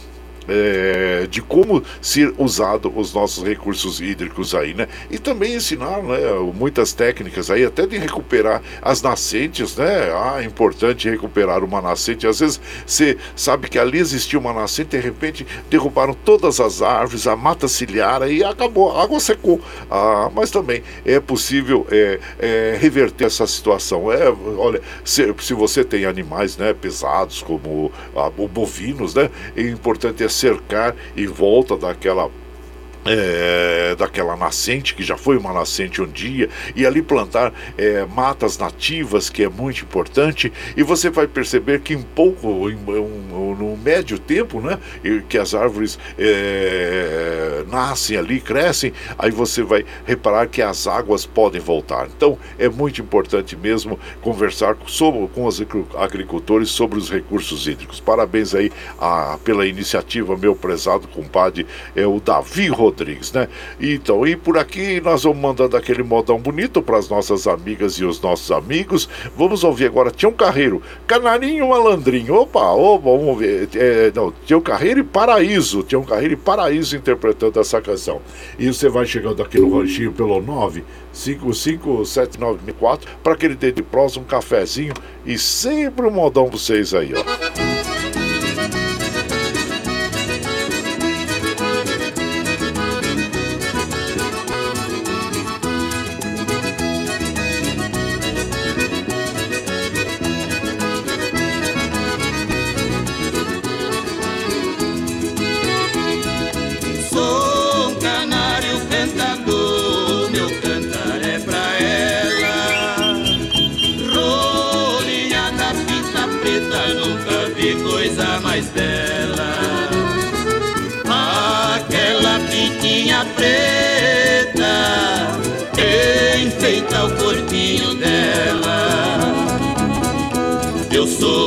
é, 0.50 1.28
de 1.30 1.42
como 1.42 1.84
ser 2.02 2.34
usado 2.38 2.92
os 2.96 3.14
nossos 3.14 3.44
recursos 3.44 4.02
hídricos 4.02 4.56
aí, 4.56 4.74
né? 4.74 4.88
E 5.10 5.18
também 5.18 5.56
ensinar, 5.56 6.02
né, 6.02 6.20
muitas 6.54 6.94
técnicas 6.94 7.50
aí, 7.50 7.64
até 7.66 7.86
de 7.86 7.98
recuperar 7.98 8.62
as 8.82 9.02
nascentes, 9.02 9.76
né? 9.76 10.12
Ah, 10.14 10.42
é 10.42 10.46
importante 10.46 11.10
recuperar 11.10 11.64
uma 11.64 11.82
nascente. 11.82 12.28
Às 12.28 12.40
vezes 12.40 12.60
você 12.86 13.18
sabe 13.36 13.70
que 13.70 13.78
ali 13.78 14.00
existia 14.00 14.40
uma 14.40 14.54
nascente, 14.54 14.90
de 14.90 15.00
repente 15.00 15.46
derrubaram 15.70 16.14
todas 16.14 16.60
as 16.60 16.82
árvores, 16.82 17.28
a 17.28 17.36
mata 17.36 17.68
ciliar 17.68 18.30
e 18.30 18.44
acabou, 18.44 18.96
a 18.96 19.04
água 19.04 19.20
secou. 19.20 19.62
Ah, 19.90 20.30
mas 20.34 20.52
também 20.52 20.84
é 21.06 21.20
possível 21.20 21.86
é, 21.92 22.20
é, 22.40 22.78
reverter 22.80 23.26
essa 23.26 23.46
situação. 23.46 24.12
É, 24.12 24.30
olha, 24.58 24.82
se, 25.04 25.34
se 25.40 25.54
você 25.54 25.84
tem 25.84 26.06
animais, 26.06 26.58
né, 26.58 26.74
pesados 26.74 27.42
como 27.42 27.92
ah, 28.16 28.30
bovinos, 28.30 29.14
né? 29.14 29.30
É 29.56 29.62
importante 29.62 30.24
é 30.24 30.30
cercar 30.40 30.96
em 31.18 31.28
volta 31.28 31.76
daquela 31.78 32.30
é, 33.06 33.96
daquela 33.96 34.36
nascente, 34.36 34.94
que 34.94 35.04
já 35.04 35.18
foi 35.18 35.38
uma 35.38 35.54
nascente 35.54 36.02
um 36.02 36.08
dia, 36.08 36.50
e 36.76 36.86
ali 36.86 37.02
plantar 37.02 37.54
é, 37.78 38.06
matas 38.06 38.58
nativas, 38.58 39.30
que 39.30 39.44
é 39.44 39.50
muito 39.50 39.84
importante, 39.84 40.52
e 40.76 40.84
você 40.84 41.10
vai 41.10 41.28
perceber 41.28 41.82
que 41.82 41.94
em 41.94 42.02
pouco, 42.02 42.70
em, 42.70 42.76
um, 42.76 43.56
no 43.56 43.78
médio 43.78 44.20
tempo, 44.20 44.60
né, 44.60 44.80
que 45.28 45.38
as 45.38 45.54
árvores 45.54 45.98
é, 46.18 47.64
nascem 47.70 48.18
ali, 48.18 48.40
crescem, 48.40 48.94
aí 49.18 49.32
você 49.32 49.64
vai 49.64 49.86
reparar 50.06 50.48
que 50.48 50.62
as 50.62 50.88
águas 50.88 51.26
podem 51.26 51.62
voltar. 51.62 52.08
Então 52.16 52.38
é 52.58 52.68
muito 52.68 53.02
importante 53.02 53.56
mesmo 53.56 54.00
conversar 54.22 54.76
sobre, 54.86 55.28
com 55.28 55.46
os 55.46 55.62
agricultores 55.98 56.70
sobre 56.70 56.98
os 56.98 57.10
recursos 57.10 57.68
hídricos. 57.68 58.00
Parabéns 58.00 58.54
aí 58.54 58.72
a, 59.00 59.38
pela 59.44 59.66
iniciativa, 59.66 60.38
meu 60.38 60.56
prezado 60.56 61.08
compadre, 61.08 61.66
é 61.96 62.06
o 62.06 62.20
Davi 62.20 62.68
Rodrigues 62.68 62.89
Rodrigues, 62.90 63.32
né? 63.32 63.48
Então, 63.80 64.28
e 64.28 64.36
por 64.36 64.58
aqui 64.58 65.00
nós 65.00 65.24
vamos 65.24 65.40
mandando 65.40 65.78
aquele 65.78 66.04
modão 66.04 66.38
bonito 66.38 66.82
para 66.82 66.98
as 66.98 67.08
nossas 67.08 67.48
amigas 67.48 67.94
e 67.94 68.04
os 68.04 68.20
nossos 68.22 68.52
amigos. 68.52 69.08
Vamos 69.38 69.64
ouvir 69.64 69.86
agora 69.86 70.12
Tião 70.12 70.32
Carreiro, 70.32 70.82
Canarinho 71.08 71.70
Malandrinho. 71.70 72.36
Opa, 72.36 72.72
opa, 72.72 73.10
vamos 73.10 73.38
ver. 73.38 73.70
É, 73.76 74.12
não, 74.14 74.34
Tião 74.46 74.60
Carreiro 74.60 75.00
e 75.00 75.04
Paraíso. 75.04 75.84
Tião 75.84 76.04
Carreiro 76.04 76.34
e 76.34 76.38
Paraíso 76.38 76.98
interpretando 76.98 77.60
essa 77.60 77.80
canção. 77.82 78.22
E 78.58 78.68
você 78.68 78.90
vai 78.90 79.06
chegando 79.06 79.42
aqui 79.42 79.60
no 79.60 79.78
ranchinho 79.80 80.12
pelo 80.12 80.42
9557964 81.14 83.02
para 83.24 83.34
aquele 83.34 83.56
dedo 83.56 83.76
de 83.76 83.84
prosa, 83.84 84.20
um 84.20 84.24
cafezinho 84.24 84.94
e 85.26 85.38
sempre 85.38 86.06
um 86.06 86.12
modão 86.12 86.50
para 86.50 86.58
vocês 86.58 86.94
aí, 86.94 87.14
ó. 87.14 87.99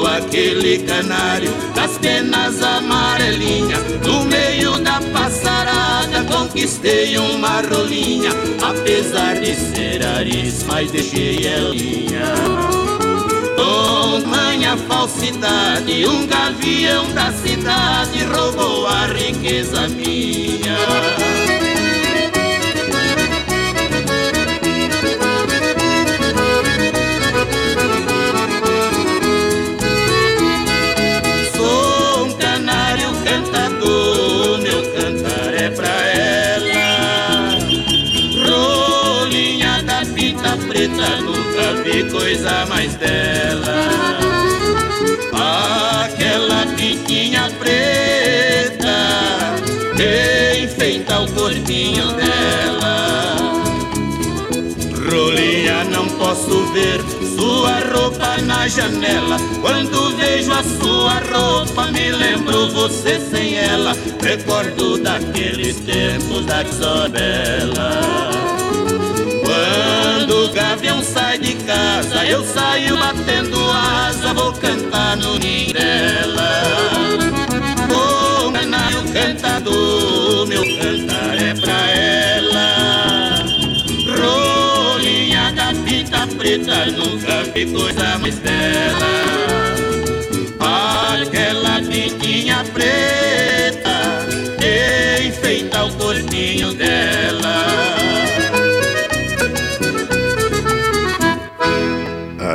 Aquele 0.06 0.78
canário 0.78 1.50
das 1.74 1.98
penas 1.98 2.62
amarelinhas 2.62 3.82
no 4.02 4.24
meio 4.24 4.78
da 4.78 4.98
passarada 5.12 6.24
conquistei 6.24 7.18
uma 7.18 7.60
rolinha, 7.60 8.30
apesar 8.62 9.38
de 9.38 9.54
ser 9.54 10.06
aris, 10.06 10.62
mas 10.62 10.90
deixei 10.90 11.46
elinha. 11.46 12.32
Com 13.56 14.26
manha 14.26 14.74
falsidade, 14.88 16.06
um 16.06 16.26
gavião 16.26 17.12
da 17.12 17.30
cidade 17.32 18.24
roubou 18.24 18.86
a 18.86 19.06
riqueza 19.06 19.86
minha. 19.88 21.31
Coisa 42.32 42.66
mais 42.66 42.94
dela. 42.94 43.88
Aquela 46.04 46.66
piquinha 46.76 47.50
preta 47.58 48.88
enfeita 50.62 51.20
o 51.20 51.32
corpinho 51.32 52.12
dela. 52.12 53.36
Rolinha, 55.10 55.84
não 55.84 56.08
posso 56.16 56.64
ver 56.72 57.02
sua 57.36 57.80
roupa 57.92 58.38
na 58.42 58.66
janela. 58.66 59.36
Quando 59.60 60.16
vejo 60.16 60.52
a 60.52 60.62
sua 60.62 61.20
roupa, 61.36 61.90
me 61.90 62.10
lembro 62.12 62.70
você 62.70 63.20
sem 63.20 63.58
ela. 63.58 63.94
Recordo 64.22 64.96
daqueles 64.98 65.76
tempos 65.80 66.46
da 66.46 66.62
Isabela. 66.62 68.41
Sai 71.12 71.38
de 71.38 71.54
casa, 71.64 72.24
eu 72.24 72.42
saio 72.42 72.96
batendo 72.96 73.70
asa, 73.70 74.32
vou 74.32 74.52
cantar 74.54 75.16
no 75.18 75.38
ninho 75.38 75.72
dela. 75.72 76.62
Vou 77.86 78.48
enganar 78.48 78.92
o 78.94 79.12
cantador, 79.12 80.46
meu 80.46 80.62
cantar 80.62 81.36
é 81.36 81.54
pra 81.54 81.90
ela. 81.90 83.44
Rolinha 84.16 85.52
da 85.52 85.74
pinta 85.84 86.26
preta, 86.38 86.86
nunca 86.86 87.42
vi 87.52 87.66
coisa 87.66 88.18
mais 88.18 88.38
dela. 88.38 89.81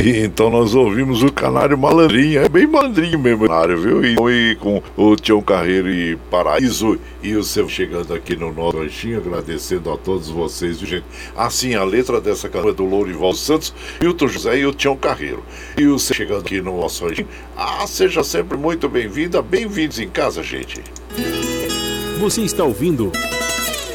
Então 0.09 0.49
nós 0.49 0.73
ouvimos 0.73 1.21
o 1.21 1.29
Canário 1.29 1.77
Malandrinho, 1.77 2.39
é 2.39 2.47
bem 2.47 2.65
malandrinho 2.65 3.19
mesmo, 3.19 3.45
Canário, 3.45 3.77
viu? 3.77 4.05
E, 4.05 4.15
e 4.51 4.55
com 4.55 4.81
o 4.95 5.15
Tião 5.17 5.41
Carreiro 5.41 5.89
e 5.89 6.15
Paraíso 6.31 6.97
e 7.21 7.35
o 7.35 7.43
seu 7.43 7.67
chegando 7.67 8.13
aqui 8.13 8.33
no 8.33 8.53
nosso 8.53 8.77
ranchinho, 8.77 9.17
agradecendo 9.17 9.91
a 9.91 9.97
todos 9.97 10.29
vocês, 10.29 10.79
gente? 10.79 11.03
Assim, 11.35 11.75
a 11.75 11.83
letra 11.83 12.21
dessa 12.21 12.47
canção 12.47 12.69
é 12.69 12.73
do 12.73 12.85
Lourival 12.85 13.33
Santos, 13.33 13.73
Hilton 14.01 14.27
José 14.29 14.59
e 14.59 14.65
o 14.65 14.73
Tião 14.73 14.95
Carreiro. 14.95 15.43
E 15.77 15.85
o 15.85 15.99
seu 15.99 16.15
chegando 16.15 16.39
aqui 16.39 16.61
no 16.61 16.79
nosso 16.79 17.05
ranchinho, 17.05 17.27
ah, 17.57 17.85
seja 17.85 18.23
sempre 18.23 18.57
muito 18.57 18.87
bem-vinda, 18.87 19.41
bem-vindos 19.41 19.99
em 19.99 20.07
casa, 20.07 20.41
gente. 20.41 20.81
Você 22.19 22.41
está 22.41 22.63
ouvindo 22.63 23.11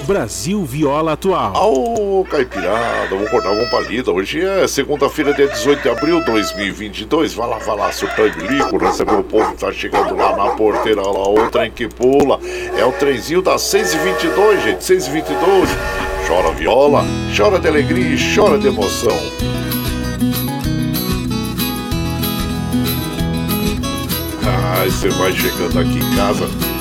Brasil 0.03 0.65
Viola 0.65 1.13
Atual. 1.13 1.53
Ô, 1.55 2.25
Caipirada, 2.25 3.09
vamos 3.09 3.31
cortar 3.31 3.53
uma 3.53 3.67
palida. 3.67 4.11
Hoje 4.11 4.41
é 4.41 4.67
segunda-feira, 4.67 5.33
dia 5.33 5.49
18 5.49 5.83
de 5.83 5.89
abril 5.89 6.21
de 6.21 6.27
2022. 6.27 7.35
Vai 7.35 7.49
lá, 7.49 7.59
vai 7.59 7.77
lá, 7.77 7.93
surtão 7.93 8.27
e 8.27 8.31
bilico, 8.31 8.77
receber 8.79 9.15
o 9.15 9.23
povo 9.23 9.53
que 9.53 9.59
tá 9.59 9.73
chegando 9.73 10.17
lá 10.17 10.37
na 10.37 10.51
porteira, 10.51 11.03
lá, 11.03 11.29
o 11.29 11.51
trem 11.51 11.71
que 11.71 11.89
pula. 11.89 12.41
É 12.77 12.85
o 12.85 12.93
trenzinho 12.93 13.43
das 13.43 13.63
6h22, 13.63 14.65
gente, 14.65 14.81
6h22. 14.81 15.69
Chora 16.27 16.53
viola, 16.53 17.05
chora 17.37 17.59
de 17.59 17.69
alegria 17.69 18.15
e 18.15 18.35
chora 18.35 18.59
de 18.59 18.69
emoção. 18.69 19.17
Ai, 24.79 24.91
você 24.91 25.09
vai 25.11 25.33
chegando 25.33 25.79
aqui 25.79 25.99
em 25.99 26.17
casa 26.17 26.72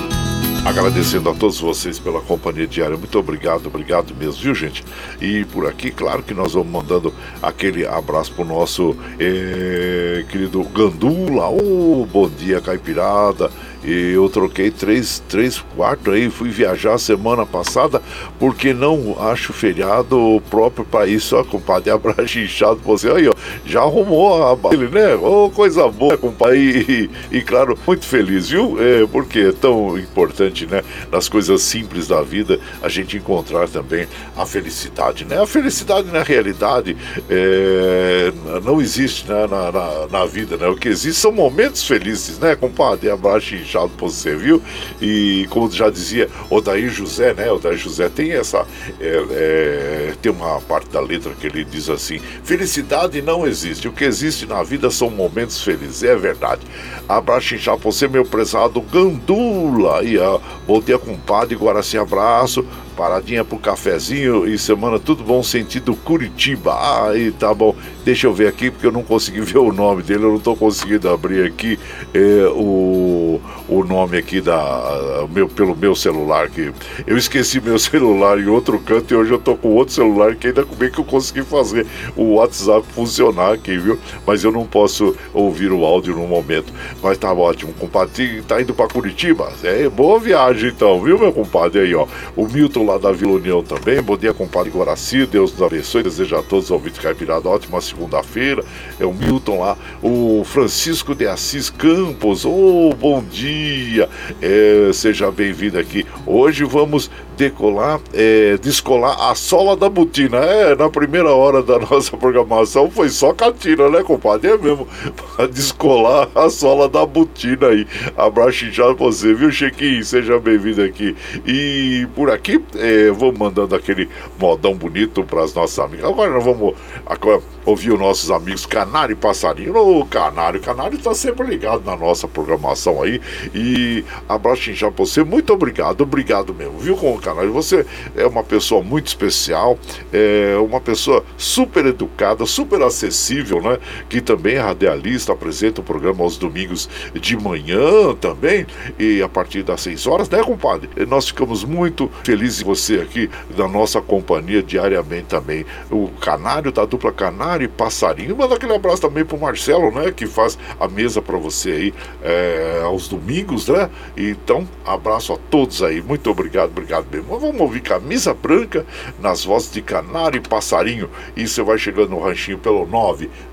Agradecendo 0.64 1.28
a 1.28 1.34
todos 1.34 1.60
vocês 1.60 1.98
pela 1.98 2.22
companhia 2.22 2.68
diária. 2.68 2.96
Muito 2.96 3.18
obrigado, 3.18 3.66
obrigado 3.66 4.14
mesmo, 4.14 4.44
viu, 4.44 4.54
gente? 4.54 4.84
E 5.20 5.44
por 5.46 5.68
aqui, 5.68 5.90
claro 5.90 6.22
que 6.22 6.36
nós 6.36 6.54
vamos 6.54 6.72
mandando 6.72 7.12
aquele 7.42 7.86
abraço 7.86 8.32
pro 8.32 8.46
nosso 8.46 8.96
eh, 9.20 10.24
querido 10.30 10.64
Gandula. 10.66 11.50
Oh, 11.50 12.06
bom 12.06 12.30
dia, 12.30 12.62
Caipirada. 12.62 13.50
E 13.84 14.14
eu 14.14 14.30
troquei 14.30 14.70
três, 14.70 15.24
três 15.28 15.60
quartos 15.76 16.14
aí, 16.14 16.30
fui 16.30 16.50
viajar 16.50 17.00
semana 17.00 17.46
passada, 17.46 18.02
porque 18.40 18.74
não 18.74 19.18
acho 19.20 19.52
feriado 19.54 20.20
o 20.20 20.40
próprio 20.40 20.86
país, 20.86 21.24
só 21.24 21.44
compadre, 21.44 21.90
abraço 21.90 22.40
inchado 22.40 22.80
você 22.84 23.10
aí, 23.10 23.28
ó, 23.28 23.34
já 23.66 23.82
arrumou 23.82 24.44
a 24.44 24.74
ele, 24.74 24.88
né? 24.88 25.16
Ô, 25.16 25.46
oh, 25.46 25.50
coisa 25.50 25.88
boa, 25.88 26.16
compadre, 26.16 26.60
e, 26.60 27.10
e, 27.32 27.38
e, 27.38 27.42
claro, 27.42 27.78
muito 27.88 28.06
feliz, 28.06 28.50
viu? 28.50 28.78
É, 28.80 29.06
porque 29.08 29.40
é 29.40 29.52
tão 29.52 29.98
importante, 29.98 30.68
né, 30.68 30.84
nas 31.12 31.28
coisas 31.28 31.62
simples 31.64 32.08
da 32.08 32.22
vida, 32.22 32.60
a 32.84 32.90
gente 32.90 33.18
encontrar 33.18 33.68
também 33.68 34.08
a 34.38 34.46
felicidade, 34.46 35.26
né? 35.26 35.42
A 35.42 35.48
felicidade, 35.48 36.12
na 36.12 36.22
realidade, 36.22 36.96
é, 37.28 38.32
não 38.64 38.80
existe 38.80 39.28
né, 39.28 39.48
na, 39.48 39.72
na, 39.72 40.08
na, 40.08 40.26
vida, 40.26 40.56
né? 40.56 40.68
O 40.68 40.76
que 40.76 40.88
existe 40.88 41.20
são 41.20 41.32
momentos 41.32 41.84
felizes, 41.84 42.38
né, 42.38 42.56
compadre? 42.56 43.10
Abraço 43.10 43.56
inchado 43.56 43.71
fechado 43.72 43.90
por 43.98 44.10
você, 44.10 44.36
viu? 44.36 44.62
E 45.02 45.48
como 45.50 45.72
já 45.72 45.90
dizia 45.90 46.30
Odair 46.50 46.90
José, 46.90 47.34
né? 47.34 47.50
Odair 47.52 47.78
José 47.78 48.10
tem 48.10 48.34
essa. 48.34 48.68
É, 49.00 49.26
é, 49.32 50.14
tem 50.22 50.32
uma 50.32 50.60
parte 50.62 50.90
da 50.90 51.00
letra 51.00 51.32
que 51.40 51.48
ele 51.48 51.64
diz 51.64 51.90
assim: 51.90 52.20
felicidade 52.44 53.22
não 53.22 53.48
existe. 53.48 53.88
O 53.88 53.94
que 53.94 54.04
existe 54.04 54.46
na 54.46 54.62
vida 54.62 54.92
são 54.92 55.10
momentos 55.10 55.64
felizes. 55.64 56.04
É 56.04 56.16
verdade. 56.16 56.62
Abraço 57.08 57.56
inchado 57.56 57.80
por 57.80 57.94
você, 57.94 58.08
meu 58.08 58.26
prezado 58.26 58.82
Gandula. 58.82 60.04
E, 60.04 60.18
ó, 60.18 60.40
bom 60.68 60.82
dia, 60.82 61.00
compadre. 61.00 61.56
Guaraci, 61.56 61.98
abraço 61.98 62.66
paradinha 63.02 63.44
pro 63.44 63.58
cafezinho 63.58 64.48
e 64.48 64.60
semana 64.60 65.00
tudo 65.00 65.24
bom 65.24 65.42
sentido 65.42 65.96
Curitiba. 65.96 67.08
Aí 67.08 67.32
tá 67.32 67.52
bom. 67.52 67.76
Deixa 68.06 68.28
eu 68.28 68.34
ver 68.34 68.48
aqui 68.48 68.70
porque 68.70 68.86
eu 68.86 68.92
não 68.92 69.02
consegui 69.02 69.42
ver 69.42 69.58
o 69.58 69.74
nome 69.74 70.04
dele, 70.04 70.24
eu 70.24 70.34
não 70.34 70.40
tô 70.40 70.56
conseguindo 70.56 71.10
abrir 71.10 71.44
aqui 71.48 71.80
é, 72.14 72.46
o, 72.54 73.42
o 73.68 73.84
nome 73.84 74.20
aqui 74.20 74.40
da 74.40 75.26
meu 75.32 75.50
pelo 75.50 75.76
meu 75.76 75.96
celular 75.96 76.48
que 76.50 76.72
eu 77.08 77.18
esqueci 77.18 77.60
meu 77.60 77.78
celular 77.80 78.40
em 78.40 78.46
outro 78.46 78.78
canto 78.80 79.12
e 79.12 79.18
hoje 79.18 79.32
eu 79.32 79.40
tô 79.40 79.56
com 79.56 79.70
outro 79.70 79.96
celular 79.96 80.36
que 80.36 80.48
ainda 80.48 80.64
como 80.64 80.84
é 80.84 80.90
que 80.90 81.00
eu 81.00 81.04
consegui 81.04 81.42
fazer 81.42 81.88
o 82.16 82.36
WhatsApp 82.36 82.86
funcionar 82.94 83.54
aqui, 83.54 83.80
viu? 83.80 83.98
Mas 84.28 84.44
eu 84.44 84.52
não 84.52 84.68
posso 84.68 85.16
ouvir 85.34 85.72
o 85.72 85.84
áudio 85.84 86.16
no 86.16 86.28
momento. 86.28 86.72
Mas 87.02 87.18
tá 87.18 87.34
ótimo, 87.34 87.74
compadre, 87.74 88.44
tá 88.48 88.62
indo 88.62 88.76
para 88.76 88.88
Curitiba? 88.88 89.52
É 89.64 89.90
boa 89.90 90.20
viagem 90.20 90.70
então, 90.70 91.02
viu, 91.02 91.18
meu 91.18 91.34
compadre 91.34 91.82
aí, 91.82 91.96
ó. 91.96 92.06
O 92.36 92.48
Milton 92.48 92.91
lá 92.92 92.98
da 92.98 93.12
Vila 93.12 93.34
União 93.34 93.64
também. 93.64 94.02
Bom 94.02 94.18
dia, 94.18 94.34
compadre 94.34 94.70
Guaraci. 94.70 95.26
Deus 95.26 95.52
nos 95.52 95.62
abençoe. 95.62 96.04
Desejo 96.04 96.36
a 96.36 96.42
todos 96.42 96.66
os 96.66 96.72
ouvintes 96.72 97.00
caipirada 97.00 97.48
ótima 97.48 97.80
segunda-feira. 97.80 98.64
É 99.00 99.06
o 99.06 99.14
Milton 99.14 99.62
lá. 99.62 99.78
O 100.02 100.44
Francisco 100.46 101.16
de 101.16 101.28
Assis 101.28 101.70
Campos. 101.70 102.46
Oh, 102.46 102.94
bom 103.00 103.24
dia. 103.24 104.10
É, 104.42 104.92
seja 104.94 105.32
bem-vindo 105.32 105.80
aqui. 105.80 106.06
Hoje 106.26 106.64
vamos 106.66 107.10
decolar, 107.38 108.00
é, 108.14 108.58
descolar 108.58 109.30
a 109.30 109.36
sola 109.36 109.76
da 109.76 109.90
botina. 109.90 110.38
É, 110.38 110.76
na 110.76 110.90
primeira 110.90 111.30
hora 111.30 111.62
da 111.62 111.80
nossa 111.90 112.16
programação 112.18 112.90
foi 112.90 113.10
só 113.10 113.34
catina, 113.34 113.90
né, 113.90 114.04
compadre? 114.04 114.52
É 114.52 114.58
mesmo. 114.58 114.88
Pra 115.36 115.48
descolar 115.48 116.30
a 116.36 116.50
sola 116.50 116.88
da 116.88 117.06
botina 117.06 117.68
aí. 117.68 117.88
Abraço 118.18 118.66
pra 118.74 118.94
você, 118.94 119.34
viu, 119.34 119.52
Chequinho? 119.52 120.04
Seja 120.04 120.40
bem-vindo 120.40 120.84
aqui. 120.84 121.16
E 121.46 122.08
por 122.16 122.30
aqui, 122.30 122.64
é, 122.76 123.10
vamos 123.12 123.38
mandando 123.38 123.76
aquele 123.76 124.10
modão 124.40 124.74
bonito 124.74 125.24
para 125.24 125.44
as 125.44 125.54
nossas 125.54 125.80
amigas. 125.80 126.06
Agora 126.06 126.32
nós 126.32 126.44
vamos 126.44 126.76
agora, 127.06 127.42
ouvir 127.66 127.92
os 127.92 128.00
nossos 128.00 128.32
amigos 128.32 128.66
Canário 128.66 129.14
e 129.14 129.16
Passarinho. 129.16 129.76
Ô, 129.76 130.06
Canário, 130.06 130.60
Canário 130.60 130.98
está 130.98 131.14
sempre 131.14 131.48
ligado 131.48 131.84
na 131.86 131.96
nossa 131.96 132.28
programação 132.28 133.02
aí. 133.02 133.22
E 133.54 134.04
abraço 134.28 134.74
já 134.74 134.92
pra 134.92 135.06
você. 135.06 135.24
Muito 135.24 135.54
obrigado, 135.54 136.02
obrigado 136.02 136.54
mesmo, 136.54 136.80
viu? 136.80 136.96
Com 136.96 137.18
Canário. 137.20 137.52
Você 137.54 137.86
é 138.16 138.26
uma 138.26 138.44
pessoa 138.44 138.84
muito 138.84 139.08
especial, 139.08 139.78
é 140.12 140.56
uma 140.58 140.80
pessoa 140.80 141.24
super 141.38 141.86
educada, 141.86 142.46
super 142.46 142.82
acessível, 142.82 143.62
né? 143.62 143.78
Que 144.10 144.22
também 144.22 144.56
é 144.56 144.60
radialista, 144.60 145.34
apresenta 145.34 145.82
o 145.82 145.84
programa 145.84 146.24
aos 146.24 146.38
domingos 146.38 146.90
de 147.14 147.38
manhã 147.38 148.16
também, 148.20 148.66
e 148.98 149.22
a 149.22 149.30
partir 149.30 149.64
das 149.64 149.82
6 149.82 150.08
horas, 150.08 150.30
né, 150.30 150.44
compadre? 150.44 150.90
Nós 151.08 151.28
ficamos 151.28 151.64
muito 151.64 152.12
felizes 152.24 152.62
em 152.62 152.66
você 152.66 152.96
aqui, 152.96 153.30
na 153.58 153.68
nossa 153.68 154.02
companhia 154.02 154.64
diariamente 154.64 155.26
também. 155.26 155.66
O 155.90 156.10
Canário, 156.20 156.72
da 156.72 156.86
dupla 156.86 157.12
Canário 157.12 157.51
e 157.60 157.68
Passarinho. 157.68 158.38
Manda 158.38 158.54
aquele 158.56 158.76
abraço 158.76 159.02
também 159.02 159.26
pro 159.26 159.40
Marcelo, 159.40 159.92
né? 159.92 160.12
Que 160.12 160.28
faz 160.28 160.58
a 160.80 160.88
mesa 160.88 161.22
para 161.22 161.38
você 161.38 161.72
aí 161.72 161.94
é, 162.24 162.82
aos 162.84 163.08
domingos, 163.08 163.68
né? 163.68 163.90
Então, 164.16 164.68
abraço 164.86 165.34
a 165.34 165.38
todos 165.50 165.82
aí. 165.84 166.02
Muito 166.02 166.30
obrigado, 166.30 166.70
obrigado 166.70 167.08
mesmo. 167.12 167.40
Vamos 167.40 167.60
ouvir 167.60 167.82
Camisa 167.82 168.34
Branca 168.34 168.86
nas 169.20 169.44
vozes 169.44 169.70
de 169.72 169.82
Canário 169.82 170.38
e 170.38 170.42
Passarinho. 170.42 171.10
E 171.36 171.48
você 171.48 171.64
vai 171.64 171.78
chegando 171.78 172.12
no 172.12 172.20
ranchinho 172.20 172.60
pelo 172.60 172.86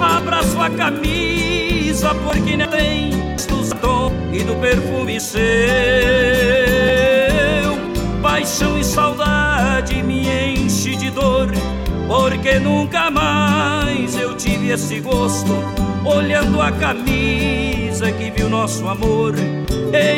Abraço 0.00 0.58
a 0.58 0.70
camisa 0.70 2.14
porque 2.14 2.56
não 2.56 2.66
tem 2.68 3.10
do 3.46 3.74
tom 3.78 4.10
e 4.32 4.42
do 4.42 4.54
perfume 4.54 5.20
seu. 5.20 5.38
Paixão 8.22 8.78
e 8.78 8.84
saudade 8.84 10.02
me 10.02 10.26
enche 10.54 10.96
de 10.96 11.10
dor, 11.10 11.50
porque 12.06 12.58
nunca 12.58 13.10
mais 13.10 14.16
eu 14.16 14.34
tive 14.34 14.70
esse 14.70 14.98
gosto. 15.00 15.52
Olhando 16.06 16.62
a 16.62 16.72
camisa 16.72 18.10
que 18.12 18.30
viu 18.30 18.48
nosso 18.48 18.88
amor 18.88 19.34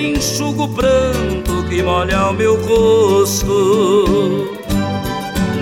enxugo 0.01 0.65
o 0.65 0.69
pranto 0.69 1.65
que 1.69 1.83
molha 1.83 2.29
o 2.29 2.33
meu 2.33 2.55
rosto. 2.65 4.60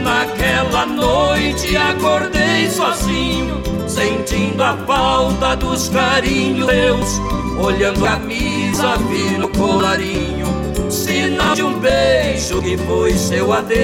Naquela 0.09 0.87
noite 0.87 1.77
acordei 1.77 2.71
sozinho, 2.71 3.63
sentindo 3.87 4.63
a 4.63 4.75
falta 4.79 5.55
dos 5.55 5.91
carinhos 5.91 6.67
teus, 6.67 7.21
olhando 7.63 8.07
a 8.07 8.13
camisa, 8.13 8.97
vi 8.97 9.37
no 9.37 9.51
colarinho, 9.51 10.47
sinal 10.91 11.55
de 11.55 11.63
um 11.63 11.79
beijo 11.79 12.63
que 12.63 12.79
foi 12.79 13.13
seu 13.13 13.53
adeus. 13.53 13.77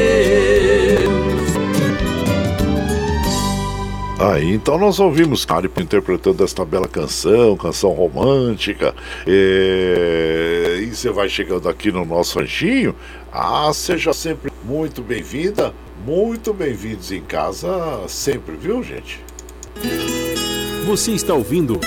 Aí, 4.19 4.55
então 4.55 4.79
nós 4.79 4.99
ouvimos 4.99 5.45
Caripo 5.45 5.83
interpretando 5.83 6.43
esta 6.43 6.65
bela 6.65 6.89
canção, 6.89 7.55
canção 7.59 7.91
romântica. 7.91 8.95
E, 9.27 10.85
e 10.85 10.95
você 10.95 11.11
vai 11.11 11.29
chegando 11.29 11.69
aqui 11.69 11.93
no 11.93 12.07
nosso 12.07 12.39
ranchinho. 12.39 12.95
Ah, 13.31 13.71
seja 13.75 14.15
sempre 14.15 14.51
muito 14.65 15.03
bem-vinda, 15.03 15.75
muito 16.05 16.53
bem-vindos 16.53 17.11
em 17.11 17.23
casa 17.23 18.07
sempre, 18.09 18.55
viu, 18.57 18.83
gente? 18.83 19.25
Você 20.87 21.13
está 21.13 21.33
ouvindo 21.33 21.81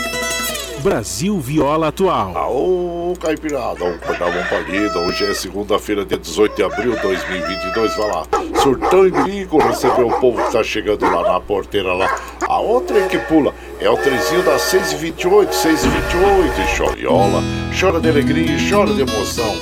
Brasil 0.80 1.40
Viola 1.40 1.90
Atual. 1.90 2.36
Aô, 2.36 3.14
Caipirada, 3.20 3.76
vamos 3.76 3.98
acordar 3.98 4.30
uma 4.30 4.44
palhida. 4.46 4.98
Hoje 5.00 5.24
é 5.24 5.34
segunda-feira, 5.36 6.04
dia 6.04 6.18
18 6.18 6.56
de 6.56 6.64
abril 6.64 6.96
de 6.96 7.02
2022. 7.04 7.96
Vai 7.96 8.08
lá, 8.08 8.24
surtão 8.60 9.06
e 9.06 9.12
bico, 9.12 9.60
receber 9.60 10.04
o 10.04 10.20
povo 10.20 10.44
que 10.44 10.52
tá 10.52 10.64
chegando 10.64 11.06
lá 11.06 11.34
na 11.34 11.40
porteira 11.40 11.94
lá. 11.94 12.20
A 12.42 12.60
outra 12.60 12.98
é 12.98 13.08
que 13.08 13.20
pula 13.20 13.54
é 13.80 13.88
o 13.88 13.98
trezinho 13.98 14.42
das 14.42 14.64
6h28, 14.64 15.50
6h28. 15.50 16.76
Choriola, 16.76 17.44
chora 17.80 18.00
de 18.00 18.10
alegria 18.10 18.56
e 18.56 18.70
chora 18.70 18.92
de 18.94 19.02
emoção. 19.02 19.56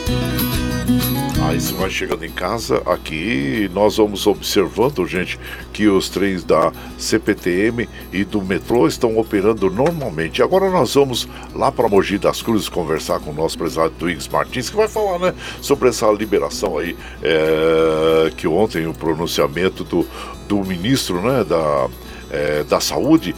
Você 1.56 1.74
vai 1.74 1.90
chegando 1.90 2.26
em 2.26 2.32
casa, 2.32 2.82
aqui 2.86 3.72
nós 3.74 3.96
vamos 3.96 4.28
observando, 4.28 5.08
gente, 5.08 5.40
que 5.72 5.88
os 5.88 6.10
trens 6.10 6.44
da 6.44 6.70
CPTM 6.98 7.88
e 8.12 8.26
do 8.26 8.42
metrô 8.42 8.86
estão 8.88 9.18
operando 9.18 9.70
normalmente. 9.72 10.44
Agora 10.44 10.70
nós 10.70 10.94
vamos 10.94 11.30
lá 11.54 11.72
para 11.72 11.88
Mogi 11.88 12.18
das 12.18 12.42
Cruzes 12.42 12.68
conversar 12.68 13.22
com 13.22 13.32
o 13.32 13.34
nosso 13.34 13.58
prezado 13.58 13.94
Duígues 13.98 14.28
Martins, 14.28 14.70
que 14.70 14.76
vai 14.76 14.90
falar, 14.90 15.18
né, 15.18 15.34
sobre 15.62 15.88
essa 15.88 16.12
liberação 16.12 16.78
aí, 16.78 16.94
é, 17.24 18.32
que 18.36 18.50
ontem 18.50 18.86
o 18.86 18.94
pronunciamento 18.94 19.86
do, 19.86 20.06
do 20.50 20.62
ministro, 20.62 21.22
né, 21.22 21.46
da 21.46 21.88
é, 22.36 22.64
da 22.64 22.80
Saúde, 22.80 23.36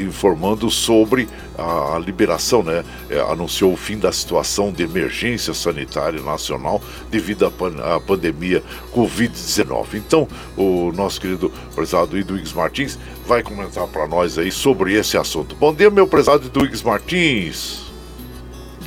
informando 0.00 0.70
sobre 0.70 1.28
a, 1.58 1.96
a 1.96 1.98
liberação, 1.98 2.62
né? 2.62 2.84
É, 3.10 3.20
anunciou 3.20 3.72
o 3.72 3.76
fim 3.76 3.98
da 3.98 4.10
situação 4.12 4.72
de 4.72 4.82
emergência 4.82 5.54
sanitária 5.54 6.20
nacional 6.20 6.80
devido 7.10 7.46
à, 7.46 7.50
pan 7.50 7.72
pandemia 8.06 8.62
Covid-19. 8.94 9.94
Então, 9.94 10.28
o 10.56 10.92
nosso 10.92 11.20
querido 11.20 11.52
prezado 11.74 12.16
Edwigs 12.16 12.52
Martins 12.54 12.98
vai 13.26 13.42
comentar 13.42 13.86
para 13.86 14.06
nós 14.06 14.38
aí 14.38 14.50
sobre 14.50 14.94
esse 14.94 15.16
assunto. 15.16 15.54
Bom 15.56 15.74
dia, 15.74 15.90
meu 15.90 16.06
prezado 16.06 16.46
Edwigs 16.46 16.82
Martins. 16.82 17.91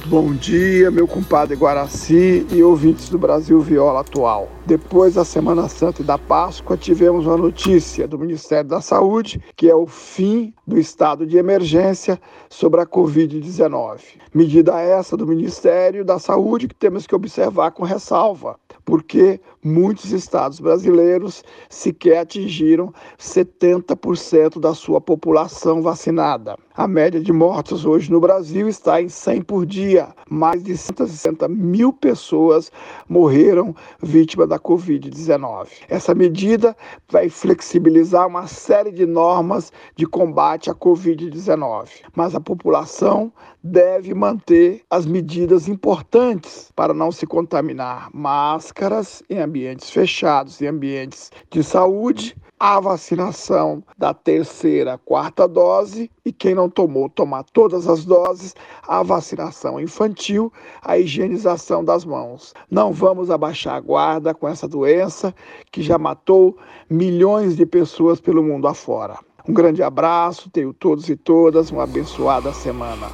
Bom 0.08 0.36
dia, 0.36 0.92
meu 0.92 1.08
compadre 1.08 1.56
Guaraci 1.56 2.46
e 2.52 2.62
ouvintes 2.62 3.10
do 3.10 3.18
Brasil 3.18 3.60
Viola 3.60 4.02
Atual. 4.02 4.48
Depois 4.64 5.16
da 5.16 5.26
Semana 5.26 5.68
Santa 5.68 6.04
e 6.04 6.06
da 6.06 6.16
Páscoa, 6.16 6.78
tivemos 6.78 7.26
uma 7.26 7.36
notícia 7.36 8.08
do 8.08 8.20
Ministério 8.20 8.70
da 8.70 8.82
Saúde, 8.82 9.42
que 9.56 9.68
é 9.68 9.74
o 9.74 9.88
fim 9.88 10.54
do 10.66 10.78
estado 10.78 11.26
de 11.26 11.38
emergência 11.38 12.22
sobre 12.48 12.82
a 12.82 12.86
Covid-19. 12.86 14.00
Medida 14.32 14.80
essa 14.80 15.18
do 15.18 15.26
Ministério 15.26 16.06
da 16.06 16.20
Saúde 16.20 16.68
que 16.68 16.76
temos 16.76 17.08
que 17.08 17.16
observar 17.16 17.72
com 17.72 17.84
ressalva, 17.84 18.60
porque 18.86 19.42
Muitos 19.68 20.12
estados 20.12 20.60
brasileiros 20.60 21.44
sequer 21.72 22.20
atingiram 22.20 22.94
70% 23.18 24.60
da 24.60 24.76
sua 24.76 25.02
população 25.02 25.82
vacinada. 25.82 26.56
A 26.76 26.88
média 26.88 27.20
de 27.20 27.34
mortos 27.34 27.84
hoje 27.84 28.12
no 28.12 28.20
Brasil 28.20 28.70
está 28.70 29.02
em 29.02 29.10
100 29.10 29.42
por 29.42 29.66
dia. 29.66 30.10
Mais 30.30 30.64
de 30.64 30.78
160 30.78 31.48
mil 31.48 31.92
pessoas 31.92 32.72
morreram 33.10 33.76
vítimas 34.04 34.50
da 34.50 34.60
Covid-19. 34.60 35.68
Essa 35.90 36.14
medida 36.14 36.78
vai 37.10 37.28
flexibilizar 37.28 38.28
uma 38.28 38.46
série 38.46 38.92
de 38.92 39.08
normas 39.08 39.72
de 39.96 40.06
combate 40.06 40.70
à 40.70 40.76
Covid-19, 40.76 41.88
mas 42.16 42.36
a 42.36 42.40
população 42.40 43.34
deve 43.64 44.14
manter 44.14 44.84
as 44.92 45.08
medidas 45.08 45.68
importantes 45.68 46.72
para 46.76 46.94
não 46.94 47.12
se 47.12 47.26
contaminar: 47.26 48.10
máscaras 48.14 49.24
em 49.28 49.40
ambientes 49.40 49.55
fechados, 49.90 50.62
em 50.62 50.68
ambientes 50.68 51.32
de 51.50 51.64
saúde 51.64 52.36
a 52.60 52.80
vacinação 52.80 53.84
da 53.98 54.14
terceira, 54.14 54.98
quarta 54.98 55.48
dose 55.48 56.10
e 56.24 56.32
quem 56.32 56.56
não 56.56 56.70
tomou, 56.70 57.10
tomar 57.10 57.44
todas 57.44 57.88
as 57.88 58.06
doses, 58.06 58.56
a 58.88 59.04
vacinação 59.04 59.80
infantil, 59.80 60.52
a 60.82 60.98
higienização 60.98 61.84
das 61.84 62.06
mãos. 62.06 62.54
Não 62.72 62.94
vamos 62.94 63.30
abaixar 63.30 63.76
a 63.76 63.80
guarda 63.82 64.34
com 64.34 64.48
essa 64.48 64.68
doença 64.68 65.36
que 65.72 65.82
já 65.82 65.98
matou 65.98 66.58
milhões 66.90 67.56
de 67.56 67.66
pessoas 67.66 68.22
pelo 68.22 68.42
mundo 68.42 68.68
afora. 68.68 69.20
Um 69.48 69.54
grande 69.54 69.84
abraço, 69.84 70.50
tenho 70.50 70.74
todos 70.74 71.10
e 71.10 71.16
todas 71.16 71.70
uma 71.72 71.84
abençoada 71.84 72.52
semana. 72.54 73.10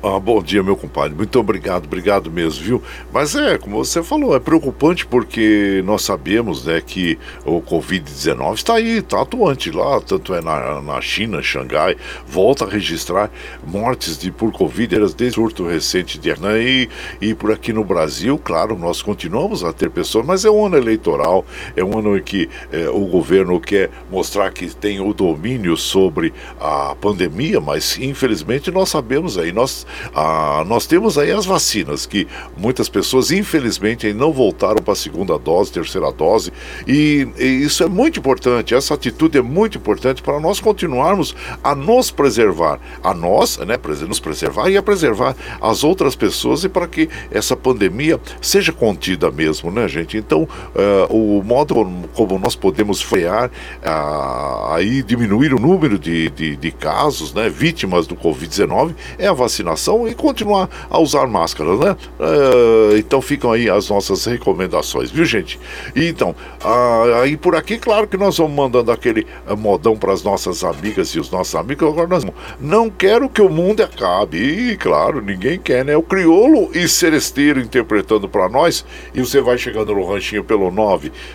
Ah, 0.00 0.20
bom 0.20 0.40
dia, 0.40 0.62
meu 0.62 0.76
compadre. 0.76 1.12
Muito 1.12 1.40
obrigado, 1.40 1.86
obrigado 1.86 2.30
mesmo, 2.30 2.64
viu? 2.64 2.82
Mas 3.12 3.34
é, 3.34 3.58
como 3.58 3.84
você 3.84 4.00
falou, 4.00 4.36
é 4.36 4.38
preocupante 4.38 5.04
porque 5.04 5.82
nós 5.84 6.02
sabemos, 6.02 6.64
né, 6.64 6.80
que 6.80 7.18
o 7.44 7.60
Covid-19 7.60 8.54
está 8.54 8.74
aí, 8.74 8.98
está 8.98 9.22
atuante 9.22 9.72
lá, 9.72 10.00
tanto 10.00 10.34
é 10.34 10.40
na, 10.40 10.80
na 10.80 11.00
China, 11.00 11.42
Xangai, 11.42 11.96
volta 12.24 12.64
a 12.64 12.68
registrar 12.68 13.28
mortes 13.66 14.16
de 14.16 14.30
por 14.30 14.52
Covid 14.52 14.86
desde 14.86 15.32
surto 15.32 15.66
recente 15.66 16.16
de 16.16 16.28
né, 16.40 16.62
e, 16.62 16.88
e 17.20 17.34
por 17.34 17.50
aqui 17.50 17.72
no 17.72 17.82
Brasil, 17.82 18.38
claro, 18.38 18.78
nós 18.78 19.02
continuamos 19.02 19.64
a 19.64 19.72
ter 19.72 19.90
pessoas, 19.90 20.24
mas 20.24 20.44
é 20.44 20.50
um 20.50 20.64
ano 20.64 20.76
eleitoral, 20.76 21.44
é 21.74 21.82
um 21.82 21.98
ano 21.98 22.16
em 22.16 22.22
que 22.22 22.48
é, 22.70 22.88
o 22.88 23.04
governo 23.06 23.58
quer 23.58 23.90
mostrar 24.12 24.52
que 24.52 24.72
tem 24.76 25.00
o 25.00 25.12
domínio 25.12 25.76
sobre 25.76 26.32
a 26.60 26.94
pandemia, 27.00 27.60
mas 27.60 27.98
infelizmente 27.98 28.70
nós 28.70 28.90
sabemos 28.90 29.36
aí, 29.36 29.50
nós 29.50 29.87
ah, 30.14 30.64
nós 30.66 30.86
temos 30.86 31.18
aí 31.18 31.30
as 31.30 31.46
vacinas, 31.46 32.06
que 32.06 32.26
muitas 32.56 32.88
pessoas, 32.88 33.30
infelizmente, 33.30 34.12
não 34.12 34.32
voltaram 34.32 34.82
para 34.82 34.92
a 34.92 34.96
segunda 34.96 35.38
dose, 35.38 35.72
terceira 35.72 36.10
dose, 36.12 36.52
e, 36.86 37.28
e, 37.38 37.44
isso 37.64 37.82
é 37.82 37.88
muito 37.88 38.18
importante, 38.18 38.74
essa 38.74 38.94
atitude 38.94 39.38
é 39.38 39.42
muito 39.42 39.78
importante 39.78 40.22
para 40.22 40.40
nós 40.40 40.60
continuarmos 40.60 41.34
a 41.62 41.74
nos 41.74 42.10
preservar, 42.10 42.78
a 43.02 43.14
nós, 43.14 43.58
né, 43.58 43.78
nos 44.06 44.20
preservar 44.20 44.68
e 44.70 44.76
a 44.76 44.82
preservar 44.82 45.34
as 45.60 45.84
outras 45.84 46.14
pessoas 46.14 46.64
e 46.64 46.68
para 46.68 46.86
que 46.86 47.08
essa 47.30 47.56
pandemia 47.56 48.20
seja 48.40 48.72
contida 48.72 49.30
mesmo, 49.30 49.70
né, 49.70 49.88
gente? 49.88 50.16
Então, 50.16 50.42
uh, 50.42 51.38
o 51.38 51.42
modo 51.42 51.74
como 52.14 52.38
nós 52.38 52.54
podemos 52.54 53.00
frear, 53.00 53.48
uh, 53.48 54.72
aí 54.72 55.02
diminuir 55.02 55.54
o 55.54 55.58
número 55.58 55.98
de, 55.98 56.30
de, 56.30 56.56
de 56.56 56.70
casos, 56.70 57.32
né, 57.32 57.48
vítimas 57.48 58.06
do 58.06 58.16
Covid-19 58.16 58.94
é 59.18 59.26
a 59.26 59.32
vacinação 59.32 59.77
vacinação 59.78 60.08
e 60.08 60.14
continuar 60.14 60.68
a 60.90 60.98
usar 60.98 61.28
máscaras, 61.28 61.78
né? 61.78 61.96
Uh, 62.18 62.96
então 62.96 63.22
ficam 63.22 63.52
aí 63.52 63.70
as 63.70 63.88
nossas 63.88 64.24
recomendações, 64.24 65.08
viu, 65.10 65.24
gente? 65.24 65.60
Então, 65.94 66.34
uh, 66.62 67.22
aí 67.22 67.36
por 67.36 67.54
aqui, 67.54 67.78
claro 67.78 68.08
que 68.08 68.16
nós 68.16 68.36
vamos 68.36 68.54
mandando 68.54 68.90
aquele 68.90 69.24
uh, 69.48 69.56
modão 69.56 69.96
para 69.96 70.12
as 70.12 70.24
nossas 70.24 70.64
amigas 70.64 71.10
e 71.10 71.20
os 71.20 71.30
nossos 71.30 71.54
amigos. 71.54 71.88
Agora 71.88 72.08
nós 72.08 72.26
não 72.60 72.90
quero 72.90 73.28
que 73.28 73.40
o 73.40 73.48
mundo 73.48 73.80
acabe. 73.82 74.38
E 74.38 74.76
claro, 74.76 75.22
ninguém 75.22 75.56
quer, 75.58 75.84
né? 75.84 75.96
O 75.96 76.02
crioulo 76.02 76.70
e 76.74 76.88
seresteiro 76.88 77.60
interpretando 77.60 78.28
para 78.28 78.48
nós. 78.48 78.84
E 79.14 79.20
você 79.20 79.40
vai 79.40 79.56
chegando 79.56 79.94
no 79.94 80.04
ranchinho 80.04 80.42
pelo 80.42 80.72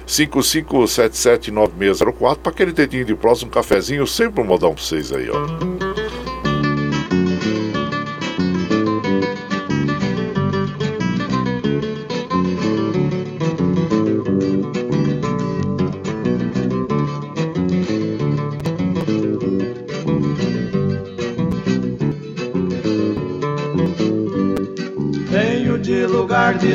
955779604 0.05 2.37
para 2.37 2.51
aquele 2.51 2.73
dedinho 2.73 3.05
de 3.05 3.15
próximo, 3.15 3.49
um 3.49 3.53
cafezinho, 3.53 4.05
sempre 4.05 4.41
um 4.41 4.45
modão 4.45 4.73
para 4.73 4.83
vocês 4.83 5.09
aí, 5.11 5.29
ó. 5.29 5.82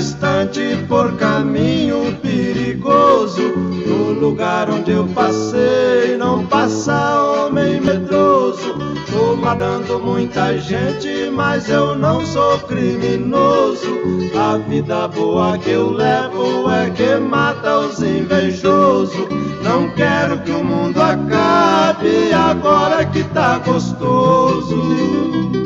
Distante 0.09 0.75
por 0.89 1.13
caminho 1.17 2.17
perigoso. 2.23 3.43
No 3.87 4.13
lugar 4.13 4.71
onde 4.71 4.93
eu 4.93 5.07
passei, 5.09 6.17
não 6.19 6.47
passa 6.47 7.23
homem 7.23 7.79
medroso. 7.79 8.75
Tô 9.11 9.37
matando 9.37 10.01
muita 10.01 10.57
gente, 10.59 11.31
mas 11.31 11.69
eu 11.69 11.95
não 11.95 12.25
sou 12.25 12.59
criminoso. 12.61 13.87
A 14.35 14.57
vida 14.57 15.09
boa 15.09 15.59
que 15.59 15.71
eu 15.71 15.91
levo 15.91 16.71
é 16.71 16.89
que 16.89 17.17
mata 17.17 17.81
os 17.81 18.01
invejosos. 18.01 19.29
Não 19.63 19.91
quero 19.91 20.41
que 20.41 20.53
o 20.53 20.65
mundo 20.65 21.03
acabe 21.03 22.33
agora 22.33 23.05
que 23.05 23.23
tá 23.25 23.59
gostoso. 23.59 25.58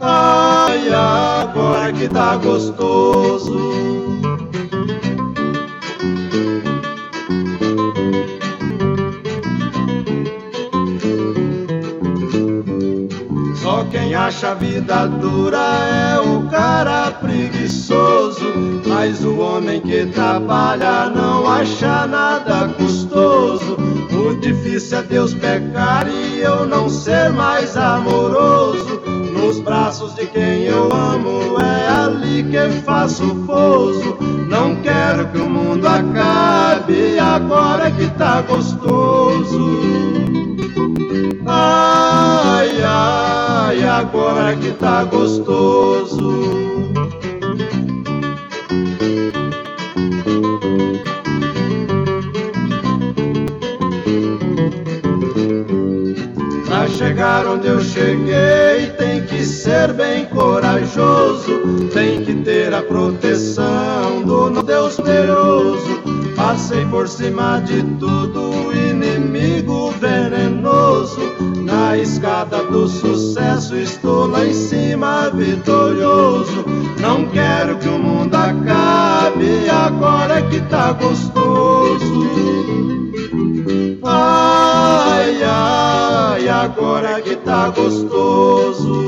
Ai, 0.00 0.88
agora 0.92 1.92
que 1.92 2.08
tá 2.08 2.36
gostoso. 2.36 3.58
Só 13.56 13.84
quem 13.90 14.14
acha 14.14 14.52
a 14.52 14.54
vida 14.54 15.08
dura 15.08 15.58
é 15.58 16.20
o 16.20 16.48
cara 16.48 17.10
preguiçoso. 17.10 18.82
Mas 18.86 19.24
o 19.24 19.38
homem 19.38 19.80
que 19.80 20.06
trabalha 20.06 21.10
não 21.10 21.44
acha 21.48 22.06
nada 22.06 22.68
custoso. 22.68 23.76
O 24.12 24.34
difícil 24.40 24.98
é 24.98 25.02
Deus 25.02 25.34
pecar 25.34 26.08
e 26.08 26.40
eu 26.40 26.66
não 26.66 26.88
ser 26.88 27.30
mais 27.30 27.76
amoroso. 27.76 29.17
Nos 29.48 29.60
braços 29.60 30.14
de 30.14 30.26
quem 30.26 30.64
eu 30.64 30.92
amo 30.92 31.58
é 31.58 31.88
ali 31.88 32.42
que 32.42 32.82
faço 32.82 33.34
pouso. 33.46 34.18
Não 34.46 34.76
quero 34.82 35.26
que 35.28 35.38
o 35.38 35.48
mundo 35.48 35.86
acabe 35.86 37.18
agora 37.18 37.90
que 37.90 38.08
tá 38.10 38.42
gostoso. 38.42 39.80
Ai, 41.46 42.82
ai, 42.82 43.84
agora 43.84 44.54
que 44.54 44.70
tá 44.72 45.04
gostoso. 45.04 46.58
chegar 56.98 57.46
onde 57.46 57.68
eu 57.68 57.80
cheguei 57.80 58.90
que 59.28 59.44
ser 59.44 59.92
bem 59.92 60.24
corajoso, 60.26 61.88
tem 61.92 62.24
que 62.24 62.34
ter 62.34 62.72
a 62.74 62.82
proteção 62.82 64.22
do 64.24 64.62
Deus 64.62 64.96
poderoso. 64.96 66.02
Passei 66.34 66.84
por 66.86 67.06
cima 67.08 67.60
de 67.60 67.82
tudo, 67.98 68.72
inimigo 68.72 69.90
venenoso. 70.00 71.20
Na 71.64 71.96
escada 71.98 72.64
do 72.64 72.88
sucesso 72.88 73.76
estou 73.76 74.26
lá 74.26 74.44
em 74.46 74.54
cima 74.54 75.30
vitorioso. 75.30 76.64
Não 77.00 77.26
quero 77.26 77.76
que 77.78 77.88
o 77.88 77.98
mundo 77.98 78.34
acabe, 78.34 79.68
agora 79.68 80.38
é 80.38 80.42
que 80.42 80.60
tá 80.62 80.92
gostoso. 80.92 82.28
Ai, 84.04 85.42
ai, 85.42 85.97
agora 86.58 87.22
que 87.22 87.36
tá 87.36 87.70
gostoso. 87.70 89.06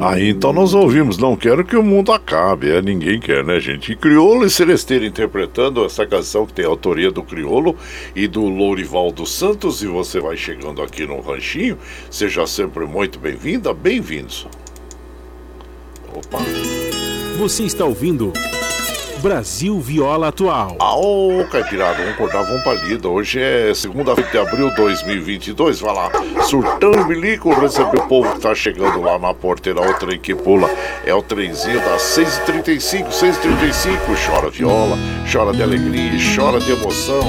Aí 0.00 0.30
então 0.30 0.52
nós 0.52 0.74
ouvimos 0.74 1.18
Não 1.18 1.36
Quero 1.36 1.64
Que 1.64 1.76
o 1.76 1.82
Mundo 1.82 2.12
Acabe. 2.12 2.70
É, 2.70 2.80
ninguém 2.80 3.20
quer, 3.20 3.44
né, 3.44 3.60
gente? 3.60 3.92
E 3.92 3.96
Criolo 3.96 4.46
e 4.46 4.50
Celesteira 4.50 5.04
interpretando 5.04 5.84
essa 5.84 6.06
canção 6.06 6.46
que 6.46 6.52
tem 6.52 6.64
a 6.64 6.68
autoria 6.68 7.10
do 7.10 7.22
Criolo 7.22 7.76
e 8.14 8.26
do 8.26 8.42
Lourival 8.42 9.12
dos 9.12 9.32
Santos. 9.32 9.82
E 9.82 9.86
você 9.86 10.18
vai 10.20 10.36
chegando 10.36 10.82
aqui 10.82 11.06
no 11.06 11.20
Ranchinho. 11.20 11.78
Seja 12.10 12.46
sempre 12.46 12.86
muito 12.86 13.18
bem-vinda, 13.18 13.74
bem-vindos. 13.74 14.48
Opa! 16.14 16.38
Você 17.38 17.62
está 17.64 17.84
ouvindo. 17.84 18.32
Brasil 19.20 19.78
Viola 19.78 20.28
Atual. 20.28 20.78
Ô, 20.80 21.44
Caipirada, 21.50 21.98
vamos 21.98 22.14
acordar, 22.14 22.62
pra 22.62 22.72
lida. 22.72 23.06
Hoje 23.06 23.38
é 23.38 23.72
segunda-feira 23.74 24.30
de 24.30 24.38
abril 24.38 24.70
de 24.70 24.76
2022. 24.76 25.80
Vai 25.80 25.94
lá, 25.94 26.10
surtando 26.42 27.04
bilico, 27.04 27.52
receber 27.52 27.98
o 27.98 28.08
povo 28.08 28.32
que 28.32 28.40
tá 28.40 28.54
chegando 28.54 29.02
lá 29.02 29.18
na 29.18 29.34
porteira. 29.34 29.82
O 29.82 29.94
trem 29.94 30.18
que 30.18 30.34
pula 30.34 30.70
é 31.04 31.14
o 31.14 31.20
trenzinho 31.20 31.80
das 31.80 32.00
6h35, 32.02 33.08
6h35. 33.08 33.98
Chora 34.26 34.48
viola, 34.48 34.96
chora 35.30 35.52
de 35.52 35.62
alegria, 35.62 36.12
chora 36.34 36.58
de 36.58 36.72
emoção. 36.72 37.20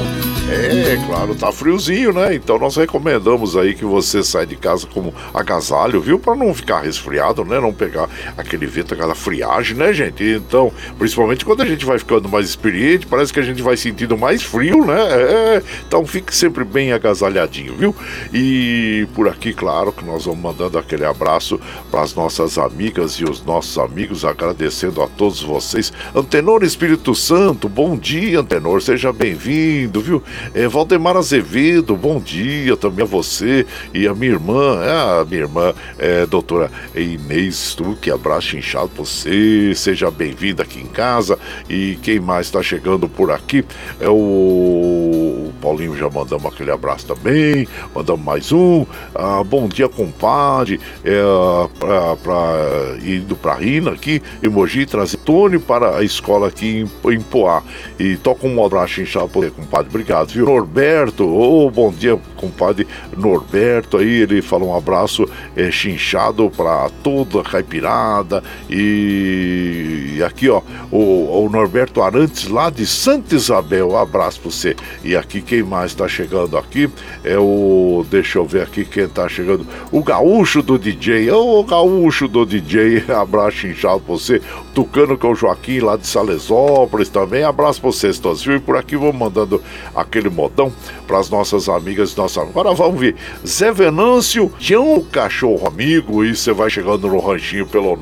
É, 0.50 0.98
claro, 1.08 1.36
tá 1.36 1.52
friozinho, 1.52 2.14
né? 2.14 2.34
Então 2.36 2.58
nós 2.58 2.76
recomendamos 2.76 3.56
aí 3.56 3.74
que 3.74 3.86
você 3.86 4.24
saia 4.24 4.46
de 4.46 4.56
casa 4.56 4.88
como 4.88 5.14
agasalho, 5.34 6.02
viu? 6.02 6.20
Pra 6.20 6.36
não 6.36 6.54
ficar 6.54 6.82
resfriado, 6.82 7.44
né? 7.44 7.60
Não 7.60 7.74
pegar 7.74 8.10
aquele 8.38 8.66
vento, 8.66 8.94
aquela 8.94 9.16
friagem, 9.16 9.76
né, 9.76 9.94
gente? 9.94 10.24
Então, 10.24 10.72
principalmente 10.98 11.46
quando 11.46 11.62
a 11.62 11.66
gente 11.66 11.81
gente 11.82 11.86
vai 11.86 11.98
ficando 11.98 12.30
mais 12.30 12.48
experiente, 12.48 13.08
parece 13.08 13.34
que 13.34 13.40
a 13.40 13.44
gente 13.44 13.62
vai 13.62 13.76
sentindo 13.76 14.18
mais 14.18 14.44
frio, 14.44 14.86
né? 14.86 15.02
É, 15.02 15.64
então 15.88 16.06
fique 16.06 16.36
sempre 16.36 16.64
bem 16.64 16.92
agasalhadinho, 16.92 17.76
viu? 17.76 17.96
E 18.32 19.08
por 19.16 19.28
aqui, 19.28 19.52
claro, 19.52 19.92
que 19.92 20.06
nós 20.06 20.26
vamos 20.26 20.42
mandando 20.42 20.78
aquele 20.78 21.04
abraço 21.04 21.60
para 21.90 22.02
as 22.02 22.14
nossas 22.14 22.58
amigas 22.58 23.14
e 23.14 23.24
os 23.24 23.44
nossos 23.44 23.78
amigos, 23.78 24.24
agradecendo 24.24 25.02
a 25.02 25.08
todos 25.08 25.42
vocês. 25.42 25.92
Antenor 26.16 26.64
Espírito 26.64 27.16
Santo, 27.16 27.68
bom 27.68 27.98
dia, 27.98 28.40
Antenor, 28.40 28.82
seja 28.82 29.12
bem-vindo, 29.12 30.02
viu? 30.02 30.24
É, 30.54 30.68
Valdemar 30.68 31.18
Azevedo, 31.18 31.96
bom 31.96 32.20
dia 32.20 32.78
também 32.78 33.04
a 33.04 33.08
você 33.08 33.66
e 33.94 34.08
a 34.08 34.14
minha 34.14 34.34
irmã, 34.34 34.80
é, 34.84 35.22
a 35.22 35.26
minha 35.26 35.42
irmã, 35.42 35.74
é, 35.98 36.26
doutora 36.26 36.70
Inês 36.96 37.76
que 38.02 38.12
abraço 38.12 38.58
inchado 38.58 38.92
você, 38.96 39.74
seja 39.76 40.12
bem-vinda 40.12 40.64
aqui 40.64 40.80
em 40.80 40.86
casa 40.86 41.40
e 41.72 41.96
quem 42.02 42.20
mais 42.20 42.48
está 42.48 42.62
chegando 42.62 43.08
por 43.08 43.32
aqui 43.32 43.64
é 43.98 44.10
o 44.10 45.52
Paulinho, 45.62 45.96
já 45.96 46.10
mandamos 46.10 46.52
aquele 46.52 46.70
abraço 46.70 47.06
também. 47.08 47.66
Mandamos 47.96 48.26
mais 48.26 48.52
um. 48.52 48.86
Ah, 49.16 49.42
bom 49.42 49.70
dia, 49.70 49.88
compadre. 49.88 50.82
É, 51.06 51.22
pra, 51.80 52.16
pra, 52.18 52.98
indo 53.06 53.36
para 53.38 53.56
Rina 53.56 53.92
aqui, 53.92 54.22
Emoji, 54.44 54.86
trazer 54.86 55.18
Tony 55.18 55.60
para 55.60 55.98
a 55.98 56.04
escola 56.04 56.50
aqui 56.50 56.86
em, 57.06 57.12
em 57.14 57.22
Poá. 57.22 57.64
E 57.98 58.18
toca 58.18 58.48
um 58.48 58.66
abraço 58.66 59.02
inchado 59.02 59.30
para 59.30 59.50
compadre. 59.52 59.88
Obrigado, 59.88 60.30
viu? 60.30 60.46
Norberto, 60.46 61.24
oh, 61.26 61.70
bom 61.70 61.92
dia, 61.92 62.20
compadre 62.36 62.86
Norberto. 63.16 63.98
Aí 63.98 64.22
ele 64.22 64.42
fala 64.42 64.66
um 64.66 64.76
abraço 64.76 65.26
é, 65.56 65.72
chinchado 65.72 66.50
para 66.50 66.90
toda 67.04 67.40
a 67.40 67.44
caipirada. 67.44 68.44
E, 68.70 70.16
e 70.18 70.24
aqui, 70.24 70.50
ó, 70.50 70.62
o, 70.92 71.46
o 71.46 71.50
Norberto 71.62 72.02
Arantes, 72.02 72.48
lá 72.48 72.72
de 72.72 72.88
Santa 72.88 73.36
Isabel. 73.36 73.92
Um 73.92 73.98
abraço 73.98 74.42
para 74.42 74.50
você. 74.50 74.76
E 75.04 75.16
aqui, 75.16 75.44
quem 75.44 75.62
mais 75.62 75.92
está 75.92 76.08
chegando 76.08 76.58
aqui 76.58 76.90
é 77.24 77.38
o. 77.38 78.04
Deixa 78.10 78.40
eu 78.40 78.46
ver 78.46 78.64
aqui 78.64 78.84
quem 78.84 79.04
está 79.04 79.30
chegando. 79.30 79.68
O 79.92 80.04
gaúcho 80.04 80.64
do 80.64 80.80
DJ. 80.80 81.30
Ô, 81.30 81.60
oh, 81.60 81.64
gaúcho 81.64 82.28
do 82.28 82.48
DJ. 82.48 83.04
Abraço 83.14 83.68
inchado 83.68 84.00
para 84.00 84.16
você. 84.16 84.42
Tucano 84.74 85.16
que 85.16 85.26
é 85.26 85.30
o 85.30 85.36
Joaquim, 85.36 85.82
lá 85.82 85.98
de 85.98 86.08
Salesópolis 86.08 87.10
também. 87.10 87.44
Abraço 87.44 87.80
para 87.80 87.92
vocês 87.92 88.18
todos? 88.18 88.44
E 88.48 88.60
por 88.60 88.76
aqui 88.76 88.96
vou 88.96 89.14
mandando 89.14 89.62
aquele 89.94 90.32
modão 90.32 90.74
para 91.06 91.20
as 91.20 91.30
nossas 91.30 91.70
amigas 91.70 92.16
nossas. 92.16 92.42
Agora 92.42 92.74
vamos 92.74 93.00
ver. 93.00 93.16
Zé 93.46 93.72
Venâncio, 93.72 94.52
Tião 94.58 95.00
Cachorro 95.12 95.68
Amigo. 95.68 96.26
E 96.26 96.36
você 96.36 96.54
vai 96.54 96.72
chegando 96.72 97.08
no 97.08 97.20
ranchinho 97.20 97.68
pelo 97.68 97.96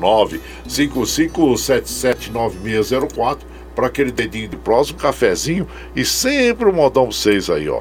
955779604 0.66 3.49
para 3.80 3.86
aquele 3.86 4.12
dedinho 4.12 4.46
de 4.46 4.58
próximo, 4.58 4.98
um 4.98 5.00
cafezinho 5.00 5.66
e 5.96 6.04
sempre 6.04 6.68
um 6.68 6.72
modão 6.72 7.10
6 7.10 7.48
aí, 7.48 7.66
ó. 7.66 7.80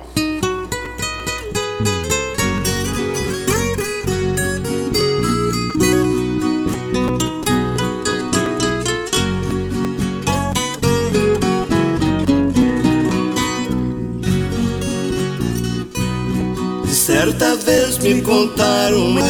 Certa 16.87 17.55
vez 17.57 17.97
me 17.97 18.21
contaram, 18.21 19.09
Maria, 19.09 19.27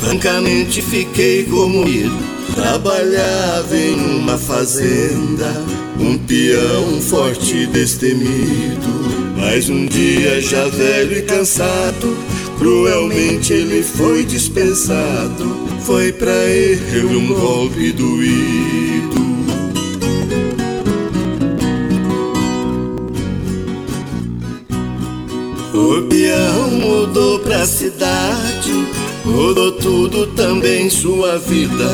francamente 0.00 0.80
fiquei 0.80 1.44
comovido 1.44 2.31
Trabalhava 2.54 3.76
em 3.76 3.94
uma 3.94 4.36
fazenda, 4.36 5.50
um 5.98 6.18
peão 6.18 7.00
forte 7.00 7.56
e 7.56 7.66
destemido. 7.66 9.02
Mas 9.36 9.68
um 9.68 9.86
dia, 9.86 10.40
já 10.40 10.68
velho 10.68 11.18
e 11.18 11.22
cansado, 11.22 12.16
cruelmente 12.58 13.52
ele 13.52 13.82
foi 13.82 14.24
dispensado. 14.24 15.66
Foi 15.80 16.12
pra 16.12 16.32
ele 16.44 17.16
um 17.16 17.26
golpe 17.28 17.92
doído. 17.92 19.11
O 25.82 26.00
peão 26.02 26.70
mudou 26.70 27.40
pra 27.40 27.66
cidade, 27.66 28.86
mudou 29.24 29.72
tudo 29.72 30.28
também 30.28 30.88
sua 30.88 31.38
vida. 31.38 31.90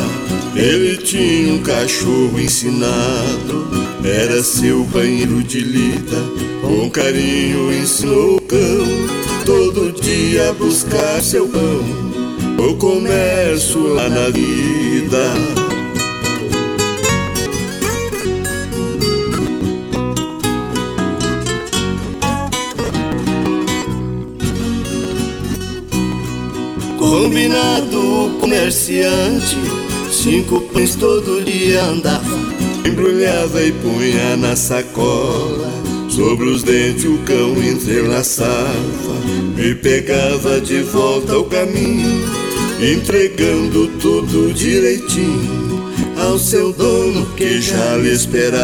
Ele 0.54 0.98
tinha 0.98 1.54
um 1.54 1.62
cachorro 1.62 2.38
ensinado, 2.38 3.66
era 4.04 4.42
seu 4.42 4.84
banheiro 4.84 5.42
de 5.42 5.60
lida. 5.60 6.22
Com 6.60 6.90
carinho 6.90 7.72
ensinou 7.72 8.36
o 8.36 8.42
cão, 8.42 8.86
todo 9.46 9.90
dia 9.98 10.52
buscar 10.52 11.22
seu 11.22 11.48
pão. 11.48 11.80
O 12.58 12.74
comércio 12.76 13.94
lá 13.94 14.06
na 14.10 14.28
vida. 14.28 15.77
Combinado 27.08 28.26
o 28.26 28.38
comerciante 28.38 29.56
Cinco 30.10 30.60
pães 30.72 30.94
todo 30.94 31.42
dia 31.42 31.82
andava, 31.84 32.36
embrulhava 32.84 33.62
e 33.62 33.72
punha 33.72 34.36
na 34.36 34.56
sacola. 34.56 35.70
Sobre 36.08 36.50
os 36.50 36.62
dentes 36.62 37.04
o 37.04 37.18
cão 37.18 37.54
entrelaçava, 37.62 39.14
e 39.56 39.74
pegava 39.74 40.60
de 40.60 40.82
volta 40.82 41.34
ao 41.34 41.44
caminho, 41.44 42.24
entregando 42.80 43.86
tudo 44.00 44.52
direitinho 44.52 45.84
ao 46.18 46.38
seu 46.38 46.72
dono 46.72 47.24
que 47.36 47.60
já 47.60 47.96
lhe 47.96 48.12
esperava. 48.12 48.58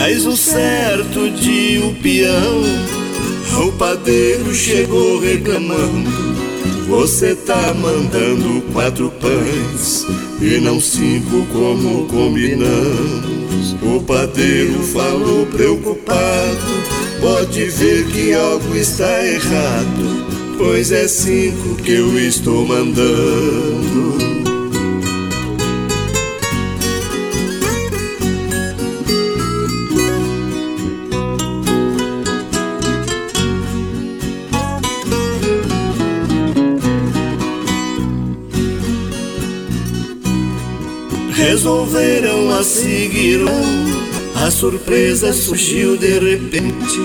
Mas 0.00 0.24
um 0.26 0.36
certo 0.36 1.28
dia 1.28 1.84
o 1.84 1.92
peão 1.96 2.62
o 3.60 3.72
padeiro 3.72 4.54
chegou 4.54 5.18
reclamando. 5.18 6.08
Você 6.88 7.34
tá 7.34 7.74
mandando 7.74 8.62
quatro 8.72 9.12
pães 9.20 10.06
e 10.40 10.60
não 10.60 10.80
cinco 10.80 11.44
como 11.46 12.06
combinamos. 12.06 13.72
O 13.82 14.00
padeiro 14.04 14.80
falou 14.84 15.44
preocupado. 15.46 16.78
Pode 17.20 17.64
ver 17.64 18.06
que 18.06 18.32
algo 18.32 18.76
está 18.76 19.26
errado, 19.26 20.54
pois 20.56 20.92
é 20.92 21.08
cinco 21.08 21.74
que 21.82 21.90
eu 21.90 22.16
estou 22.16 22.64
mandando. 22.64 24.27
Resolveram 41.38 42.50
a 42.50 42.64
seguir. 42.64 43.40
A 44.34 44.50
surpresa 44.50 45.32
surgiu 45.32 45.96
de 45.96 46.18
repente. 46.18 46.98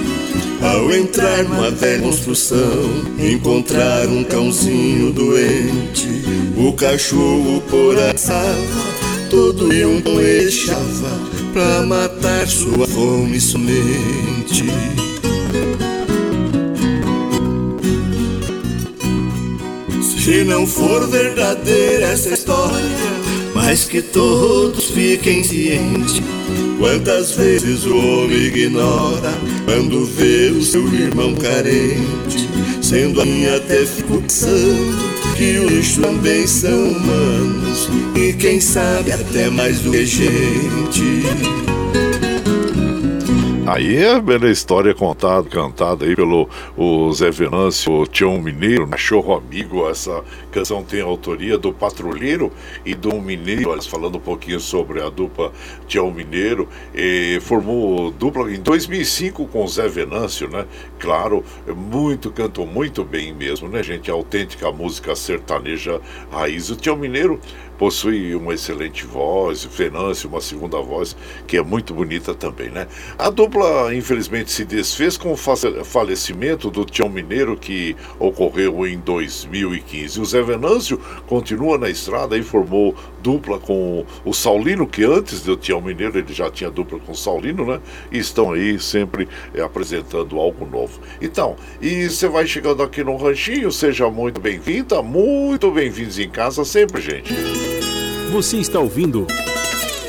Ao 0.61 0.91
entrar 0.93 1.43
numa 1.43 1.69
velha 1.69 2.01
construção, 2.01 2.89
encontrar 3.19 4.07
um 4.07 4.23
cãozinho 4.23 5.11
doente. 5.11 6.07
O 6.57 6.73
cachorro 6.73 7.61
por 7.69 7.97
a 7.99 8.17
sala, 8.17 8.55
todo 9.29 9.73
e 9.73 9.85
um 9.85 10.01
eixava 10.19 11.19
pra 11.53 11.83
matar 11.83 12.47
sua 12.47 12.87
fome 12.87 13.39
somente. 13.39 14.63
Se 20.17 20.43
não 20.45 20.65
for 20.65 21.05
verdadeira 21.09 22.05
essa 22.05 22.29
história, 22.29 23.12
mas 23.65 23.85
que 23.85 24.01
todos 24.01 24.91
fiquem 24.91 25.43
cientes 25.43 26.21
Quantas 26.77 27.31
vezes 27.31 27.85
o 27.85 27.95
homem 27.95 28.47
ignora 28.47 29.33
quando 29.63 30.05
vê 30.05 30.49
o 30.49 30.61
seu 30.61 30.85
irmão 30.93 31.33
carente? 31.33 32.49
Sendo 32.81 33.21
a 33.21 33.25
minha 33.25 33.55
até 33.55 33.85
fico 33.85 34.21
pensando 34.21 34.97
que 35.37 35.59
os 35.59 35.95
também 35.95 36.45
são 36.45 36.89
humanos 36.89 37.89
e 38.15 38.33
quem 38.33 38.59
sabe 38.59 39.13
até 39.13 39.49
mais 39.49 39.79
do 39.79 39.91
que 39.91 40.05
gente. 40.05 41.62
Aí 43.73 43.97
é 43.97 44.11
a 44.11 44.19
bela 44.19 44.51
história 44.51 44.93
contada, 44.93 45.49
cantada 45.49 46.05
aí 46.05 46.15
pelo 46.15 46.47
o 46.77 47.11
Zé 47.11 47.31
Venâncio, 47.31 47.91
o 47.91 48.05
Tião 48.05 48.39
Mineiro, 48.39 48.87
Cachorro 48.87 49.33
Amigo. 49.33 49.89
Essa 49.89 50.23
canção 50.51 50.83
tem 50.83 51.01
autoria 51.01 51.57
do 51.57 51.73
Patrulheiro 51.73 52.51
e 52.85 52.93
do 52.93 53.19
Mineiro, 53.19 53.75
falando 53.81 54.19
um 54.19 54.21
pouquinho 54.21 54.59
sobre 54.59 55.01
a 55.01 55.09
dupla 55.09 55.51
Tião 55.87 56.11
Mineiro. 56.11 56.69
Formou 57.41 58.11
dupla 58.11 58.53
em 58.53 58.61
2005 58.61 59.47
com 59.47 59.63
o 59.63 59.67
Zé 59.67 59.87
Venâncio, 59.87 60.47
né? 60.47 60.67
Claro, 60.99 61.43
muito, 61.75 62.29
cantou 62.29 62.67
muito 62.67 63.03
bem 63.03 63.33
mesmo, 63.33 63.67
né, 63.67 63.81
gente? 63.81 64.11
A 64.11 64.13
autêntica 64.13 64.71
música 64.71 65.15
sertaneja 65.15 65.99
raiz. 66.31 66.69
O 66.69 66.75
Tião 66.75 66.95
Mineiro 66.95 67.39
possui 67.83 68.33
uma 68.33 68.53
excelente 68.53 69.05
voz, 69.05 69.65
Venâncio, 69.65 70.29
uma 70.29 70.39
segunda 70.39 70.79
voz 70.79 71.17
que 71.45 71.57
é 71.57 71.61
muito 71.61 71.93
bonita 71.93 72.33
também, 72.33 72.69
né? 72.69 72.87
A 73.19 73.29
dupla, 73.29 73.93
infelizmente, 73.93 74.53
se 74.53 74.63
desfez 74.63 75.17
com 75.17 75.33
o 75.33 75.35
falecimento 75.35 76.71
do 76.71 76.85
Tião 76.85 77.09
Mineiro 77.09 77.57
que 77.57 77.93
ocorreu 78.17 78.87
em 78.87 78.97
2015. 78.99 80.21
O 80.21 80.23
Zé 80.23 80.41
Venâncio 80.41 80.97
continua 81.27 81.77
na 81.77 81.89
estrada 81.89 82.37
e 82.37 82.41
formou 82.41 82.95
dupla 83.21 83.59
com 83.59 84.05
o 84.23 84.33
Saulino, 84.33 84.87
que 84.87 85.03
antes 85.03 85.41
do 85.41 85.57
Tião 85.57 85.81
Mineiro 85.81 86.17
ele 86.17 86.33
já 86.33 86.49
tinha 86.49 86.71
dupla 86.71 86.99
com 86.99 87.11
o 87.11 87.17
Saulino, 87.17 87.65
né? 87.65 87.81
E 88.09 88.17
estão 88.17 88.53
aí 88.53 88.79
sempre 88.79 89.27
é, 89.53 89.61
apresentando 89.61 90.39
algo 90.39 90.65
novo. 90.65 91.01
Então, 91.21 91.57
e 91.81 92.09
você 92.09 92.29
vai 92.29 92.47
chegando 92.47 92.81
aqui 92.81 93.03
no 93.03 93.17
Ranchinho, 93.17 93.69
seja 93.73 94.09
muito 94.09 94.39
bem-vinda, 94.39 95.01
muito 95.01 95.69
bem-vindos 95.69 96.17
em 96.17 96.29
casa 96.29 96.63
sempre, 96.63 97.01
gente. 97.01 97.72
Você 98.31 98.57
está 98.57 98.79
ouvindo 98.79 99.27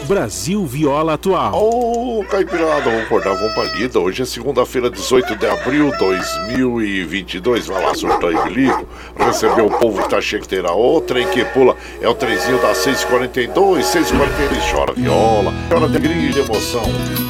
Brasil 0.04 0.64
Viola 0.66 1.14
Atual. 1.14 1.54
Ô, 1.54 2.20
oh, 2.20 2.24
Caipirada, 2.24 2.82
vamos 2.82 3.04
acordar, 3.04 3.34
vamos 3.34 3.54
pra 3.54 3.64
lida. 3.64 3.98
Hoje 3.98 4.22
é 4.22 4.26
segunda-feira, 4.26 4.90
18 4.90 5.34
de 5.36 5.46
abril 5.46 5.90
de 5.92 5.98
2022. 5.98 7.66
Vai 7.66 7.82
lá, 7.82 7.94
surtar 7.94 8.30
e 8.30 8.48
bilico. 8.48 8.86
Receber 9.16 9.62
o 9.62 9.70
povo 9.70 10.02
que 10.02 10.08
tá 10.10 10.20
cheio 10.20 10.44
ter 10.46 10.66
a 10.66 10.72
outra, 10.72 11.20
em 11.20 11.26
que 11.28 11.44
pula. 11.46 11.74
É 12.00 12.08
o 12.08 12.14
trezinho 12.14 12.60
da 12.60 12.74
642, 12.74 13.86
642. 13.86 14.70
Chora 14.70 14.92
viola, 14.92 15.52
chora 15.68 15.86
alegria 15.86 16.28
e 16.28 16.32
de 16.32 16.40
emoção. 16.40 16.84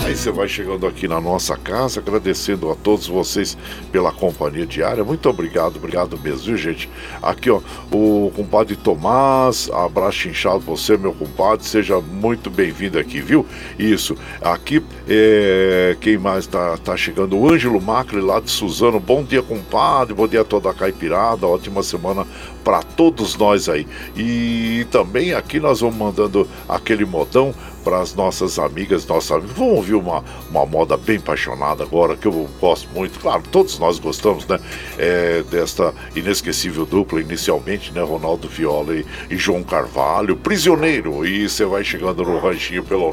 Aí 0.05 0.17
você 0.17 0.31
vai 0.31 0.49
chegando 0.49 0.87
aqui 0.87 1.07
na 1.07 1.21
nossa 1.21 1.57
casa, 1.57 2.01
agradecendo 2.01 2.71
a 2.71 2.75
todos 2.75 3.07
vocês 3.07 3.57
pela 3.93 4.13
companhia 4.13 4.67
diária. 4.67 5.05
Muito 5.05 5.29
obrigado, 5.29 5.77
obrigado 5.77 6.19
mesmo, 6.19 6.47
viu, 6.47 6.57
gente? 6.57 6.91
Aqui, 7.23 7.51
ó, 7.51 7.61
o 7.93 8.33
compadre 8.35 8.77
Tomás, 8.77 9.71
abraço 9.71 10.29
inchado 10.29 10.61
você, 10.61 10.97
meu 10.97 11.13
compadre. 11.13 11.65
Seja 11.65 12.01
muito 12.01 12.51
bem 12.51 12.64
bem-vindo 12.65 12.99
aqui, 12.99 13.21
viu? 13.21 13.45
Isso. 13.79 14.17
Aqui, 14.41 14.83
é, 15.07 15.97
quem 16.01 16.17
mais 16.17 16.47
tá, 16.47 16.79
tá 16.79 16.97
chegando? 16.97 17.37
O 17.37 17.53
Ângelo 17.53 17.81
Macri, 17.81 18.21
lá 18.21 18.41
de 18.41 18.51
Suzano. 18.51 18.99
Bom 18.99 19.23
dia, 19.23 19.43
compadre. 19.43 20.15
Bom 20.15 20.27
dia 20.27 20.41
a 20.41 20.45
toda 20.45 20.71
a 20.71 20.75
caipirada. 20.75 21.47
Ótima 21.47 21.83
semana 21.83 22.27
para 22.65 22.83
todos 22.83 23.37
nós 23.37 23.69
aí. 23.69 23.87
E 24.17 24.87
também 24.91 25.35
aqui 25.35 25.61
nós 25.61 25.81
vamos 25.81 25.97
mandando 25.97 26.49
aquele 26.67 27.05
modão 27.05 27.55
para 27.85 28.01
as 28.01 28.15
nossas 28.15 28.59
amigas, 28.59 29.07
nossos. 29.07 29.29
Vamos 29.29 29.77
ouvir 29.77 29.95
uma, 29.95 30.25
uma 30.51 30.65
moda 30.65 30.97
bem 30.97 31.19
apaixonada 31.19 31.85
agora, 31.85 32.17
que 32.17 32.27
eu 32.27 32.49
gosto 32.59 32.89
muito. 32.95 33.21
Claro, 33.21 33.43
todos 33.53 33.79
nós 33.79 33.99
gostamos, 33.99 34.47
né? 34.47 34.59
É, 34.99 35.45
desta 35.51 35.93
inesquecível 36.17 36.87
dupla, 36.87 37.21
inicialmente, 37.21 37.93
né? 37.93 38.03
Ronaldo 38.03 38.49
Viola 38.49 38.97
e, 38.97 39.05
e 39.31 39.37
João 39.37 39.63
Carvalho, 39.63 40.35
prisioneiro. 40.37 41.27
E 41.27 41.47
você 41.49 41.67
vai 41.67 41.85
chegando 41.85 42.25
no 42.25 42.39
ranchinho 42.39 42.83
pelo 42.83 43.13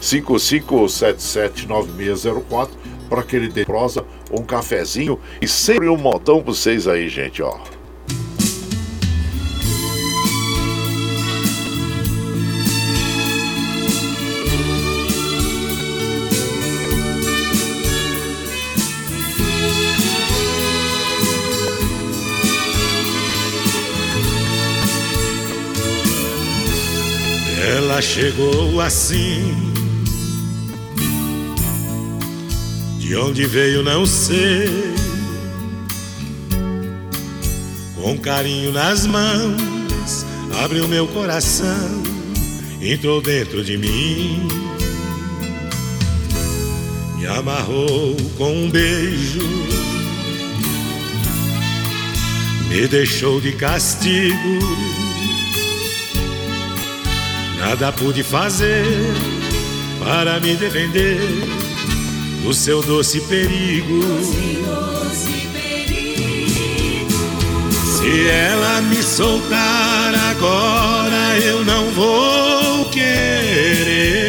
955779604 0.00 2.70
para 3.10 3.20
aquele 3.20 3.48
de 3.48 3.64
prosa, 3.64 4.04
um 4.30 4.44
cafezinho 4.44 5.18
e 5.42 5.48
sempre 5.48 5.88
um 5.88 5.96
modão 5.96 6.40
para 6.40 6.52
vocês 6.52 6.86
aí, 6.86 7.08
gente, 7.08 7.42
ó. 7.42 7.58
Chegou 28.02 28.80
assim. 28.80 29.54
De 32.98 33.14
onde 33.14 33.46
veio, 33.46 33.82
não 33.82 34.06
sei. 34.06 34.94
Com 37.94 38.18
carinho 38.18 38.72
nas 38.72 39.06
mãos, 39.06 40.24
abriu 40.62 40.88
meu 40.88 41.06
coração, 41.08 42.02
entrou 42.80 43.20
dentro 43.20 43.62
de 43.62 43.76
mim. 43.76 44.48
Me 47.18 47.26
amarrou 47.26 48.16
com 48.38 48.64
um 48.64 48.70
beijo, 48.70 49.46
me 52.70 52.88
deixou 52.88 53.40
de 53.40 53.52
castigo 53.52 54.89
Nada 57.60 57.92
pude 57.92 58.22
fazer 58.22 58.86
para 60.02 60.40
me 60.40 60.56
defender 60.56 61.20
do 62.42 62.54
seu 62.54 62.82
doce 62.82 63.20
perigo. 63.20 64.00
Se 67.84 68.28
ela 68.28 68.80
me 68.80 69.02
soltar 69.02 70.14
agora, 70.30 71.38
eu 71.38 71.62
não 71.64 71.90
vou 71.90 72.86
querer. 72.86 74.20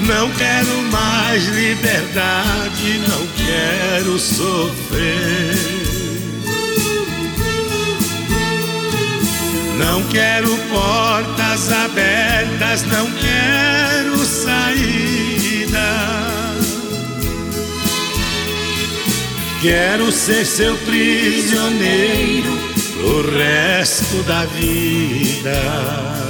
Não 0.00 0.28
quero 0.32 0.82
mais 0.90 1.46
liberdade, 1.46 3.00
não 3.06 3.26
quero 3.46 4.18
sofrer. 4.18 5.77
Não 9.78 10.02
quero 10.04 10.56
portas 10.68 11.70
abertas, 11.70 12.82
não 12.82 13.08
quero 13.12 14.18
saída. 14.24 15.78
Quero 19.62 20.10
ser 20.10 20.44
seu 20.44 20.76
prisioneiro 20.78 22.58
pro 22.96 23.30
resto 23.36 24.22
da 24.24 24.44
vida. 24.46 26.27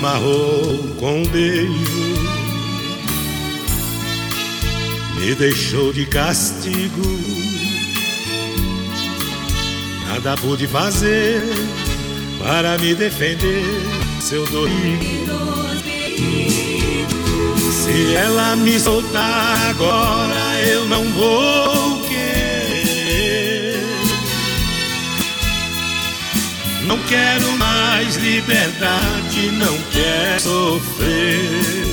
Amarrou 0.00 0.78
com 0.98 1.20
um 1.20 1.26
beijo, 1.26 1.70
me 5.16 5.34
deixou 5.34 5.92
de 5.92 6.06
castigo. 6.06 7.20
Nada 10.08 10.38
pude 10.38 10.66
fazer 10.66 11.42
para 12.38 12.78
me 12.78 12.94
defender 12.94 13.62
seu 14.22 14.46
dormir. 14.46 14.98
Se 17.70 18.14
ela 18.14 18.56
me 18.56 18.80
soltar 18.80 19.68
agora, 19.68 20.62
eu 20.66 20.86
não 20.86 21.04
vou 21.12 22.00
querer. 22.08 23.84
Não 26.86 26.98
quero 27.00 27.52
mais 27.58 28.16
liberdade, 28.16 29.19
não 29.52 29.78
quero 29.92 30.40
sofrer. 30.40 31.90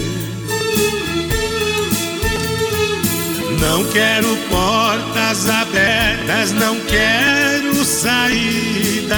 Não 3.60 3.84
quero 3.86 4.38
portas 4.50 5.50
abertas, 5.50 6.52
não 6.52 6.80
quero 6.82 7.84
saída. 7.86 9.18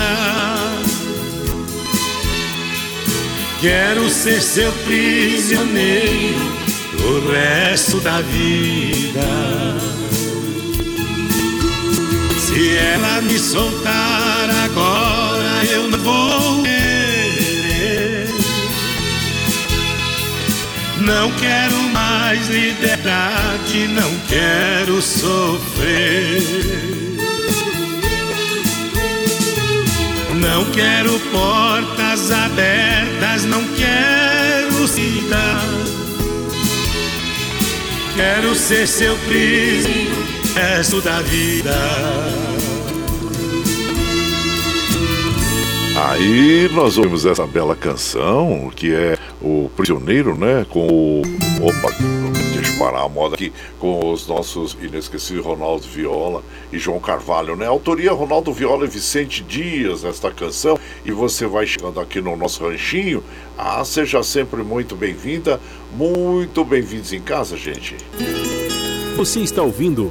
Quero 3.61 4.09
ser 4.09 4.41
seu 4.41 4.71
prisioneiro 4.85 6.39
o 7.03 7.31
resto 7.31 7.99
da 7.99 8.21
vida. 8.21 9.19
Se 12.39 12.77
ela 12.77 13.21
me 13.21 13.37
soltar 13.37 14.49
agora, 14.65 15.65
eu 15.65 15.89
não 15.89 15.99
vou 15.99 16.78
Não 21.09 21.31
quero 21.31 21.75
mais 21.91 22.47
liberdade, 22.49 23.87
não 23.87 24.19
quero 24.27 25.01
sofrer. 25.01 26.43
Não 30.35 30.65
quero 30.65 31.19
portas 31.31 32.31
abertas, 32.31 33.43
não 33.45 33.63
quero 33.69 34.87
cidade. 34.87 35.89
Quero 38.15 38.53
ser 38.53 38.87
seu 38.87 39.17
príncipe 39.17 40.09
resto 40.53 41.01
da 41.01 41.21
vida. 41.21 41.75
Aí 45.95 46.69
nós 46.71 46.97
ouvimos 46.97 47.25
essa 47.25 47.47
bela 47.47 47.75
canção 47.75 48.71
que 48.75 48.93
é 48.93 49.17
o 49.41 49.69
Prisioneiro, 49.75 50.37
né? 50.37 50.65
Com 50.69 50.87
o. 50.87 51.21
Opa, 51.61 51.95
deixa 52.53 52.71
eu 52.73 52.79
parar 52.79 53.03
a 53.03 53.09
moda 53.09 53.35
aqui. 53.35 53.51
Com 53.79 54.11
os 54.11 54.27
nossos 54.27 54.77
inesquecíveis 54.81 55.45
Ronaldo 55.45 55.85
Viola 55.87 56.43
e 56.71 56.77
João 56.77 56.99
Carvalho, 56.99 57.55
né? 57.55 57.65
Autoria 57.65 58.11
Ronaldo 58.11 58.53
Viola 58.53 58.85
e 58.85 58.89
Vicente 58.89 59.43
Dias, 59.43 60.03
esta 60.03 60.31
canção. 60.31 60.77
E 61.05 61.11
você 61.11 61.47
vai 61.47 61.65
chegando 61.65 61.99
aqui 61.99 62.21
no 62.21 62.35
nosso 62.35 62.63
ranchinho. 62.63 63.23
Ah, 63.57 63.83
seja 63.83 64.23
sempre 64.23 64.63
muito 64.63 64.95
bem-vinda. 64.95 65.59
Muito 65.95 66.63
bem-vindos 66.63 67.13
em 67.13 67.21
casa, 67.21 67.57
gente. 67.57 67.95
Você 69.15 69.41
está 69.41 69.61
ouvindo 69.61 70.09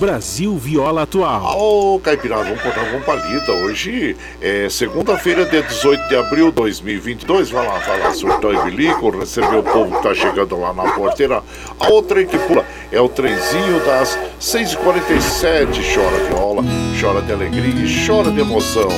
Brasil 0.00 0.56
Viola 0.56 1.02
Atual. 1.02 1.58
Ô, 1.58 1.96
oh, 1.96 2.00
Caipirada, 2.00 2.44
vamos 2.44 2.62
cortar 2.62 2.84
uma 2.84 3.00
palida. 3.00 3.52
Hoje 3.52 4.16
é 4.40 4.66
segunda-feira, 4.70 5.44
dia 5.44 5.62
18 5.62 6.08
de 6.08 6.16
abril 6.16 6.46
de 6.46 6.52
2022. 6.52 7.50
Vai 7.50 7.66
lá, 7.66 7.74
lá, 7.74 8.14
surtou 8.14 8.50
e 8.50 8.70
bilico, 8.70 9.10
receber 9.10 9.58
o 9.58 9.62
povo 9.62 9.94
que 9.94 10.02
tá 10.02 10.14
chegando 10.14 10.58
lá 10.58 10.72
na 10.72 10.90
porteira. 10.92 11.42
A 11.78 11.88
outra 11.90 12.24
que 12.24 12.38
pula 12.38 12.64
é 12.90 12.98
o 12.98 13.10
trenzinho 13.10 13.84
das 13.84 14.18
6h47. 14.40 15.94
Chora 15.94 16.24
viola, 16.30 16.64
chora 16.98 17.20
de 17.20 17.32
alegria 17.32 17.84
e 17.84 18.06
chora 18.06 18.30
de 18.30 18.40
emoção. 18.40 18.88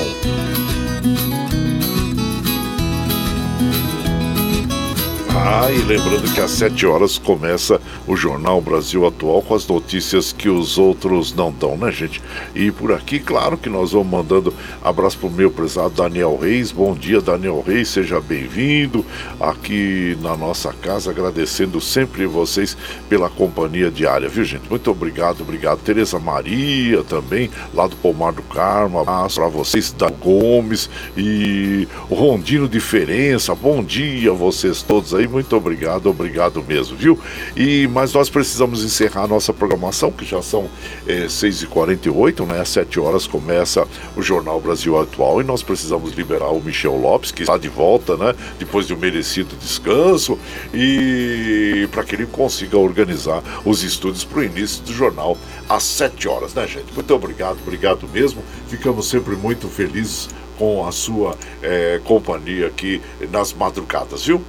Ah, 5.35 5.71
e 5.71 5.79
lembrando 5.79 6.31
que 6.35 6.41
às 6.41 6.51
7 6.51 6.85
horas 6.85 7.17
começa 7.17 7.81
o 8.07 8.15
Jornal 8.15 8.61
Brasil 8.61 9.07
Atual 9.07 9.41
com 9.41 9.55
as 9.55 9.67
notícias 9.67 10.31
que 10.31 10.47
os 10.47 10.77
outros 10.77 11.35
não 11.35 11.51
dão, 11.51 11.75
né, 11.75 11.91
gente? 11.91 12.21
E 12.55 12.71
por 12.71 12.93
aqui, 12.93 13.19
claro 13.19 13.57
que 13.57 13.71
nós 13.71 13.93
vamos 13.93 14.09
mandando 14.09 14.53
abraço 14.85 15.17
pro 15.17 15.31
meu 15.31 15.51
prezado 15.51 15.95
Daniel 15.95 16.37
Reis. 16.37 16.71
Bom 16.71 16.93
dia, 16.95 17.19
Daniel 17.23 17.65
Reis, 17.67 17.89
seja 17.89 18.21
bem-vindo 18.21 19.07
aqui 19.41 20.19
na 20.21 20.37
nossa 20.37 20.71
casa, 20.71 21.11
agradecendo 21.11 21.81
sempre 21.81 22.27
vocês 22.27 22.77
pela 23.09 23.31
companhia 23.31 23.91
diária, 23.91 24.29
viu, 24.29 24.45
gente? 24.45 24.69
Muito 24.69 24.91
obrigado, 24.91 25.41
obrigado. 25.41 25.81
Tereza 25.81 26.19
Maria 26.19 27.03
também, 27.05 27.51
lá 27.73 27.87
do 27.87 27.97
Pomar 27.97 28.35
do 28.35 28.43
Carmo, 28.43 28.99
abraço 29.01 29.41
para 29.41 29.49
vocês, 29.49 29.93
da 29.93 30.11
Gomes 30.11 30.91
e 31.17 31.89
o 32.11 32.15
Rondino 32.15 32.69
Diferença. 32.69 33.55
Bom 33.55 33.83
dia, 33.83 34.31
vocês 34.33 34.83
todos 34.83 35.15
aí 35.15 35.22
muito 35.27 35.57
obrigado, 35.57 36.07
obrigado 36.09 36.63
mesmo, 36.63 36.97
viu? 36.97 37.19
E, 37.57 37.87
mas 37.89 38.13
nós 38.13 38.29
precisamos 38.29 38.85
encerrar 38.85 39.25
a 39.25 39.27
nossa 39.27 39.53
programação, 39.53 40.11
que 40.11 40.25
já 40.25 40.43
são 40.43 40.69
é, 41.07 41.27
6h48, 41.27 42.47
né? 42.47 42.61
Às 42.61 42.69
7 42.71 43.01
horas 43.01 43.27
começa 43.27 43.87
o 44.17 44.23
Jornal 44.23 44.61
Brasil 44.61 44.99
Atual 45.01 45.41
e 45.41 45.45
nós 45.45 45.63
precisamos 45.63 46.13
liberar 46.13 46.51
o 46.51 46.61
Michel 46.61 46.97
Lopes, 46.97 47.31
que 47.31 47.43
está 47.43 47.59
de 47.59 47.69
volta, 47.69 48.17
né? 48.17 48.35
Depois 48.59 48.87
de 48.87 48.95
um 48.95 48.99
merecido 48.99 49.57
descanso 49.57 50.39
e 50.73 51.89
para 51.91 52.05
que 52.05 52.15
ele 52.15 52.27
consiga 52.27 52.79
organizar 52.79 53.43
os 53.65 53.83
estudos 53.83 54.25
para 54.25 54.41
o 54.41 54.45
início 54.45 54.83
do 54.83 54.93
jornal 54.93 55.37
às 55.69 55.83
7 55.83 56.29
horas, 56.29 56.55
né, 56.55 56.67
gente? 56.67 56.93
Muito 56.95 57.15
obrigado, 57.15 57.59
obrigado 57.63 58.09
mesmo. 58.09 58.43
Ficamos 58.69 59.09
sempre 59.09 59.35
muito 59.37 59.69
felizes 59.69 60.29
com 60.59 60.87
a 60.87 60.93
sua 60.93 61.37
é, 61.63 62.01
companhia 62.05 62.67
aqui 62.67 63.01
nas 63.31 63.53
madrugadas, 63.53 64.25
viu? 64.25 64.43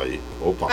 Aí, 0.00 0.18
opa. 0.40 0.68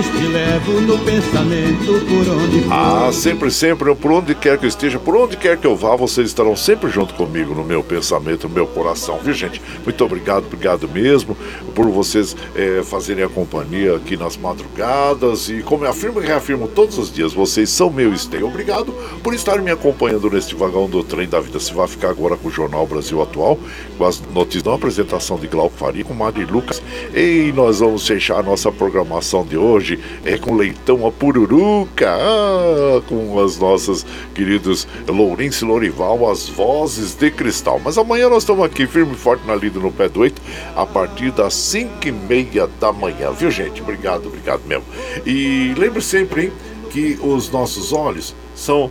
Mas 0.00 0.06
te 0.08 0.26
levo 0.28 0.80
no 0.80 0.98
pensamento 1.00 2.06
por 2.06 2.34
onde 2.34 2.62
for. 2.62 2.72
Ah, 2.72 3.10
sempre, 3.12 3.50
sempre, 3.50 3.94
por 3.94 4.10
onde 4.10 4.34
quer 4.34 4.56
que 4.56 4.64
eu 4.64 4.68
esteja, 4.68 4.98
por 4.98 5.14
onde 5.14 5.36
quer 5.36 5.58
que 5.58 5.66
eu 5.66 5.76
vá, 5.76 5.94
vocês 5.94 6.28
estarão 6.28 6.56
sempre 6.56 6.88
junto 6.88 7.12
comigo 7.12 7.54
no 7.54 7.62
meu 7.62 7.82
pensamento, 7.82 8.48
no 8.48 8.54
meu 8.54 8.66
coração, 8.66 9.18
viu 9.22 9.34
gente? 9.34 9.60
Muito 9.84 10.02
obrigado, 10.02 10.46
obrigado 10.46 10.88
mesmo 10.88 11.36
por 11.74 11.86
vocês 11.90 12.34
é, 12.56 12.82
fazerem 12.82 13.24
a 13.24 13.28
companhia 13.28 13.96
aqui 13.96 14.16
nas 14.16 14.38
madrugadas 14.38 15.50
e 15.50 15.60
como 15.62 15.84
eu 15.84 15.90
afirmo 15.90 16.22
e 16.22 16.26
reafirmo 16.26 16.66
todos 16.66 16.96
os 16.96 17.12
dias, 17.12 17.34
vocês 17.34 17.68
são 17.68 17.90
meu 17.90 18.14
esteio. 18.14 18.46
Obrigado 18.46 18.94
por 19.22 19.34
estarem 19.34 19.62
me 19.62 19.70
acompanhando 19.70 20.30
neste 20.30 20.54
vagão 20.54 20.88
do 20.88 21.04
trem 21.04 21.28
da 21.28 21.40
vida. 21.40 21.60
Se 21.60 21.74
vai 21.74 21.86
ficar 21.86 22.08
agora 22.08 22.38
com 22.38 22.48
o 22.48 22.50
Jornal 22.50 22.86
Brasil 22.86 23.20
Atual, 23.20 23.58
com 23.98 24.06
as 24.06 24.18
notícias 24.32 24.62
da 24.62 24.74
apresentação 24.74 25.36
de 25.36 25.46
Glauco 25.46 25.76
Faria 25.76 26.04
com 26.04 26.14
Mari 26.14 26.46
Lucas. 26.46 26.82
E 27.14 27.52
nós 27.54 27.80
vamos 27.80 28.06
fechar 28.06 28.38
a 28.38 28.42
nossa 28.42 28.72
programação 28.72 29.44
de 29.44 29.58
hoje 29.58 29.89
é 30.24 30.36
com 30.36 30.54
leitão 30.54 31.06
a 31.06 31.12
pururuca, 31.12 32.08
ah, 32.08 33.00
com 33.08 33.40
as 33.40 33.58
nossas 33.58 34.04
queridos 34.34 34.86
Lourenço 35.08 35.64
e 35.64 35.68
Lorival, 35.68 36.30
as 36.30 36.48
vozes 36.48 37.14
de 37.14 37.30
cristal. 37.30 37.80
Mas 37.82 37.98
amanhã 37.98 38.28
nós 38.28 38.42
estamos 38.42 38.64
aqui 38.64 38.86
firme 38.86 39.12
e 39.12 39.16
forte 39.16 39.46
na 39.46 39.54
lida 39.54 39.78
no 39.78 39.92
pé 39.92 40.08
do 40.08 40.20
oito, 40.20 40.40
a 40.76 40.84
partir 40.84 41.30
das 41.32 41.54
5 41.54 42.08
e 42.08 42.12
meia 42.12 42.68
da 42.80 42.92
manhã, 42.92 43.32
viu 43.32 43.50
gente? 43.50 43.80
Obrigado, 43.80 44.26
obrigado 44.26 44.62
mesmo. 44.66 44.84
E 45.24 45.74
lembre 45.76 46.02
sempre, 46.02 46.44
hein, 46.44 46.52
que 46.90 47.18
os 47.22 47.50
nossos 47.50 47.92
olhos 47.92 48.34
são 48.54 48.90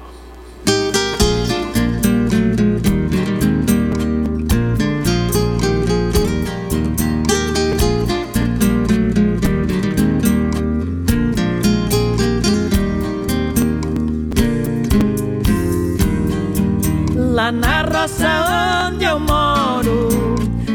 Roça 18.01 18.87
onde 18.87 19.05
eu 19.05 19.19
moro, 19.19 20.09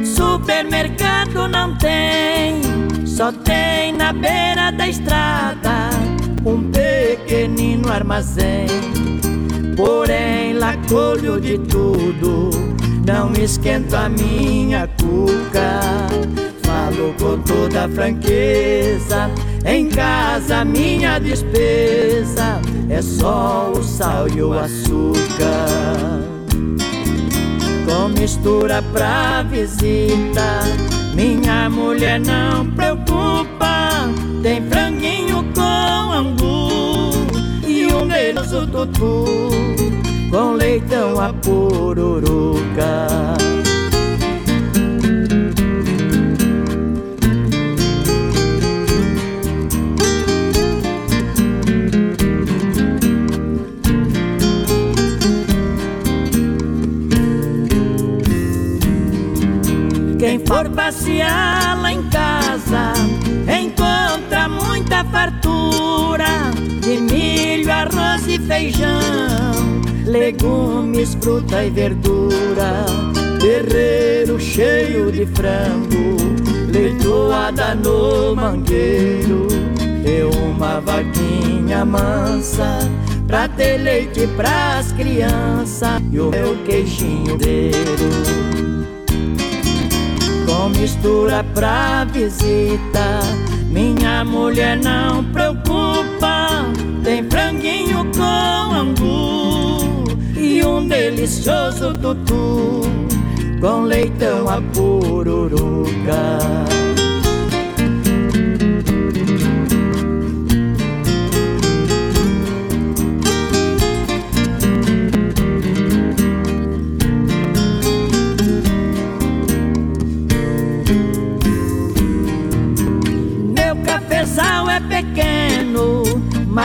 supermercado 0.04 1.48
não 1.48 1.76
tem. 1.76 2.60
Só 3.04 3.32
tem 3.32 3.92
na 3.92 4.12
beira 4.12 4.70
da 4.70 4.86
estrada 4.86 5.90
um 6.44 6.70
pequenino 6.70 7.90
armazém. 7.90 8.68
Porém, 9.76 10.52
lá 10.52 10.76
colho 10.88 11.40
de 11.40 11.58
tudo, 11.58 12.50
não 13.04 13.32
esquento 13.32 13.96
a 13.96 14.08
minha 14.08 14.86
cuca. 14.86 15.80
Falo 16.62 17.12
com 17.18 17.42
toda 17.42 17.88
franqueza, 17.88 19.30
em 19.64 19.88
casa 19.88 20.64
minha 20.64 21.18
despesa 21.18 22.60
é 22.88 23.02
só 23.02 23.72
o 23.74 23.82
sal 23.82 24.28
e 24.28 24.40
o 24.40 24.52
açúcar. 24.52 26.35
Mistura 28.18 28.82
pra 28.92 29.42
visita, 29.42 30.62
minha 31.14 31.70
mulher 31.70 32.18
não 32.20 32.66
preocupa. 32.70 34.08
Tem 34.42 34.62
franguinho 34.68 35.44
com 35.54 36.12
angu 36.12 37.10
e 37.66 37.86
um 37.86 38.06
deloso 38.08 38.66
tutu 38.66 39.24
com 40.30 40.52
leitão 40.52 41.20
a 41.20 41.32
pururuca. 41.32 43.06
Passear 61.06 61.80
lá 61.80 61.92
em 61.92 62.02
casa 62.04 62.92
encontra 63.46 64.48
muita 64.48 65.04
fartura 65.04 66.50
de 66.80 66.98
milho, 66.98 67.70
arroz 67.70 68.26
e 68.26 68.38
feijão, 68.38 69.80
legumes, 70.04 71.16
fruta 71.20 71.64
e 71.64 71.70
verdura, 71.70 72.84
terreiro 73.40 74.38
cheio 74.40 75.12
de 75.12 75.26
frango, 75.26 76.16
leitoada 76.72 77.74
no 77.76 78.34
mangueiro, 78.34 79.46
e 80.04 80.22
uma 80.24 80.80
vaquinha 80.80 81.84
mansa 81.84 82.78
pra 83.26 83.48
ter 83.48 83.78
leite 83.78 84.26
pras 84.36 84.92
crianças 84.92 86.00
e 86.12 86.20
o 86.20 86.30
meu 86.30 86.56
queijinho 86.64 87.36
deiro 87.36 88.55
mistura 90.68 91.44
pra 91.54 92.04
visita. 92.04 93.20
Minha 93.70 94.24
mulher 94.24 94.76
não 94.76 95.24
preocupa, 95.24 96.64
tem 97.04 97.28
franguinho 97.28 98.06
com 98.16 98.74
angu 98.74 100.04
e 100.36 100.64
um 100.64 100.86
delicioso 100.86 101.92
tutu 101.94 102.82
com 103.60 103.82
leitão 103.82 104.48
a 104.48 104.60
pururuca. 104.72 106.38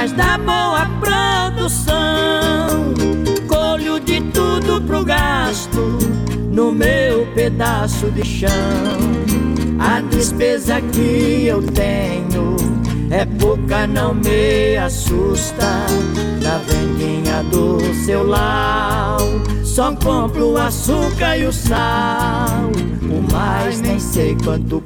Mas 0.02 0.12
dá 0.14 0.36
boa 0.36 0.88
produção. 1.00 1.94
Colho 3.48 4.00
de 4.00 4.20
tudo 4.32 4.82
pro 4.82 5.06
gasto 5.06 6.00
no 6.52 6.72
meu 6.72 7.28
pedaço 7.36 8.10
de 8.10 8.26
chão. 8.26 8.50
A 9.78 10.02
despesa 10.02 10.82
que 10.82 11.46
eu 11.46 11.62
tenho 11.62 12.56
é 13.12 13.26
pouca, 13.40 13.86
não 13.86 14.16
me 14.16 14.76
assusta. 14.76 15.86
Na 16.42 16.58
vendinha 16.58 17.44
do 17.44 17.80
seu 18.04 18.26
lau, 18.26 19.20
só 19.64 19.96
compro 19.96 20.54
o 20.54 20.58
açúcar 20.58 21.38
e 21.38 21.46
o 21.46 21.54
sal. 21.54 22.72
O 23.04 23.32
mais 23.32 23.80
nem 23.82 24.00
sei 24.00 24.36
quanto 24.44 24.81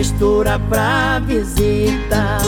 mistura 0.00 0.58
pra 0.58 1.18
visita. 1.18 2.38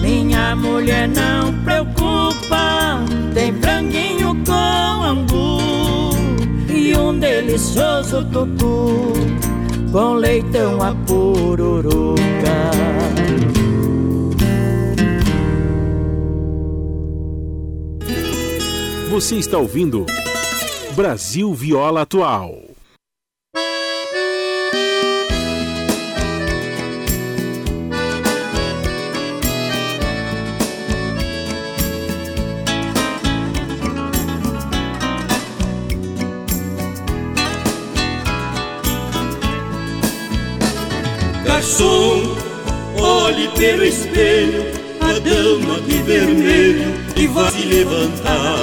Minha 0.00 0.54
mulher 0.54 1.08
não 1.08 1.52
preocupa, 1.64 3.04
tem 3.34 3.52
franguinho 3.54 4.36
com 4.46 5.02
angu 5.02 6.12
e 6.72 6.96
um 6.96 7.18
delicioso 7.18 8.24
tutu 8.26 9.12
com 9.90 10.14
leitão 10.14 10.80
a 10.80 10.94
pururuca. 11.04 12.20
Você 19.10 19.34
está 19.34 19.58
ouvindo 19.58 20.06
Brasil 20.94 21.52
Viola 21.54 22.02
Atual. 22.02 22.69
Garçom, 41.70 42.36
olhe 42.98 43.46
pelo 43.50 43.84
espelho 43.84 44.64
a 45.00 45.12
dama 45.20 45.80
de 45.82 46.02
vermelho 46.02 46.92
e 47.14 47.28
vai 47.28 47.48
se 47.52 47.64
levantar. 47.64 48.58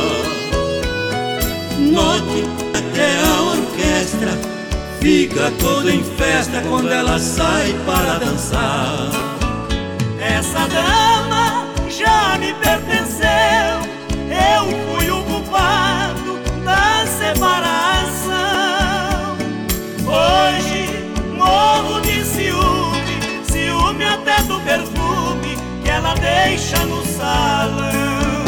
Note 1.80 2.44
até 2.74 3.18
a 3.22 3.42
orquestra 3.44 4.38
fica 5.00 5.50
toda 5.58 5.90
em 5.90 6.04
festa 6.04 6.62
quando 6.68 6.92
ela 6.92 7.18
sai 7.18 7.74
para 7.86 8.20
dançar. 8.20 9.10
Essa 10.20 10.68
dama 10.68 11.17
deixa 26.68 26.86
no 26.86 27.06
salão. 27.06 28.46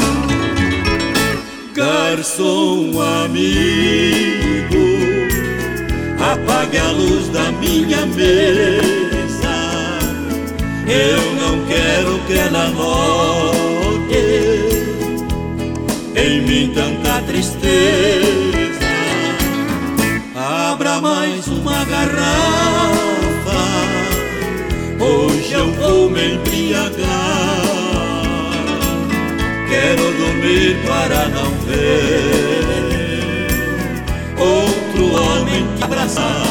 Garçom 1.74 2.92
amigo, 3.24 4.86
apague 6.20 6.78
a 6.78 6.92
luz 6.92 7.30
da 7.30 7.52
minha 7.54 8.06
mesa. 8.08 8.90
Eu 10.86 11.34
não 11.36 11.66
quero 11.66 12.20
que 12.28 12.34
ela 12.34 12.68
note 12.70 14.18
em 16.16 16.42
mim 16.42 16.74
tanta 16.74 17.22
tristeza. 17.22 17.70
Abra 20.36 21.00
mais 21.00 21.48
uma 21.48 21.86
garrafa, 21.86 23.62
hoje 25.00 25.54
eu 25.54 25.72
vou 25.74 26.10
me 26.10 26.36
embriagar. 26.36 26.89
Dormir 30.40 30.78
para 30.88 31.28
não 31.30 31.52
ver 31.66 32.64
outro 34.38 35.14
homem 35.14 35.68
te 35.76 35.84
abraçar. 35.84 36.44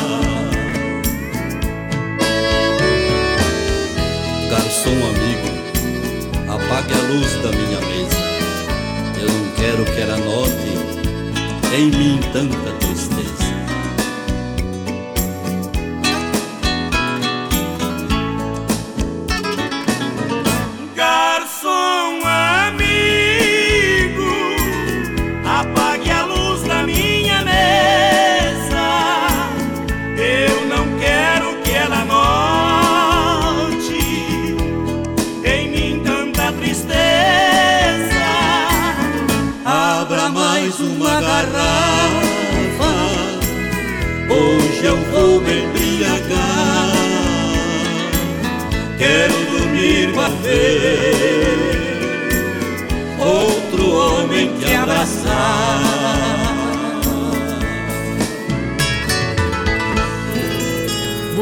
Garçom 4.51 4.91
amigo, 4.91 5.49
apague 6.49 6.93
a 6.93 7.03
luz 7.13 7.33
da 7.43 7.51
minha 7.51 7.81
mesa. 7.81 8.19
Eu 9.21 9.29
não 9.29 9.51
quero 9.57 9.85
que 9.85 10.01
ela 10.01 10.17
note 10.19 10.69
em 11.75 11.91
mim 11.91 12.21
tanta 12.33 12.71
tristeza. 12.73 12.88